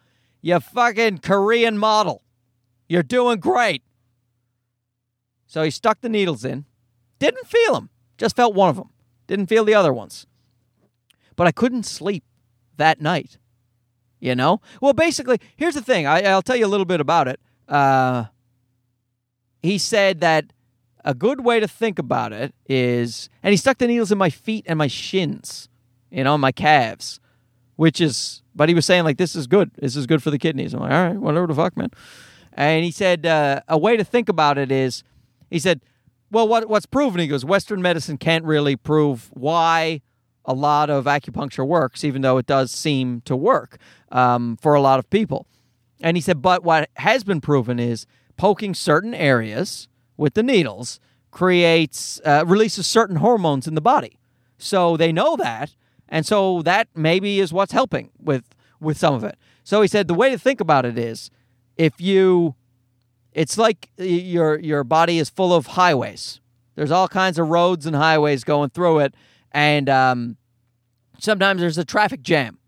you 0.42 0.60
fucking 0.60 1.18
Korean 1.18 1.76
model. 1.76 2.22
You're 2.88 3.02
doing 3.02 3.40
great. 3.40 3.82
So 5.48 5.64
he 5.64 5.72
stuck 5.72 6.02
the 6.02 6.08
needles 6.08 6.44
in. 6.44 6.66
Didn't 7.18 7.48
feel 7.48 7.74
them, 7.74 7.90
just 8.16 8.36
felt 8.36 8.54
one 8.54 8.68
of 8.70 8.76
them. 8.76 8.90
Didn't 9.26 9.48
feel 9.48 9.64
the 9.64 9.74
other 9.74 9.92
ones. 9.92 10.28
But 11.34 11.48
I 11.48 11.50
couldn't 11.50 11.82
sleep 11.82 12.22
that 12.76 13.00
night. 13.00 13.38
You 14.22 14.36
know? 14.36 14.60
Well, 14.80 14.92
basically, 14.92 15.40
here's 15.56 15.74
the 15.74 15.82
thing. 15.82 16.06
I, 16.06 16.32
will 16.32 16.42
tell 16.42 16.54
you 16.54 16.64
a 16.64 16.68
little 16.68 16.86
bit 16.86 17.00
about 17.00 17.26
it. 17.26 17.40
Uh, 17.68 18.26
he 19.64 19.78
said 19.78 20.20
that 20.20 20.52
a 21.04 21.12
good 21.12 21.44
way 21.44 21.58
to 21.58 21.66
think 21.66 21.98
about 21.98 22.32
it 22.32 22.54
is, 22.68 23.28
and 23.42 23.50
he 23.50 23.56
stuck 23.56 23.78
the 23.78 23.88
needles 23.88 24.12
in 24.12 24.18
my 24.18 24.30
feet 24.30 24.64
and 24.68 24.78
my 24.78 24.86
shins, 24.86 25.68
you 26.08 26.22
know, 26.22 26.38
my 26.38 26.52
calves, 26.52 27.18
which 27.74 28.00
is, 28.00 28.44
but 28.54 28.68
he 28.68 28.76
was 28.76 28.86
saying, 28.86 29.02
like, 29.02 29.18
this 29.18 29.34
is 29.34 29.48
good. 29.48 29.72
This 29.74 29.96
is 29.96 30.06
good 30.06 30.22
for 30.22 30.30
the 30.30 30.38
kidneys. 30.38 30.72
I'm 30.72 30.80
like, 30.80 30.92
all 30.92 31.04
right, 31.04 31.16
whatever 31.16 31.48
the 31.48 31.54
fuck, 31.56 31.76
man. 31.76 31.90
And 32.52 32.84
he 32.84 32.92
said, 32.92 33.26
uh, 33.26 33.62
a 33.66 33.76
way 33.76 33.96
to 33.96 34.04
think 34.04 34.28
about 34.28 34.56
it 34.56 34.70
is, 34.70 35.02
he 35.50 35.58
said, 35.58 35.80
well, 36.30 36.46
what, 36.46 36.68
what's 36.68 36.86
proven? 36.86 37.20
He 37.20 37.26
goes, 37.26 37.44
Western 37.44 37.82
medicine 37.82 38.18
can't 38.18 38.44
really 38.44 38.76
prove 38.76 39.30
why 39.32 40.00
a 40.44 40.54
lot 40.54 40.90
of 40.90 41.04
acupuncture 41.04 41.66
works, 41.66 42.04
even 42.04 42.22
though 42.22 42.38
it 42.38 42.46
does 42.46 42.70
seem 42.70 43.20
to 43.22 43.36
work 43.36 43.78
um, 44.10 44.56
for 44.60 44.74
a 44.74 44.80
lot 44.80 44.98
of 44.98 45.08
people. 45.10 45.46
And 46.00 46.16
he 46.16 46.20
said, 46.20 46.42
but 46.42 46.64
what 46.64 46.90
has 46.96 47.24
been 47.24 47.40
proven 47.40 47.78
is 47.78 48.06
poking 48.36 48.74
certain 48.74 49.14
areas 49.14 49.88
with 50.16 50.34
the 50.34 50.42
needles 50.42 50.98
creates 51.30 52.20
uh, 52.24 52.44
releases 52.46 52.86
certain 52.86 53.16
hormones 53.16 53.66
in 53.66 53.74
the 53.74 53.80
body. 53.80 54.18
So 54.58 54.96
they 54.96 55.12
know 55.12 55.36
that, 55.36 55.74
and 56.08 56.24
so 56.26 56.62
that 56.62 56.88
maybe 56.94 57.40
is 57.40 57.52
what's 57.52 57.72
helping 57.72 58.10
with 58.20 58.44
with 58.80 58.98
some 58.98 59.14
of 59.14 59.24
it. 59.24 59.36
So 59.64 59.80
he 59.82 59.88
said 59.88 60.08
the 60.08 60.14
way 60.14 60.30
to 60.30 60.38
think 60.38 60.60
about 60.60 60.84
it 60.84 60.98
is 60.98 61.30
if 61.76 62.00
you 62.00 62.54
it's 63.32 63.56
like 63.56 63.90
your 63.96 64.58
your 64.60 64.84
body 64.84 65.18
is 65.18 65.30
full 65.30 65.54
of 65.54 65.68
highways. 65.68 66.40
There's 66.74 66.90
all 66.90 67.08
kinds 67.08 67.38
of 67.38 67.48
roads 67.48 67.86
and 67.86 67.96
highways 67.96 68.44
going 68.44 68.70
through 68.70 69.00
it, 69.00 69.14
and 69.52 69.88
um, 69.88 70.36
sometimes 71.18 71.60
there's 71.60 71.78
a 71.78 71.84
traffic 71.84 72.22
jam 72.22 72.58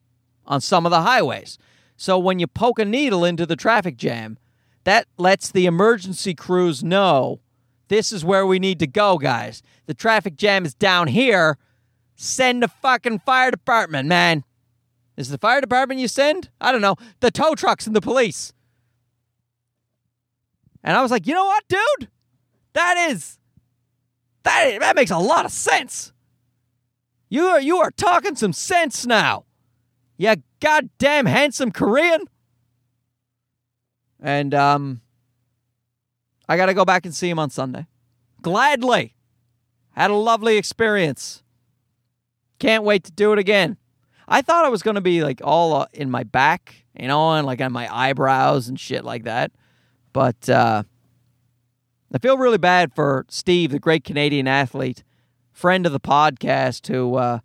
on 0.46 0.60
some 0.60 0.86
of 0.86 0.90
the 0.90 1.02
highways. 1.02 1.58
So 1.96 2.18
when 2.18 2.38
you 2.38 2.46
poke 2.46 2.78
a 2.78 2.84
needle 2.84 3.24
into 3.24 3.46
the 3.46 3.56
traffic 3.56 3.96
jam, 3.96 4.38
that 4.84 5.06
lets 5.16 5.50
the 5.50 5.66
emergency 5.66 6.34
crews 6.34 6.84
know 6.84 7.40
this 7.88 8.12
is 8.12 8.24
where 8.24 8.46
we 8.46 8.58
need 8.58 8.78
to 8.80 8.86
go, 8.86 9.18
guys. 9.18 9.62
The 9.86 9.94
traffic 9.94 10.36
jam 10.36 10.64
is 10.64 10.74
down 10.74 11.08
here. 11.08 11.58
Send 12.16 12.62
the 12.62 12.68
fucking 12.68 13.20
fire 13.20 13.50
department, 13.50 14.08
man. 14.08 14.44
Is 15.16 15.28
the 15.28 15.38
fire 15.38 15.60
department 15.60 16.00
you 16.00 16.08
send? 16.08 16.50
I 16.60 16.72
don't 16.72 16.80
know. 16.80 16.96
The 17.20 17.30
tow 17.30 17.54
trucks 17.54 17.86
and 17.86 17.94
the 17.94 18.00
police. 18.00 18.52
And 20.82 20.96
I 20.96 21.02
was 21.02 21.10
like, 21.10 21.26
you 21.26 21.34
know 21.34 21.44
what, 21.44 21.64
dude? 21.68 22.08
That 22.72 23.10
is 23.10 23.38
that 24.42 24.80
that 24.80 24.96
makes 24.96 25.10
a 25.10 25.18
lot 25.18 25.44
of 25.44 25.52
sense. 25.52 26.12
You 27.28 27.46
are 27.46 27.60
you 27.60 27.78
are 27.78 27.90
talking 27.90 28.36
some 28.36 28.52
sense 28.52 29.06
now. 29.06 29.44
You 30.16 30.36
goddamn 30.60 31.26
handsome 31.26 31.72
Korean. 31.72 32.24
And 34.20 34.54
um 34.54 35.00
I 36.48 36.56
got 36.56 36.66
to 36.66 36.74
go 36.74 36.84
back 36.84 37.06
and 37.06 37.14
see 37.14 37.30
him 37.30 37.38
on 37.38 37.50
Sunday. 37.50 37.86
Gladly. 38.42 39.14
Had 39.92 40.10
a 40.10 40.14
lovely 40.14 40.58
experience. 40.58 41.42
Can't 42.58 42.84
wait 42.84 43.04
to 43.04 43.12
do 43.12 43.32
it 43.32 43.38
again. 43.38 43.78
I 44.28 44.42
thought 44.42 44.64
I 44.64 44.68
was 44.68 44.82
going 44.82 44.96
to 44.96 45.00
be 45.00 45.22
like 45.22 45.40
all 45.42 45.74
uh, 45.74 45.86
in 45.92 46.10
my 46.10 46.22
back, 46.22 46.84
you 46.98 47.08
know, 47.08 47.32
and 47.32 47.46
like 47.46 47.60
on 47.60 47.72
my 47.72 47.88
eyebrows 47.94 48.68
and 48.68 48.78
shit 48.78 49.04
like 49.04 49.24
that. 49.24 49.52
But 50.12 50.48
uh 50.48 50.84
I 52.12 52.18
feel 52.18 52.38
really 52.38 52.58
bad 52.58 52.94
for 52.94 53.26
Steve, 53.28 53.72
the 53.72 53.80
great 53.80 54.04
Canadian 54.04 54.46
athlete 54.46 55.02
friend 55.54 55.86
of 55.86 55.92
the 55.92 56.00
podcast 56.00 56.86
who 56.88 57.14
uh, 57.14 57.38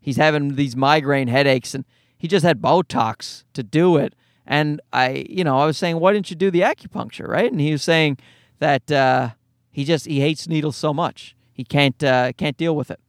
he's 0.00 0.16
having 0.16 0.54
these 0.54 0.76
migraine 0.76 1.26
headaches 1.26 1.74
and 1.74 1.84
he 2.16 2.28
just 2.28 2.46
had 2.46 2.62
Botox 2.62 3.42
to 3.54 3.64
do 3.64 3.96
it. 3.96 4.14
And 4.46 4.80
I, 4.92 5.26
you 5.28 5.42
know, 5.42 5.58
I 5.58 5.66
was 5.66 5.76
saying, 5.76 5.98
why 5.98 6.12
didn't 6.12 6.30
you 6.30 6.36
do 6.36 6.52
the 6.52 6.60
acupuncture, 6.60 7.26
right? 7.26 7.50
And 7.50 7.60
he 7.60 7.72
was 7.72 7.82
saying 7.82 8.18
that 8.60 8.92
uh, 8.92 9.30
he 9.72 9.84
just 9.84 10.06
he 10.06 10.20
hates 10.20 10.46
needles 10.46 10.76
so 10.76 10.94
much 10.94 11.36
he 11.56 11.64
can't 11.64 12.04
uh, 12.04 12.32
can't 12.36 12.58
deal 12.58 12.76
with 12.76 12.90
it. 12.90 13.00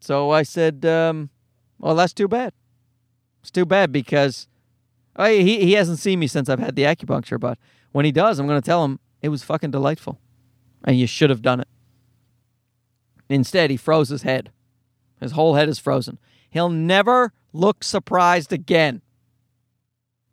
So 0.00 0.30
I 0.32 0.42
said, 0.42 0.84
um, 0.84 1.30
well, 1.78 1.94
that's 1.94 2.12
too 2.12 2.28
bad. 2.28 2.52
It's 3.40 3.50
too 3.50 3.64
bad 3.64 3.90
because 3.90 4.48
oh, 5.16 5.24
he 5.24 5.60
he 5.60 5.72
hasn't 5.72 5.98
seen 5.98 6.18
me 6.18 6.26
since 6.26 6.50
I've 6.50 6.58
had 6.58 6.76
the 6.76 6.82
acupuncture, 6.82 7.40
but 7.40 7.58
when 7.92 8.04
he 8.04 8.12
does, 8.12 8.38
I'm 8.38 8.46
going 8.46 8.60
to 8.60 8.66
tell 8.66 8.84
him 8.84 9.00
it 9.22 9.30
was 9.30 9.42
fucking 9.42 9.70
delightful, 9.70 10.20
and 10.84 10.98
you 10.98 11.06
should 11.06 11.30
have 11.30 11.40
done 11.40 11.60
it. 11.60 11.68
Instead, 13.28 13.70
he 13.70 13.76
froze 13.76 14.08
his 14.08 14.22
head. 14.22 14.50
His 15.20 15.32
whole 15.32 15.54
head 15.54 15.68
is 15.68 15.78
frozen. 15.78 16.18
He'll 16.50 16.68
never 16.68 17.32
look 17.52 17.82
surprised 17.82 18.52
again. 18.52 19.02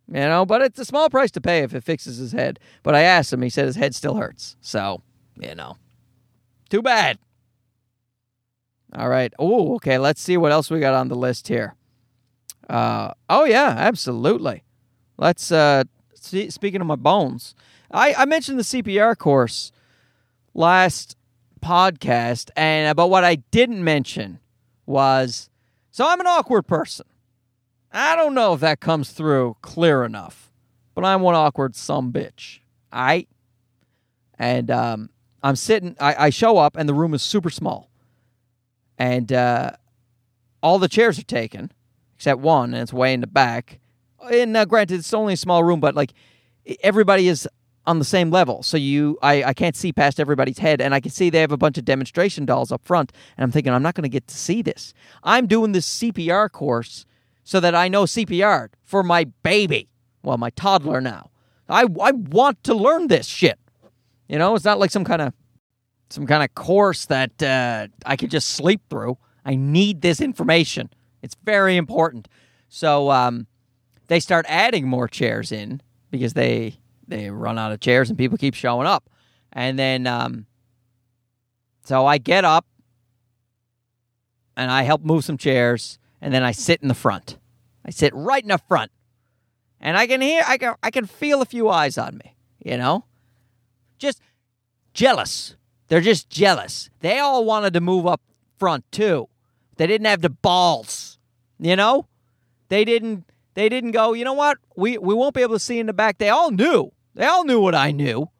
You 0.08 0.20
know, 0.20 0.44
but 0.44 0.60
it's 0.60 0.78
a 0.78 0.84
small 0.84 1.08
price 1.08 1.30
to 1.32 1.40
pay 1.40 1.60
if 1.60 1.74
it 1.74 1.82
fixes 1.82 2.18
his 2.18 2.32
head. 2.32 2.60
But 2.82 2.94
I 2.94 3.00
asked 3.00 3.32
him, 3.32 3.42
he 3.42 3.48
said 3.48 3.66
his 3.66 3.76
head 3.76 3.94
still 3.94 4.16
hurts. 4.16 4.56
So, 4.60 5.02
you 5.40 5.54
know, 5.54 5.78
too 6.68 6.82
bad. 6.82 7.18
All 8.94 9.08
right. 9.08 9.32
Oh, 9.38 9.74
okay. 9.76 9.98
Let's 9.98 10.20
see 10.20 10.36
what 10.36 10.52
else 10.52 10.70
we 10.70 10.78
got 10.78 10.94
on 10.94 11.08
the 11.08 11.16
list 11.16 11.48
here. 11.48 11.74
Uh, 12.68 13.12
oh, 13.28 13.44
yeah, 13.44 13.74
absolutely. 13.78 14.62
Let's, 15.16 15.50
uh, 15.50 15.84
see, 16.14 16.50
speaking 16.50 16.80
of 16.80 16.86
my 16.86 16.96
bones, 16.96 17.54
I, 17.90 18.14
I 18.14 18.24
mentioned 18.24 18.58
the 18.58 18.62
CPR 18.62 19.16
course 19.16 19.72
last 20.52 21.16
podcast, 21.64 22.50
and 22.56 22.94
but 22.94 23.08
what 23.08 23.24
I 23.24 23.36
didn't 23.36 23.82
mention 23.82 24.38
was 24.86 25.48
so 25.90 26.06
I'm 26.06 26.20
an 26.20 26.26
awkward 26.26 26.66
person. 26.66 27.06
I 27.90 28.16
don't 28.16 28.34
know 28.34 28.52
if 28.52 28.60
that 28.60 28.80
comes 28.80 29.10
through 29.12 29.56
clear 29.62 30.04
enough, 30.04 30.52
but 30.94 31.04
I'm 31.04 31.22
one 31.22 31.34
awkward 31.34 31.74
some 31.74 32.12
bitch. 32.12 32.58
I 32.92 33.26
and 34.38 34.70
um, 34.70 35.10
I'm 35.42 35.56
sitting. 35.56 35.96
I, 35.98 36.26
I, 36.26 36.30
show 36.30 36.58
up, 36.58 36.76
and 36.76 36.88
the 36.88 36.94
room 36.94 37.14
is 37.14 37.22
super 37.22 37.50
small, 37.50 37.90
and 38.98 39.32
uh, 39.32 39.72
all 40.62 40.78
the 40.78 40.88
chairs 40.88 41.18
are 41.18 41.24
taken 41.24 41.72
except 42.16 42.40
one, 42.40 42.74
and 42.74 42.82
it's 42.82 42.92
way 42.92 43.14
in 43.14 43.20
the 43.20 43.26
back. 43.26 43.80
And 44.30 44.56
uh, 44.56 44.64
granted, 44.64 44.96
it's 44.96 45.14
only 45.14 45.34
a 45.34 45.38
small 45.38 45.64
room, 45.64 45.80
but 45.80 45.94
like 45.94 46.12
everybody 46.82 47.28
is 47.28 47.48
on 47.86 47.98
the 47.98 48.04
same 48.04 48.30
level. 48.30 48.62
So 48.62 48.76
you, 48.76 49.18
I, 49.22 49.44
I 49.44 49.54
can't 49.54 49.76
see 49.76 49.92
past 49.92 50.18
everybody's 50.18 50.58
head, 50.58 50.80
and 50.80 50.94
I 50.94 51.00
can 51.00 51.10
see 51.10 51.30
they 51.30 51.40
have 51.40 51.52
a 51.52 51.56
bunch 51.56 51.78
of 51.78 51.84
demonstration 51.84 52.46
dolls 52.46 52.72
up 52.72 52.84
front, 52.84 53.12
and 53.36 53.44
I'm 53.44 53.50
thinking 53.50 53.72
I'm 53.72 53.82
not 53.82 53.94
going 53.94 54.02
to 54.02 54.08
get 54.08 54.26
to 54.28 54.36
see 54.36 54.62
this. 54.62 54.94
I'm 55.22 55.46
doing 55.46 55.72
this 55.72 55.98
CPR 55.98 56.50
course 56.50 57.06
so 57.42 57.60
that 57.60 57.74
I 57.74 57.88
know 57.88 58.04
CPR 58.04 58.68
for 58.82 59.02
my 59.02 59.24
baby, 59.42 59.88
well, 60.22 60.38
my 60.38 60.50
toddler 60.50 61.00
now. 61.00 61.30
I, 61.68 61.86
I 62.00 62.12
want 62.12 62.62
to 62.64 62.74
learn 62.74 63.08
this 63.08 63.26
shit. 63.26 63.58
You 64.28 64.38
know, 64.38 64.54
it's 64.54 64.64
not 64.64 64.78
like 64.78 64.90
some 64.90 65.04
kind 65.04 65.22
of 65.22 65.32
some 66.10 66.26
kind 66.26 66.42
of 66.42 66.54
course 66.54 67.06
that 67.06 67.42
uh, 67.42 67.88
I 68.06 68.16
could 68.16 68.30
just 68.30 68.48
sleep 68.48 68.82
through. 68.88 69.18
I 69.44 69.56
need 69.56 70.00
this 70.00 70.20
information. 70.20 70.90
It's 71.22 71.36
very 71.44 71.76
important. 71.76 72.28
So 72.68 73.10
um, 73.10 73.46
they 74.08 74.20
start 74.20 74.46
adding 74.48 74.86
more 74.86 75.08
chairs 75.08 75.50
in 75.50 75.80
because 76.10 76.34
they 76.34 76.76
they 77.06 77.30
run 77.30 77.58
out 77.58 77.72
of 77.72 77.80
chairs 77.80 78.08
and 78.08 78.18
people 78.18 78.38
keep 78.38 78.54
showing 78.54 78.86
up. 78.86 79.08
And 79.52 79.78
then, 79.78 80.06
um, 80.06 80.46
so 81.84 82.06
I 82.06 82.18
get 82.18 82.44
up 82.44 82.66
and 84.56 84.70
I 84.70 84.82
help 84.82 85.02
move 85.02 85.24
some 85.24 85.36
chairs, 85.36 85.98
and 86.20 86.32
then 86.32 86.42
I 86.44 86.52
sit 86.52 86.80
in 86.80 86.88
the 86.88 86.94
front. 86.94 87.38
I 87.84 87.90
sit 87.90 88.14
right 88.14 88.42
in 88.42 88.48
the 88.48 88.58
front, 88.58 88.92
and 89.80 89.96
I 89.96 90.06
can 90.06 90.20
hear, 90.20 90.44
I 90.46 90.58
can, 90.58 90.74
I 90.82 90.90
can 90.90 91.06
feel 91.06 91.42
a 91.42 91.44
few 91.44 91.68
eyes 91.68 91.98
on 91.98 92.18
me. 92.18 92.36
You 92.64 92.78
know, 92.78 93.04
just 93.98 94.20
jealous. 94.92 95.56
They're 95.88 96.00
just 96.00 96.30
jealous. 96.30 96.88
They 97.00 97.18
all 97.18 97.44
wanted 97.44 97.74
to 97.74 97.80
move 97.80 98.06
up 98.06 98.22
front 98.58 98.90
too. 98.90 99.28
They 99.76 99.86
didn't 99.86 100.06
have 100.06 100.22
the 100.22 100.30
balls. 100.30 101.18
You 101.58 101.76
know? 101.76 102.06
They 102.68 102.84
didn't 102.84 103.24
they 103.54 103.68
didn't 103.68 103.92
go, 103.92 104.12
you 104.12 104.24
know 104.24 104.32
what? 104.32 104.58
We 104.76 104.98
we 104.98 105.14
won't 105.14 105.34
be 105.34 105.42
able 105.42 105.54
to 105.54 105.60
see 105.60 105.78
in 105.78 105.86
the 105.86 105.92
back. 105.92 106.18
They 106.18 106.28
all 106.28 106.50
knew. 106.50 106.92
They 107.14 107.24
all 107.24 107.44
knew 107.44 107.60
what 107.60 107.74
I 107.74 107.92
knew. 107.92 108.30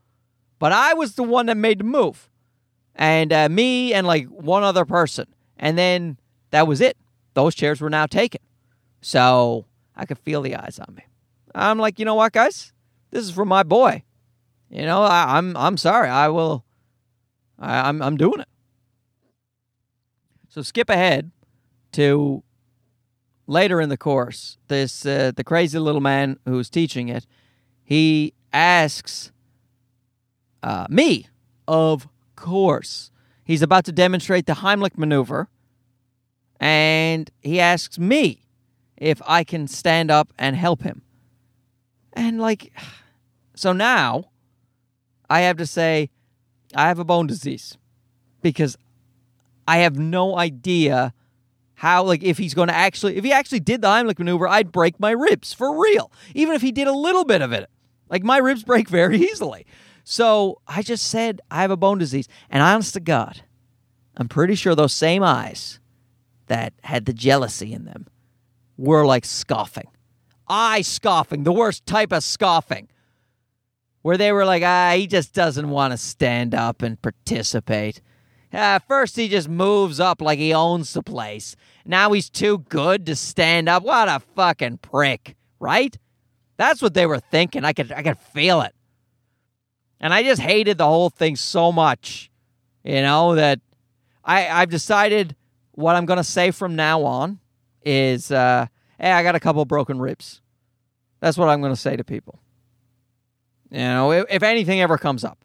But 0.58 0.72
I 0.72 0.94
was 0.94 1.14
the 1.14 1.22
one 1.22 1.46
that 1.46 1.56
made 1.56 1.80
the 1.80 1.84
move. 1.84 2.28
And 2.94 3.32
uh, 3.32 3.48
me 3.48 3.92
and 3.92 4.06
like 4.06 4.26
one 4.26 4.62
other 4.62 4.84
person. 4.84 5.26
And 5.56 5.76
then 5.78 6.18
that 6.50 6.66
was 6.66 6.80
it. 6.80 6.96
Those 7.34 7.54
chairs 7.54 7.80
were 7.80 7.90
now 7.90 8.06
taken. 8.06 8.40
So 9.00 9.66
I 9.96 10.06
could 10.06 10.18
feel 10.18 10.42
the 10.42 10.56
eyes 10.56 10.78
on 10.78 10.94
me. 10.94 11.04
I'm 11.54 11.78
like, 11.78 11.98
you 11.98 12.04
know 12.04 12.14
what, 12.14 12.32
guys? 12.32 12.72
This 13.10 13.24
is 13.24 13.30
for 13.30 13.44
my 13.44 13.62
boy. 13.62 14.02
You 14.70 14.82
know, 14.82 15.02
I, 15.02 15.38
am 15.38 15.56
I'm, 15.56 15.56
I'm 15.56 15.76
sorry. 15.76 16.08
I 16.08 16.28
will. 16.28 16.64
I, 17.58 17.88
I'm 17.88 18.02
I'm 18.02 18.16
doing 18.16 18.40
it. 18.40 18.48
So 20.48 20.62
skip 20.62 20.90
ahead 20.90 21.30
to 21.92 22.42
later 23.46 23.80
in 23.80 23.88
the 23.88 23.96
course. 23.96 24.58
This 24.68 25.04
uh, 25.04 25.32
the 25.34 25.44
crazy 25.44 25.78
little 25.78 26.00
man 26.00 26.38
who's 26.44 26.70
teaching 26.70 27.08
it. 27.08 27.26
He 27.82 28.32
asks 28.52 29.32
uh, 30.62 30.86
me, 30.88 31.28
of 31.68 32.08
course. 32.36 33.10
He's 33.44 33.62
about 33.62 33.84
to 33.84 33.92
demonstrate 33.92 34.46
the 34.46 34.54
Heimlich 34.54 34.96
maneuver, 34.96 35.48
and 36.58 37.30
he 37.42 37.60
asks 37.60 37.98
me 37.98 38.46
if 38.96 39.20
I 39.26 39.44
can 39.44 39.68
stand 39.68 40.10
up 40.10 40.32
and 40.38 40.56
help 40.56 40.82
him. 40.82 41.02
And 42.14 42.40
like, 42.40 42.72
so 43.54 43.72
now 43.72 44.30
I 45.28 45.40
have 45.40 45.58
to 45.58 45.66
say, 45.66 46.08
I 46.74 46.88
have 46.88 46.98
a 46.98 47.04
bone 47.04 47.26
disease 47.26 47.76
because 48.40 48.76
I 49.66 49.78
have 49.78 49.98
no 49.98 50.36
idea 50.36 51.12
how, 51.74 52.04
like, 52.04 52.22
if 52.22 52.38
he's 52.38 52.54
going 52.54 52.68
to 52.68 52.74
actually, 52.74 53.16
if 53.16 53.24
he 53.24 53.32
actually 53.32 53.60
did 53.60 53.82
the 53.82 53.88
Heimlich 53.88 54.18
maneuver, 54.18 54.46
I'd 54.48 54.72
break 54.72 54.98
my 55.00 55.10
ribs 55.10 55.52
for 55.52 55.80
real. 55.80 56.10
Even 56.34 56.54
if 56.54 56.62
he 56.62 56.72
did 56.72 56.86
a 56.86 56.92
little 56.92 57.24
bit 57.24 57.42
of 57.42 57.52
it. 57.52 57.68
Like, 58.08 58.22
my 58.22 58.38
ribs 58.38 58.62
break 58.62 58.88
very 59.00 59.18
easily. 59.18 59.66
So 60.04 60.60
I 60.68 60.82
just 60.82 61.06
said, 61.06 61.40
I 61.50 61.62
have 61.62 61.70
a 61.70 61.76
bone 61.76 61.98
disease. 61.98 62.28
And 62.50 62.62
honest 62.62 62.94
to 62.94 63.00
God, 63.00 63.42
I'm 64.16 64.28
pretty 64.28 64.54
sure 64.54 64.74
those 64.74 64.92
same 64.92 65.22
eyes 65.22 65.80
that 66.46 66.74
had 66.84 67.06
the 67.06 67.12
jealousy 67.12 67.72
in 67.72 67.84
them 67.84 68.06
were 68.76 69.06
like 69.06 69.24
scoffing. 69.24 69.88
Eye 70.46 70.82
scoffing, 70.82 71.44
the 71.44 71.52
worst 71.52 71.86
type 71.86 72.12
of 72.12 72.22
scoffing. 72.22 72.88
Where 74.02 74.18
they 74.18 74.32
were 74.32 74.44
like, 74.44 74.62
ah, 74.62 74.92
he 74.94 75.06
just 75.06 75.32
doesn't 75.32 75.70
want 75.70 75.92
to 75.92 75.96
stand 75.96 76.54
up 76.54 76.82
and 76.82 77.00
participate. 77.00 78.02
Uh, 78.54 78.78
first, 78.78 79.16
he 79.16 79.28
just 79.28 79.48
moves 79.48 79.98
up 79.98 80.22
like 80.22 80.38
he 80.38 80.54
owns 80.54 80.92
the 80.92 81.02
place. 81.02 81.56
Now 81.84 82.12
he's 82.12 82.30
too 82.30 82.58
good 82.68 83.04
to 83.06 83.16
stand 83.16 83.68
up. 83.68 83.82
What 83.82 84.08
a 84.08 84.20
fucking 84.36 84.78
prick, 84.78 85.34
right? 85.58 85.96
That's 86.56 86.80
what 86.80 86.94
they 86.94 87.04
were 87.04 87.18
thinking. 87.18 87.64
I 87.64 87.72
could, 87.72 87.90
I 87.90 88.02
could 88.02 88.18
feel 88.18 88.60
it. 88.60 88.74
And 89.98 90.14
I 90.14 90.22
just 90.22 90.40
hated 90.40 90.78
the 90.78 90.86
whole 90.86 91.10
thing 91.10 91.34
so 91.34 91.72
much, 91.72 92.30
you 92.84 93.02
know, 93.02 93.34
that 93.34 93.60
I, 94.24 94.48
I've 94.48 94.70
decided 94.70 95.34
what 95.72 95.96
I'm 95.96 96.06
going 96.06 96.18
to 96.18 96.24
say 96.24 96.50
from 96.52 96.76
now 96.76 97.02
on 97.02 97.40
is, 97.84 98.30
uh, 98.30 98.66
hey, 99.00 99.10
I 99.10 99.22
got 99.22 99.34
a 99.34 99.40
couple 99.40 99.64
broken 99.64 99.98
ribs. 99.98 100.40
That's 101.20 101.36
what 101.36 101.48
I'm 101.48 101.60
going 101.60 101.72
to 101.72 101.80
say 101.80 101.96
to 101.96 102.04
people. 102.04 102.38
You 103.70 103.78
know, 103.78 104.12
if, 104.12 104.26
if 104.30 104.42
anything 104.42 104.80
ever 104.80 104.96
comes 104.96 105.24
up. 105.24 105.44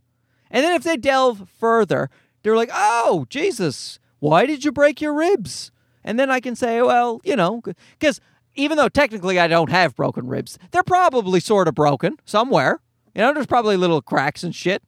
And 0.51 0.63
then 0.63 0.73
if 0.73 0.83
they 0.83 0.97
delve 0.97 1.49
further, 1.59 2.09
they're 2.43 2.55
like, 2.55 2.71
oh, 2.73 3.25
Jesus, 3.29 3.99
why 4.19 4.45
did 4.45 4.63
you 4.63 4.71
break 4.71 5.01
your 5.01 5.13
ribs? 5.13 5.71
And 6.03 6.19
then 6.19 6.29
I 6.29 6.39
can 6.39 6.55
say, 6.55 6.81
well, 6.81 7.21
you 7.23 7.35
know, 7.35 7.61
because 7.99 8.21
even 8.55 8.77
though 8.77 8.89
technically 8.89 9.39
I 9.39 9.47
don't 9.47 9.69
have 9.69 9.95
broken 9.95 10.27
ribs, 10.27 10.57
they're 10.71 10.83
probably 10.83 11.39
sort 11.39 11.67
of 11.67 11.75
broken 11.75 12.17
somewhere. 12.25 12.79
You 13.15 13.21
know, 13.21 13.33
there's 13.33 13.47
probably 13.47 13.77
little 13.77 14.01
cracks 14.01 14.43
and 14.43 14.55
shit. 14.55 14.83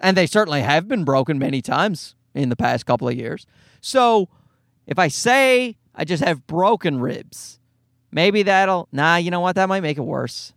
And 0.00 0.16
they 0.16 0.26
certainly 0.26 0.62
have 0.62 0.88
been 0.88 1.04
broken 1.04 1.38
many 1.38 1.62
times 1.62 2.14
in 2.34 2.48
the 2.48 2.56
past 2.56 2.86
couple 2.86 3.08
of 3.08 3.14
years. 3.14 3.46
So 3.80 4.28
if 4.86 4.98
I 4.98 5.08
say 5.08 5.76
I 5.94 6.04
just 6.04 6.24
have 6.24 6.46
broken 6.46 7.00
ribs, 7.00 7.60
maybe 8.10 8.42
that'll, 8.42 8.88
nah, 8.92 9.16
you 9.16 9.30
know 9.30 9.40
what? 9.40 9.56
That 9.56 9.68
might 9.68 9.82
make 9.82 9.98
it 9.98 10.02
worse. 10.02 10.52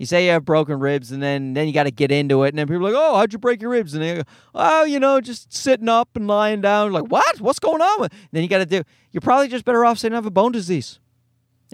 You 0.00 0.06
say 0.06 0.24
you 0.24 0.30
have 0.30 0.46
broken 0.46 0.80
ribs, 0.80 1.12
and 1.12 1.22
then, 1.22 1.52
then 1.52 1.66
you 1.66 1.74
got 1.74 1.82
to 1.82 1.90
get 1.90 2.10
into 2.10 2.42
it. 2.44 2.48
And 2.48 2.58
then 2.58 2.66
people 2.66 2.86
are 2.86 2.90
like, 2.90 2.94
oh, 2.96 3.18
how'd 3.18 3.34
you 3.34 3.38
break 3.38 3.60
your 3.60 3.70
ribs? 3.70 3.92
And 3.92 4.02
they 4.02 4.14
go, 4.14 4.22
oh, 4.54 4.84
you 4.84 4.98
know, 4.98 5.20
just 5.20 5.52
sitting 5.52 5.90
up 5.90 6.08
and 6.16 6.26
lying 6.26 6.62
down. 6.62 6.90
Like, 6.90 7.04
what? 7.08 7.38
What's 7.38 7.58
going 7.58 7.82
on? 7.82 8.08
Then 8.32 8.42
you 8.42 8.48
got 8.48 8.60
to 8.60 8.66
do, 8.66 8.82
you're 9.12 9.20
probably 9.20 9.48
just 9.48 9.66
better 9.66 9.84
off 9.84 9.98
saying 9.98 10.14
I 10.14 10.16
have 10.16 10.24
a 10.24 10.30
bone 10.30 10.52
disease. 10.52 11.00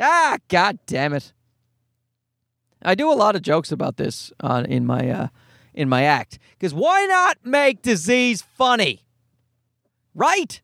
Ah, 0.00 0.38
god 0.48 0.80
damn 0.86 1.12
it. 1.12 1.32
I 2.82 2.96
do 2.96 3.12
a 3.12 3.14
lot 3.14 3.36
of 3.36 3.42
jokes 3.42 3.70
about 3.70 3.96
this 3.96 4.32
uh, 4.40 4.64
in 4.68 4.84
my 4.86 5.08
uh, 5.08 5.28
in 5.72 5.88
my 5.88 6.02
act 6.02 6.40
because 6.58 6.74
why 6.74 7.06
not 7.06 7.38
make 7.44 7.80
disease 7.80 8.42
funny? 8.42 9.04
Right? 10.16 10.60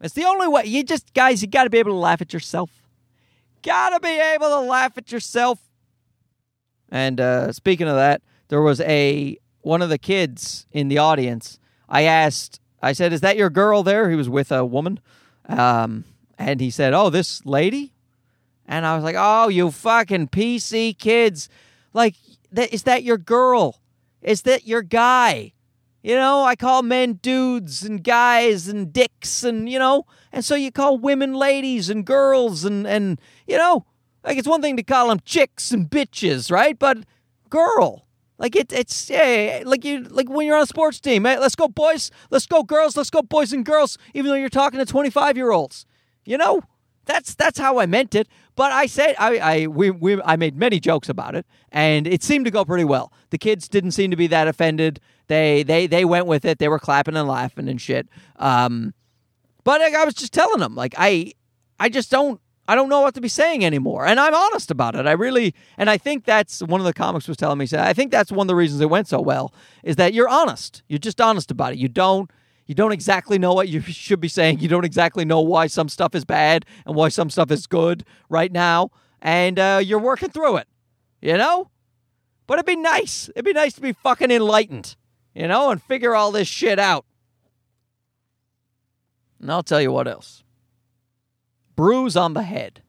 It's 0.00 0.14
the 0.14 0.26
only 0.26 0.46
way. 0.46 0.62
You 0.66 0.84
just 0.84 1.12
guys, 1.12 1.42
you 1.42 1.48
got 1.48 1.64
to 1.64 1.70
be 1.70 1.78
able 1.78 1.90
to 1.90 1.98
laugh 1.98 2.22
at 2.22 2.32
yourself. 2.32 2.70
Got 3.62 3.90
to 3.90 4.00
be 4.00 4.16
able 4.16 4.48
to 4.48 4.60
laugh 4.60 4.96
at 4.96 5.10
yourself. 5.10 5.58
And 6.90 7.20
uh, 7.20 7.52
speaking 7.52 7.88
of 7.88 7.96
that, 7.96 8.22
there 8.48 8.62
was 8.62 8.80
a 8.82 9.38
one 9.62 9.82
of 9.82 9.88
the 9.90 9.98
kids 9.98 10.66
in 10.72 10.88
the 10.88 10.98
audience. 10.98 11.58
I 11.88 12.02
asked, 12.02 12.60
I 12.82 12.92
said, 12.92 13.12
"Is 13.12 13.20
that 13.20 13.36
your 13.36 13.50
girl 13.50 13.82
there?" 13.82 14.10
He 14.10 14.16
was 14.16 14.28
with 14.28 14.50
a 14.50 14.64
woman, 14.64 15.00
um, 15.48 16.04
and 16.38 16.60
he 16.60 16.70
said, 16.70 16.92
"Oh, 16.94 17.10
this 17.10 17.44
lady." 17.44 17.92
And 18.70 18.86
I 18.86 18.94
was 18.94 19.02
like, 19.02 19.16
oh, 19.18 19.48
you 19.48 19.72
fucking 19.72 20.28
PC 20.28 20.96
kids. 20.96 21.48
Like, 21.92 22.14
is 22.56 22.84
that 22.84 23.02
your 23.02 23.18
girl? 23.18 23.80
Is 24.22 24.42
that 24.42 24.64
your 24.64 24.82
guy? 24.82 25.54
You 26.04 26.14
know, 26.14 26.44
I 26.44 26.54
call 26.54 26.82
men 26.82 27.14
dudes 27.14 27.82
and 27.82 28.02
guys 28.02 28.68
and 28.68 28.92
dicks 28.92 29.42
and, 29.42 29.68
you 29.68 29.80
know, 29.80 30.06
and 30.32 30.44
so 30.44 30.54
you 30.54 30.70
call 30.70 30.98
women 30.98 31.34
ladies 31.34 31.90
and 31.90 32.06
girls 32.06 32.64
and, 32.64 32.86
and 32.86 33.20
you 33.44 33.58
know, 33.58 33.86
like 34.24 34.38
it's 34.38 34.48
one 34.48 34.62
thing 34.62 34.76
to 34.76 34.82
call 34.82 35.08
them 35.08 35.20
chicks 35.24 35.72
and 35.72 35.88
bitches, 35.88 36.50
right? 36.50 36.78
But 36.78 36.98
girl, 37.48 38.06
like 38.38 38.56
it, 38.56 38.72
it's 38.72 39.10
yeah, 39.10 39.62
like 39.64 39.84
you 39.84 40.00
like 40.04 40.28
when 40.30 40.46
you're 40.46 40.56
on 40.56 40.62
a 40.62 40.66
sports 40.66 41.00
team. 41.00 41.24
Hey, 41.24 41.38
let's 41.38 41.54
go 41.54 41.68
boys, 41.68 42.10
let's 42.30 42.46
go 42.46 42.62
girls, 42.62 42.96
let's 42.96 43.10
go 43.10 43.22
boys 43.22 43.52
and 43.52 43.64
girls. 43.64 43.98
Even 44.14 44.30
though 44.30 44.36
you're 44.36 44.48
talking 44.48 44.78
to 44.78 44.86
25 44.86 45.36
year 45.36 45.50
olds, 45.50 45.84
you 46.24 46.38
know, 46.38 46.62
that's 47.04 47.34
that's 47.34 47.58
how 47.58 47.78
I 47.78 47.86
meant 47.86 48.14
it. 48.14 48.28
But 48.56 48.72
I 48.72 48.86
said 48.86 49.14
I 49.18 49.38
I 49.38 49.66
we, 49.66 49.90
we 49.90 50.22
I 50.22 50.36
made 50.36 50.56
many 50.56 50.80
jokes 50.80 51.08
about 51.08 51.34
it, 51.34 51.46
and 51.70 52.06
it 52.06 52.22
seemed 52.22 52.44
to 52.46 52.50
go 52.50 52.64
pretty 52.64 52.84
well. 52.84 53.12
The 53.30 53.38
kids 53.38 53.68
didn't 53.68 53.92
seem 53.92 54.10
to 54.10 54.16
be 54.16 54.26
that 54.28 54.48
offended. 54.48 55.00
They 55.26 55.62
they 55.62 55.86
they 55.86 56.04
went 56.04 56.26
with 56.26 56.44
it. 56.44 56.58
They 56.58 56.68
were 56.68 56.78
clapping 56.78 57.16
and 57.16 57.28
laughing 57.28 57.68
and 57.68 57.80
shit. 57.80 58.08
Um, 58.36 58.94
but 59.64 59.80
I, 59.80 60.02
I 60.02 60.04
was 60.04 60.14
just 60.14 60.32
telling 60.32 60.60
them 60.60 60.74
like 60.74 60.94
I 60.96 61.34
I 61.78 61.88
just 61.88 62.10
don't 62.10 62.40
I 62.70 62.76
don't 62.76 62.88
know 62.88 63.00
what 63.00 63.14
to 63.14 63.20
be 63.20 63.26
saying 63.26 63.64
anymore. 63.64 64.06
And 64.06 64.20
I'm 64.20 64.32
honest 64.32 64.70
about 64.70 64.94
it. 64.94 65.04
I 65.04 65.10
really, 65.10 65.56
and 65.76 65.90
I 65.90 65.98
think 65.98 66.24
that's 66.24 66.62
one 66.62 66.80
of 66.80 66.84
the 66.84 66.92
comics 66.92 67.26
was 67.26 67.36
telling 67.36 67.58
me, 67.58 67.66
said, 67.66 67.80
I 67.80 67.92
think 67.92 68.12
that's 68.12 68.30
one 68.30 68.44
of 68.44 68.46
the 68.46 68.54
reasons 68.54 68.80
it 68.80 68.88
went 68.88 69.08
so 69.08 69.20
well 69.20 69.52
is 69.82 69.96
that 69.96 70.14
you're 70.14 70.28
honest. 70.28 70.84
You're 70.86 71.00
just 71.00 71.20
honest 71.20 71.50
about 71.50 71.72
it. 71.72 71.80
You 71.80 71.88
don't, 71.88 72.30
you 72.66 72.76
don't 72.76 72.92
exactly 72.92 73.40
know 73.40 73.54
what 73.54 73.68
you 73.68 73.80
should 73.80 74.20
be 74.20 74.28
saying. 74.28 74.60
You 74.60 74.68
don't 74.68 74.84
exactly 74.84 75.24
know 75.24 75.40
why 75.40 75.66
some 75.66 75.88
stuff 75.88 76.14
is 76.14 76.24
bad 76.24 76.64
and 76.86 76.94
why 76.94 77.08
some 77.08 77.28
stuff 77.28 77.50
is 77.50 77.66
good 77.66 78.04
right 78.28 78.52
now. 78.52 78.90
And 79.20 79.58
uh, 79.58 79.80
you're 79.82 79.98
working 79.98 80.30
through 80.30 80.58
it, 80.58 80.68
you 81.20 81.36
know? 81.36 81.72
But 82.46 82.60
it'd 82.60 82.66
be 82.66 82.76
nice. 82.76 83.30
It'd 83.30 83.44
be 83.44 83.52
nice 83.52 83.72
to 83.72 83.80
be 83.80 83.94
fucking 83.94 84.30
enlightened, 84.30 84.94
you 85.34 85.48
know, 85.48 85.72
and 85.72 85.82
figure 85.82 86.14
all 86.14 86.30
this 86.30 86.46
shit 86.46 86.78
out. 86.78 87.04
And 89.40 89.50
I'll 89.50 89.64
tell 89.64 89.80
you 89.80 89.90
what 89.90 90.06
else 90.06 90.44
bruise 91.80 92.14
on 92.14 92.34
the 92.34 92.42
head. 92.42 92.82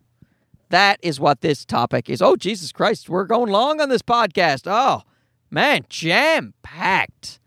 That 0.68 1.00
is 1.02 1.18
what 1.18 1.40
this 1.40 1.64
topic 1.64 2.10
is. 2.10 2.22
Oh, 2.22 2.36
Jesus 2.36 2.74
Christ, 2.74 3.08
we're 3.08 3.24
going 3.24 3.50
long 3.50 3.80
on 3.80 3.88
this 3.88 4.02
podcast. 4.02 4.64
Oh, 4.66 5.04
man, 5.50 5.86
jam 5.88 6.54
packed 6.62 7.40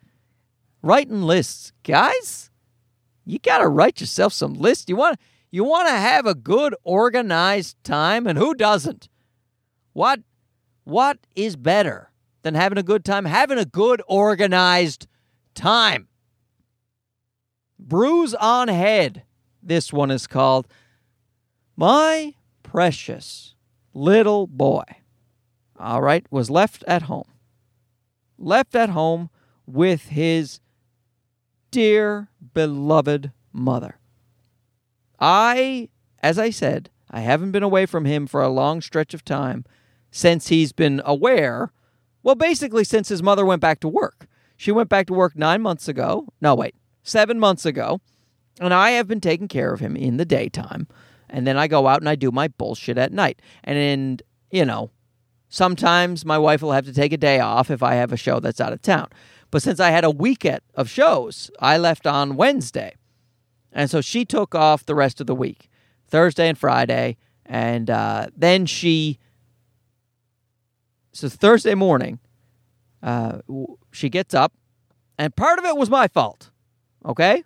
writing 0.81 1.21
lists. 1.21 1.73
Guys, 1.83 2.51
you 3.27 3.39
got 3.39 3.59
to 3.59 3.69
write 3.69 4.01
yourself 4.01 4.33
some 4.33 4.55
lists. 4.55 4.87
You 4.89 4.97
want 4.97 5.21
you 5.51 5.65
want 5.65 5.87
to 5.89 5.95
have 5.95 6.25
a 6.25 6.35
good 6.35 6.75
organized 6.83 7.77
time 7.85 8.27
and 8.27 8.39
who 8.39 8.55
doesn't? 8.55 9.11
What 9.93 10.21
what 10.85 11.19
is 11.37 11.57
better 11.57 12.11
than 12.41 12.55
having 12.55 12.79
a 12.79 12.83
good 12.83 13.05
time? 13.05 13.27
Having 13.27 13.59
a 13.59 13.67
good 13.67 14.01
organized 14.09 15.09
time. 15.55 16.09
Bruise 17.79 18.33
on 18.33 18.69
head. 18.69 19.25
This 19.63 19.93
one 19.93 20.11
is 20.11 20.27
called 20.27 20.67
My 21.77 22.35
precious 22.63 23.55
little 23.93 24.47
boy. 24.47 24.85
All 25.79 26.03
right, 26.03 26.25
was 26.31 26.51
left 26.51 26.85
at 26.87 27.03
home. 27.03 27.29
Left 28.39 28.75
at 28.75 28.91
home 28.91 29.31
with 29.67 30.09
his 30.09 30.61
dear 31.71 32.29
beloved 32.53 33.33
mother. 33.53 33.99
I, 35.19 35.89
as 36.23 36.39
I 36.39 36.51
said, 36.51 36.91
I 37.11 37.21
haven't 37.21 37.53
been 37.53 37.63
away 37.63 37.87
from 37.87 38.05
him 38.05 38.27
for 38.27 38.43
a 38.43 38.49
long 38.49 38.81
stretch 38.81 39.15
of 39.15 39.25
time 39.25 39.65
since 40.11 40.49
he's 40.49 40.73
been 40.73 41.03
aware. 41.05 41.73
Well, 42.23 42.35
basically, 42.35 42.85
since 42.85 43.09
his 43.09 43.23
mother 43.23 43.45
went 43.45 43.61
back 43.61 43.81
to 43.81 43.89
work. 43.89 44.27
She 44.57 44.71
went 44.71 44.89
back 44.89 45.09
to 45.09 45.13
work 45.13 45.37
nine 45.37 45.63
months 45.63 45.89
ago. 45.89 46.29
No, 46.41 46.55
wait, 46.55 46.77
seven 47.03 47.41
months 47.41 47.67
ago. 47.67 48.01
And 48.61 48.73
I 48.73 48.91
have 48.91 49.09
been 49.09 49.21
taking 49.21 49.49
care 49.49 49.73
of 49.73 49.81
him 49.81 49.97
in 49.97 50.17
the 50.17 50.25
daytime. 50.25 50.87
And 51.35 51.49
then 51.49 51.59
I 51.59 51.67
go 51.67 51.89
out 51.89 52.01
and 52.01 52.09
I 52.09 52.15
do 52.15 52.31
my 52.31 52.47
bullshit 52.47 52.97
at 52.97 53.13
night. 53.13 53.43
And, 53.65 54.23
you 54.53 54.65
know, 54.65 54.93
sometimes 55.49 56.25
my 56.25 56.39
wife 56.39 56.63
will 56.63 56.71
have 56.71 56.85
to 56.85 56.93
take 56.93 57.13
a 57.13 57.17
day 57.17 57.41
off 57.41 57.73
if 57.73 57.83
I 57.83 57.95
have 57.95 58.13
a 58.13 58.17
show 58.17 58.39
that's 58.39 58.61
out 58.61 58.73
of 58.73 58.81
town. 58.81 59.09
But 59.51 59.61
since 59.61 59.81
I 59.81 59.91
had 59.91 60.05
a 60.05 60.11
weekend 60.11 60.61
of 60.77 60.89
shows, 60.89 61.51
I 61.59 61.77
left 61.77 62.07
on 62.07 62.37
Wednesday. 62.37 62.95
And 63.73 63.91
so 63.91 64.01
she 64.01 64.25
took 64.25 64.55
off 64.55 64.87
the 64.87 64.95
rest 64.95 65.21
of 65.21 65.27
the 65.27 65.35
week, 65.35 65.69
Thursday 66.07 66.49
and 66.49 66.57
Friday. 66.57 67.17
And 67.45 67.91
uh, 67.91 68.29
then 68.37 68.65
she, 68.65 69.19
so 71.11 71.29
Thursday 71.29 71.75
morning, 71.75 72.21
uh, 73.03 73.41
she 73.91 74.09
gets 74.09 74.35
up, 74.35 74.53
and 75.19 75.35
part 75.35 75.59
of 75.59 75.65
it 75.65 75.77
was 75.77 75.91
my 75.91 76.07
fault. 76.07 76.51
Okay? 77.05 77.43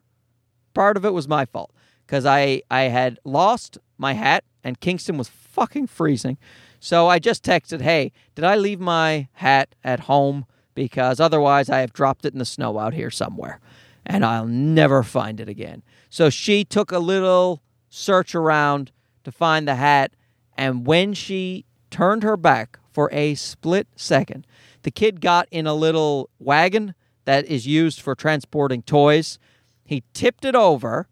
Part 0.75 0.99
of 0.99 1.07
it 1.07 1.15
was 1.15 1.27
my 1.27 1.47
fault 1.47 1.73
because 2.09 2.25
I, 2.25 2.63
I 2.71 2.85
had 2.85 3.19
lost 3.23 3.77
my 3.99 4.15
hat 4.15 4.43
and 4.65 4.81
Kingston 4.81 5.19
was 5.19 5.29
fucking 5.29 5.89
freezing. 5.89 6.39
So 6.81 7.07
I 7.07 7.19
just 7.19 7.45
texted, 7.45 7.83
hey, 7.83 8.13
did 8.35 8.47
I 8.47 8.57
leave 8.57 8.81
my 8.81 9.29
hat 9.35 9.75
at 9.85 10.01
home? 10.01 10.47
Because 10.75 11.21
otherwise 11.21 11.69
I 11.69 11.81
have 11.81 11.93
dropped 11.93 12.25
it 12.25 12.33
in 12.33 12.39
the 12.39 12.47
snow 12.47 12.79
out 12.79 12.95
here 12.95 13.11
somewhere 13.11 13.61
and 14.07 14.25
I'll 14.25 14.47
never 14.47 15.03
find 15.03 15.39
it 15.39 15.51
again. 15.51 15.83
So 16.09 16.31
she 16.31 16.65
took 16.65 16.91
a 16.91 16.99
little 16.99 17.63
search 17.91 18.35
around 18.35 18.91
to 19.25 19.31
find 19.31 19.69
the 19.69 19.75
hat. 19.75 20.13
And 20.57 20.87
when 20.87 21.13
she 21.13 21.67
turned 21.91 22.23
her 22.23 22.39
back 22.39 22.79
for 22.91 23.11
a 23.13 23.35
split 23.35 23.87
second, 23.97 24.47
the 24.83 24.91
kid 24.91 25.21
got 25.21 25.47
in 25.51 25.67
a 25.67 25.75
little 25.75 26.31
wagon 26.39 26.95
that 27.27 27.45
is 27.45 27.67
used 27.67 28.01
for 28.01 28.15
transporting 28.15 28.81
toys. 28.81 29.39
He 29.85 30.05
tipped 30.15 30.47
it 30.47 30.55
over, 30.55 31.09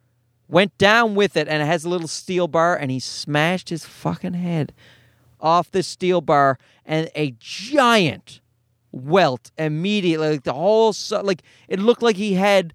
went 0.48 0.76
down 0.78 1.14
with 1.14 1.36
it, 1.36 1.48
and 1.48 1.62
it 1.62 1.66
has 1.66 1.84
a 1.84 1.88
little 1.88 2.08
steel 2.08 2.48
bar, 2.48 2.76
and 2.76 2.90
he 2.90 3.00
smashed 3.00 3.68
his 3.68 3.84
fucking 3.84 4.34
head 4.34 4.72
off 5.40 5.70
the 5.70 5.82
steel 5.82 6.20
bar, 6.20 6.58
and 6.84 7.10
a 7.14 7.34
giant 7.38 8.40
welt 8.92 9.50
immediately. 9.58 10.30
Like 10.30 10.44
the 10.44 10.54
whole, 10.54 10.94
like 11.22 11.42
it 11.68 11.78
looked 11.78 12.02
like 12.02 12.16
he 12.16 12.34
had 12.34 12.72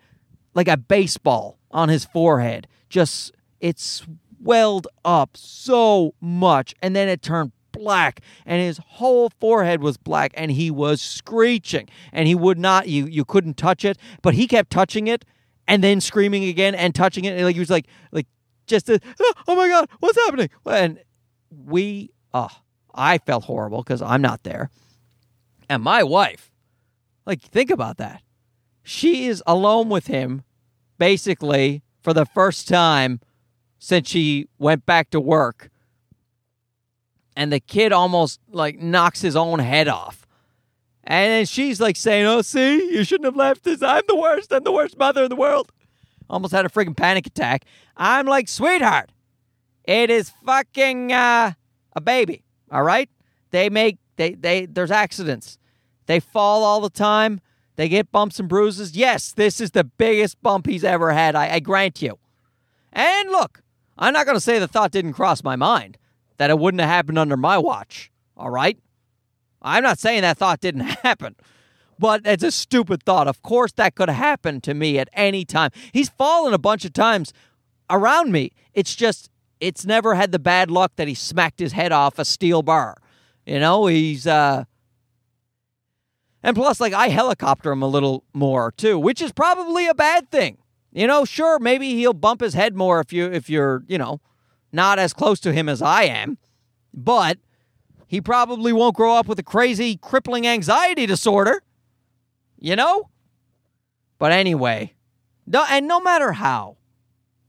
like 0.54 0.68
a 0.68 0.78
baseball 0.78 1.58
on 1.72 1.90
his 1.90 2.06
forehead. 2.06 2.68
Just 2.90 3.32
it 3.60 3.80
swelled 3.80 4.88
up 5.06 5.38
so 5.38 6.14
much, 6.20 6.76
and 6.82 6.96
then 6.96 7.08
it 7.08 7.22
turned 7.22 7.52
black 7.72 8.22
and 8.46 8.62
his 8.62 8.80
whole 8.86 9.30
forehead 9.40 9.82
was 9.82 9.98
black 9.98 10.32
and 10.36 10.52
he 10.52 10.70
was 10.70 11.02
screeching 11.02 11.88
and 12.12 12.28
he 12.28 12.36
would 12.36 12.60
not 12.60 12.88
you 12.88 13.06
you 13.06 13.24
couldn't 13.24 13.56
touch 13.56 13.86
it 13.86 13.98
but 14.22 14.34
he 14.34 14.48
kept 14.48 14.70
touching 14.70 15.08
it 15.08 15.24
and 15.72 15.82
then 15.82 16.02
screaming 16.02 16.44
again 16.44 16.76
and 16.76 16.94
touching 16.94 17.24
it 17.24 17.30
and 17.30 17.46
like 17.46 17.56
he 17.56 17.60
was 17.62 17.70
like 17.70 17.88
like 18.12 18.28
just 18.68 18.90
a, 18.90 19.00
oh 19.48 19.56
my 19.56 19.70
god 19.70 19.90
what's 20.02 20.18
happening? 20.26 20.50
And 20.66 21.00
we 21.50 22.12
oh 22.34 22.50
i 22.94 23.18
felt 23.20 23.46
horrible 23.46 23.82
because 23.82 24.02
i'm 24.02 24.22
not 24.22 24.44
there. 24.44 24.70
And 25.70 25.82
my 25.82 26.04
wife 26.04 26.52
like 27.26 27.42
think 27.42 27.72
about 27.72 27.98
that. 27.98 28.22
She 28.84 29.28
is 29.28 29.42
alone 29.48 29.88
with 29.88 30.08
him 30.08 30.44
basically 30.98 31.84
for 32.02 32.14
the 32.14 32.26
first 32.26 32.68
time 32.68 33.22
since 33.80 34.10
she 34.10 34.50
went 34.60 34.86
back 34.86 35.10
to 35.12 35.22
work. 35.22 35.70
And 37.34 37.54
the 37.54 37.62
kid 37.62 37.94
almost 37.94 38.42
like 38.52 38.78
knocks 38.78 39.22
his 39.22 39.38
own 39.38 39.60
head 39.60 39.88
off. 39.88 40.21
And 41.04 41.32
then 41.32 41.46
she's 41.46 41.82
like 41.82 41.96
saying, 41.96 42.26
Oh, 42.26 42.42
see, 42.42 42.94
you 42.94 43.04
shouldn't 43.04 43.26
have 43.26 43.36
left 43.36 43.64
this. 43.64 43.82
I'm 43.82 44.04
the 44.08 44.16
worst. 44.16 44.54
I'm 44.54 44.64
the 44.64 44.72
worst 44.72 44.98
mother 44.98 45.24
in 45.24 45.30
the 45.30 45.36
world. 45.36 45.72
Almost 46.30 46.54
had 46.54 46.66
a 46.66 46.70
freaking 46.70 46.96
panic 46.96 47.28
attack. 47.28 47.66
I'm 47.98 48.26
like, 48.26 48.48
sweetheart, 48.48 49.12
it 49.84 50.10
is 50.10 50.32
fucking 50.46 51.12
uh, 51.12 51.54
a 51.94 52.02
baby. 52.02 52.44
All 52.72 52.84
right? 52.84 53.10
They 53.50 53.70
make 53.70 53.98
they 54.16 54.34
they 54.34 54.66
there's 54.66 54.92
accidents. 54.92 55.58
They 56.06 56.20
fall 56.20 56.64
all 56.64 56.82
the 56.82 56.90
time. 56.90 57.42
They 57.76 57.90
get 57.90 58.12
bumps 58.12 58.40
and 58.40 58.48
bruises. 58.48 58.96
Yes, 58.96 59.32
this 59.32 59.60
is 59.60 59.72
the 59.72 59.84
biggest 59.84 60.42
bump 60.42 60.68
he's 60.68 60.84
ever 60.84 61.12
had. 61.12 61.36
I, 61.36 61.56
I 61.56 61.60
grant 61.60 62.02
you. 62.02 62.20
And 62.94 63.30
look, 63.30 63.62
I'm 63.98 64.14
not 64.14 64.26
going 64.26 64.36
to 64.36 64.42
say 64.42 64.60
the 64.60 64.68
thought 64.68 64.92
didn't 64.92 65.14
cross 65.14 65.44
my 65.44 65.56
mind 65.56 65.98
that 66.38 66.50
it 66.50 66.60
wouldn't 66.60 66.82
have 66.82 66.90
happened 66.90 67.18
under 67.18 67.38
my 67.38 67.58
watch. 67.58 68.12
All 68.36 68.50
right? 68.50 68.78
I'm 69.62 69.84
not 69.84 70.00
saying 70.00 70.22
that 70.22 70.38
thought 70.38 70.60
didn't 70.60 70.82
happen, 71.04 71.36
but 72.00 72.22
it's 72.26 72.44
a 72.44 72.52
stupid 72.52 73.04
thought. 73.04 73.28
Of 73.28 73.42
course, 73.42 73.72
that 73.74 73.96
could 73.96 74.10
happen 74.10 74.62
to 74.62 74.74
me 74.74 75.00
at 75.00 75.10
any 75.14 75.46
time. 75.46 75.72
He's 75.92 76.10
fallen 76.10 76.54
a 76.54 76.58
bunch 76.58 76.86
of 76.86 76.94
times 76.94 77.34
around 77.90 78.32
me. 78.32 78.52
It's 78.74 78.96
just, 78.96 79.30
it's 79.60 79.86
never 79.86 80.16
had 80.16 80.32
the 80.32 80.40
bad 80.40 80.72
luck 80.72 80.94
that 80.96 81.08
he 81.08 81.14
smacked 81.14 81.60
his 81.60 81.74
head 81.74 81.92
off 81.92 82.18
a 82.18 82.26
steel 82.26 82.64
bar. 82.64 82.98
You 83.46 83.60
know, 83.60 83.88
he's, 83.88 84.26
uh, 84.26 84.66
and 86.44 86.56
plus, 86.56 86.80
like, 86.80 86.94
I 86.94 87.10
helicopter 87.10 87.72
him 87.72 87.84
a 87.84 87.88
little 87.88 88.24
more 88.34 88.72
too, 88.72 88.98
which 88.98 89.22
is 89.22 89.32
probably 89.32 89.88
a 89.88 89.94
bad 89.94 90.32
thing. 90.32 90.58
You 90.92 91.08
know, 91.08 91.24
sure, 91.24 91.60
maybe 91.60 91.94
he'll 91.96 92.14
bump 92.14 92.42
his 92.42 92.54
head 92.54 92.76
more 92.76 93.00
if 93.00 93.14
you, 93.14 93.26
if 93.32 93.50
you're, 93.50 93.84
you 93.88 93.98
know, 93.98 94.20
not 94.72 95.00
as 95.00 95.14
close 95.14 95.40
to 95.42 95.54
him 95.54 95.70
as 95.70 95.82
I 95.82 96.04
am, 96.04 96.38
but 96.94 97.38
he 98.12 98.20
probably 98.20 98.74
won't 98.74 98.94
grow 98.94 99.16
up 99.16 99.26
with 99.26 99.40
a 99.40 99.44
crazy, 99.44 99.96
crippling 99.96 100.46
anxiety 100.46 101.06
disorder. 101.06 101.64
You 102.60 102.76
know? 102.76 103.10
But 104.20 104.34
anyway, 104.34 104.96
no, 105.48 105.64
and 105.70 105.88
no 105.88 106.02
matter 106.02 106.34
how 106.34 106.76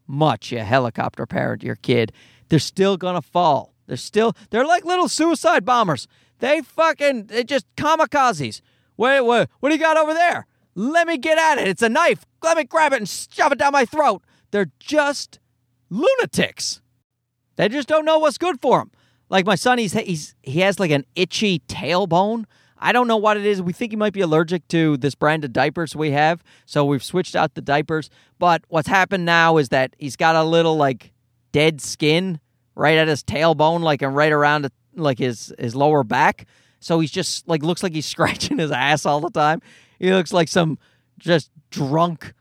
much 0.07 0.53
you 0.53 0.61
helicopter 0.61 1.27
parent 1.27 1.65
your 1.65 1.75
kid, 1.75 2.13
they're 2.49 2.61
still 2.61 2.97
going 2.97 3.17
to 3.17 3.23
fall. 3.23 3.75
They're 3.89 3.97
still, 3.97 4.37
they're 4.51 4.65
like 4.65 4.85
little 4.85 5.09
suicide 5.09 5.65
bombers. 5.65 6.07
They 6.39 6.63
fucking, 6.63 7.25
they 7.25 7.43
just 7.43 7.67
kamikazes. 7.75 8.61
Wait, 8.97 9.21
wait, 9.21 9.49
what 9.59 9.71
do 9.71 9.75
you 9.75 9.81
got 9.81 9.97
over 9.97 10.15
there? 10.15 10.47
Let 10.77 11.09
me 11.09 11.19
get 11.19 11.39
at 11.39 11.59
it. 11.59 11.67
It's 11.67 11.83
a 11.83 11.89
knife. 11.89 12.25
Let 12.41 12.57
me 12.57 12.63
grab 12.63 12.93
it 12.93 12.99
and 12.99 13.09
shove 13.09 13.51
it 13.51 13.59
down 13.59 13.73
my 13.73 13.85
throat. 13.85 14.23
They're 14.53 14.71
just 14.79 15.41
lunatics. 15.91 16.83
They 17.57 17.69
just 17.69 17.89
don't 17.89 18.05
know 18.05 18.21
what's 18.21 18.39
good 18.39 18.61
for 18.63 18.79
them. 18.79 18.93
Like 19.33 19.47
my 19.47 19.55
son, 19.55 19.79
he's, 19.79 19.95
he's 19.95 20.35
he 20.43 20.61
has 20.61 20.79
like 20.79 20.91
an 20.91 21.07
itchy 21.17 21.61
tailbone. 21.61 22.45
I 22.79 22.93
don't 22.93 23.09
know 23.09 23.17
what 23.17 23.39
it 23.39 23.47
is. 23.47 23.63
We 23.63 23.73
think 23.73 23.91
he 23.91 23.97
might 23.97 24.13
be 24.13 24.21
allergic 24.21 24.69
to 24.69 24.99
this 24.99 25.15
brand 25.15 25.43
of 25.43 25.55
diapers 25.55 25.97
we 25.97 26.11
have, 26.11 26.45
so 26.67 26.85
we've 26.85 27.03
switched 27.03 27.35
out 27.35 27.55
the 27.55 27.63
diapers. 27.63 28.11
But 28.39 28.63
what's 28.69 28.89
happened 28.89 29.25
now 29.25 29.57
is 29.57 29.71
that 29.71 29.97
he's 29.99 30.17
got 30.17 30.37
a 30.37 30.45
little 30.45 30.77
like 30.77 31.13
dead 31.51 31.81
skin 31.81 32.41
right 32.75 32.99
at 32.99 33.09
his 33.09 33.25
tailbone, 33.25 33.81
like 33.81 34.03
and 34.03 34.15
right 34.15 34.33
around 34.33 34.69
like 34.95 35.19
his 35.19 35.51
his 35.59 35.75
lower 35.75 36.05
back. 36.05 36.47
So 36.81 37.01
he's 37.01 37.11
just 37.11 37.49
like 37.49 37.63
looks 37.63 37.83
like 37.83 37.95
he's 37.95 38.07
scratching 38.15 38.59
his 38.59 38.71
ass 38.71 39.07
all 39.07 39.21
the 39.21 39.31
time. 39.31 39.63
He 39.99 40.13
looks 40.13 40.35
like 40.35 40.49
some 40.49 40.79
just 41.19 41.51
drunk 41.71 42.35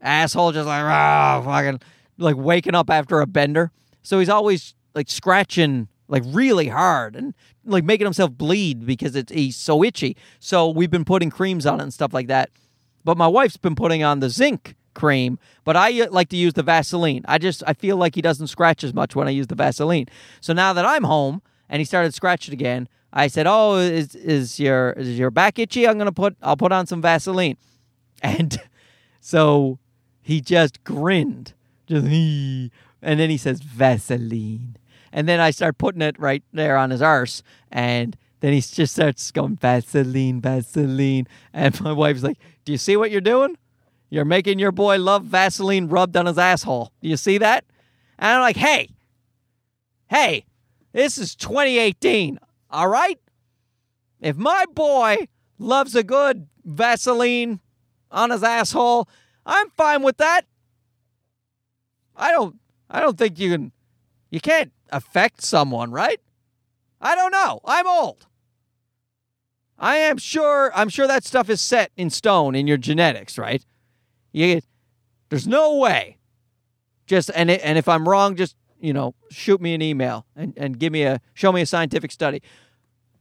asshole, 0.00 0.52
just 0.52 0.68
like 0.68 0.84
ah, 0.84 1.42
fucking 1.44 1.80
like 2.18 2.36
waking 2.36 2.76
up 2.76 2.88
after 2.88 3.20
a 3.20 3.26
bender. 3.26 3.72
So 4.04 4.20
he's 4.20 4.28
always 4.28 4.76
like 4.94 5.10
scratching 5.10 5.88
like 6.08 6.22
really 6.26 6.68
hard 6.68 7.16
and 7.16 7.34
like 7.64 7.84
making 7.84 8.06
himself 8.06 8.32
bleed 8.32 8.86
because 8.86 9.16
it's 9.16 9.32
he's 9.32 9.56
so 9.56 9.82
itchy. 9.82 10.16
So 10.38 10.68
we've 10.68 10.90
been 10.90 11.04
putting 11.04 11.30
creams 11.30 11.66
on 11.66 11.80
it 11.80 11.84
and 11.84 11.94
stuff 11.94 12.12
like 12.12 12.28
that. 12.28 12.50
But 13.04 13.16
my 13.16 13.26
wife's 13.26 13.56
been 13.56 13.74
putting 13.74 14.02
on 14.02 14.20
the 14.20 14.30
zinc 14.30 14.74
cream, 14.94 15.38
but 15.64 15.76
I 15.76 16.00
uh, 16.00 16.10
like 16.10 16.28
to 16.30 16.36
use 16.36 16.54
the 16.54 16.62
Vaseline. 16.62 17.24
I 17.28 17.38
just 17.38 17.62
I 17.66 17.72
feel 17.72 17.96
like 17.96 18.14
he 18.14 18.22
doesn't 18.22 18.48
scratch 18.48 18.82
as 18.82 18.92
much 18.94 19.14
when 19.14 19.28
I 19.28 19.30
use 19.30 19.46
the 19.46 19.54
Vaseline. 19.54 20.06
So 20.40 20.52
now 20.52 20.72
that 20.72 20.84
I'm 20.84 21.04
home 21.04 21.42
and 21.68 21.80
he 21.80 21.84
started 21.84 22.14
scratching 22.14 22.54
again, 22.54 22.88
I 23.12 23.28
said, 23.28 23.46
"Oh, 23.46 23.76
is 23.76 24.14
is 24.14 24.58
your 24.58 24.92
is 24.92 25.18
your 25.18 25.30
back 25.30 25.58
itchy? 25.58 25.86
I'm 25.86 25.98
gonna 25.98 26.12
put 26.12 26.36
I'll 26.42 26.56
put 26.56 26.72
on 26.72 26.86
some 26.86 27.00
Vaseline." 27.00 27.56
And 28.22 28.58
so 29.20 29.78
he 30.22 30.40
just 30.40 30.82
grinned, 30.82 31.52
just 31.86 32.06
and 32.06 32.70
then 33.02 33.28
he 33.28 33.36
says 33.36 33.60
Vaseline. 33.60 34.78
And 35.16 35.26
then 35.26 35.40
I 35.40 35.50
start 35.50 35.78
putting 35.78 36.02
it 36.02 36.20
right 36.20 36.44
there 36.52 36.76
on 36.76 36.90
his 36.90 37.00
arse. 37.00 37.42
And 37.72 38.18
then 38.40 38.52
he 38.52 38.60
just 38.60 38.92
starts 38.92 39.30
going 39.30 39.56
Vaseline, 39.56 40.42
Vaseline. 40.42 41.26
And 41.54 41.80
my 41.80 41.92
wife's 41.92 42.22
like, 42.22 42.36
Do 42.66 42.72
you 42.72 42.76
see 42.76 42.98
what 42.98 43.10
you're 43.10 43.22
doing? 43.22 43.56
You're 44.10 44.26
making 44.26 44.58
your 44.58 44.72
boy 44.72 44.98
love 44.98 45.24
Vaseline 45.24 45.88
rubbed 45.88 46.18
on 46.18 46.26
his 46.26 46.36
asshole. 46.36 46.92
Do 47.00 47.08
you 47.08 47.16
see 47.16 47.38
that? 47.38 47.64
And 48.18 48.30
I'm 48.30 48.42
like, 48.42 48.58
Hey, 48.58 48.90
hey, 50.10 50.44
this 50.92 51.16
is 51.16 51.34
2018. 51.34 52.38
All 52.70 52.88
right? 52.88 53.18
If 54.20 54.36
my 54.36 54.66
boy 54.74 55.28
loves 55.58 55.94
a 55.94 56.04
good 56.04 56.46
Vaseline 56.62 57.60
on 58.10 58.30
his 58.30 58.42
asshole, 58.42 59.08
I'm 59.46 59.70
fine 59.70 60.02
with 60.02 60.18
that. 60.18 60.42
I 62.14 62.32
don't 62.32 62.56
I 62.90 63.00
don't 63.00 63.16
think 63.16 63.38
you 63.38 63.50
can. 63.50 63.72
You 64.30 64.40
can't 64.40 64.72
affect 64.90 65.42
someone, 65.42 65.90
right? 65.90 66.20
I 67.00 67.14
don't 67.14 67.30
know. 67.30 67.60
I'm 67.64 67.86
old. 67.86 68.26
I 69.78 69.96
am 69.96 70.18
sure. 70.18 70.72
I'm 70.74 70.88
sure 70.88 71.06
that 71.06 71.24
stuff 71.24 71.50
is 71.50 71.60
set 71.60 71.90
in 71.96 72.10
stone 72.10 72.54
in 72.54 72.66
your 72.66 72.78
genetics, 72.78 73.38
right? 73.38 73.64
You, 74.32 74.60
there's 75.28 75.46
no 75.46 75.76
way. 75.76 76.18
Just 77.06 77.30
and 77.34 77.50
it, 77.50 77.60
and 77.62 77.78
if 77.78 77.88
I'm 77.88 78.08
wrong, 78.08 78.36
just 78.36 78.56
you 78.80 78.92
know, 78.92 79.14
shoot 79.30 79.60
me 79.60 79.74
an 79.74 79.82
email 79.82 80.26
and, 80.34 80.54
and 80.56 80.78
give 80.78 80.92
me 80.92 81.02
a 81.02 81.20
show 81.34 81.52
me 81.52 81.60
a 81.60 81.66
scientific 81.66 82.10
study. 82.10 82.42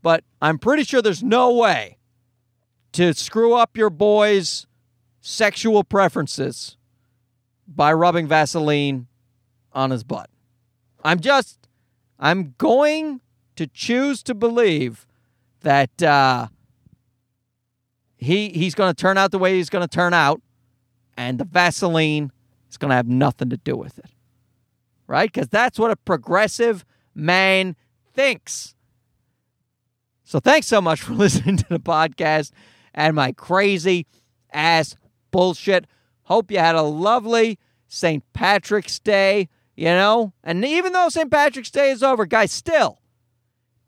But 0.02 0.24
I'm 0.42 0.60
pretty 0.60 0.84
sure 0.84 1.02
there's 1.02 1.24
no 1.24 1.54
way 1.54 1.98
to 2.94 3.14
screw 3.14 3.54
up 3.54 3.76
your 3.76 3.90
boy's 3.90 4.68
sexual 5.20 5.84
preferences 5.84 6.78
by 7.68 7.92
rubbing 7.92 8.28
Vaseline 8.28 9.08
on 9.74 9.92
his 9.92 10.04
butt. 10.04 10.30
I'm 11.06 11.20
just, 11.20 11.68
I'm 12.20 12.56
going 12.58 13.22
to 13.58 13.68
choose 13.68 14.24
to 14.24 14.34
believe 14.34 15.06
that 15.62 16.02
uh, 16.02 16.48
he 18.18 18.50
he's 18.50 18.74
going 18.74 18.94
to 18.94 19.00
turn 19.00 19.18
out 19.18 19.32
the 19.32 19.38
way 19.38 19.56
he's 19.56 19.70
going 19.70 19.88
to 19.88 19.94
turn 19.94 20.14
out, 20.14 20.42
and 21.16 21.40
the 21.40 21.46
Vaseline 21.46 22.32
is 22.70 22.78
going 22.78 22.90
to 22.90 22.96
have 22.96 23.08
nothing 23.08 23.52
to 23.52 23.58
do 23.58 23.78
with 23.78 24.00
it, 24.00 24.10
right? 25.06 25.32
Because 25.32 25.48
that's 25.48 25.78
what 25.78 25.92
a 25.92 25.96
progressive 25.96 26.84
man 27.14 27.76
thinks. 28.14 28.74
So 30.24 30.40
thanks 30.40 30.66
so 30.66 30.82
much 30.82 31.02
for 31.02 31.14
listening 31.16 31.58
to 31.58 31.70
the 31.70 31.80
podcast 31.80 32.52
and 32.96 33.16
my 33.16 33.32
crazy 33.32 34.08
ass 34.52 34.96
bullshit. 35.30 35.86
Hope 36.24 36.50
you 36.50 36.58
had 36.58 36.76
a 36.76 36.82
lovely 36.82 37.60
St. 37.88 38.24
Patrick's 38.34 38.98
Day, 38.98 39.50
you 39.76 39.86
know? 39.86 40.34
And 40.44 40.64
even 40.66 40.94
though 40.94 41.10
St. 41.10 41.30
Patrick's 41.30 41.72
Day 41.72 41.92
is 41.92 42.04
over, 42.04 42.26
guys, 42.26 42.52
still 42.52 43.00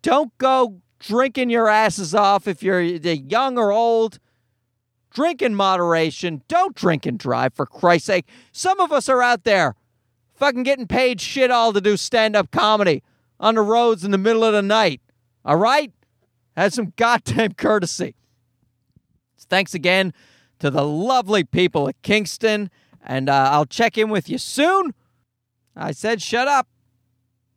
don't 0.01 0.35
go 0.37 0.81
drinking 0.99 1.49
your 1.49 1.67
asses 1.67 2.15
off 2.15 2.47
if 2.47 2.63
you're 2.63 2.81
young 2.81 3.57
or 3.57 3.71
old. 3.71 4.19
Drink 5.13 5.41
in 5.41 5.55
moderation. 5.55 6.43
Don't 6.47 6.75
drink 6.75 7.05
and 7.05 7.17
drive, 7.17 7.53
for 7.53 7.65
Christ's 7.65 8.07
sake. 8.07 8.27
Some 8.51 8.79
of 8.79 8.91
us 8.91 9.09
are 9.09 9.21
out 9.21 9.43
there 9.43 9.75
fucking 10.35 10.63
getting 10.63 10.87
paid 10.87 11.19
shit 11.19 11.49
all 11.49 11.73
to 11.73 11.81
do 11.81 11.97
stand 11.97 12.35
up 12.35 12.51
comedy 12.51 13.01
on 13.39 13.55
the 13.55 13.61
roads 13.61 14.03
in 14.03 14.11
the 14.11 14.17
middle 14.17 14.43
of 14.43 14.53
the 14.53 14.61
night. 14.61 15.01
All 15.43 15.55
right? 15.55 15.91
Have 16.55 16.73
some 16.73 16.93
goddamn 16.95 17.53
courtesy. 17.57 18.15
Thanks 19.49 19.73
again 19.73 20.13
to 20.59 20.69
the 20.69 20.83
lovely 20.83 21.43
people 21.43 21.87
at 21.87 22.01
Kingston, 22.01 22.69
and 23.01 23.29
uh, 23.29 23.49
I'll 23.51 23.65
check 23.65 23.97
in 23.97 24.09
with 24.09 24.29
you 24.29 24.37
soon. 24.37 24.93
I 25.77 25.91
said, 25.91 26.21
shut 26.21 26.47
up. 26.47 26.67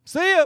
See 0.05 0.35
you. 0.35 0.45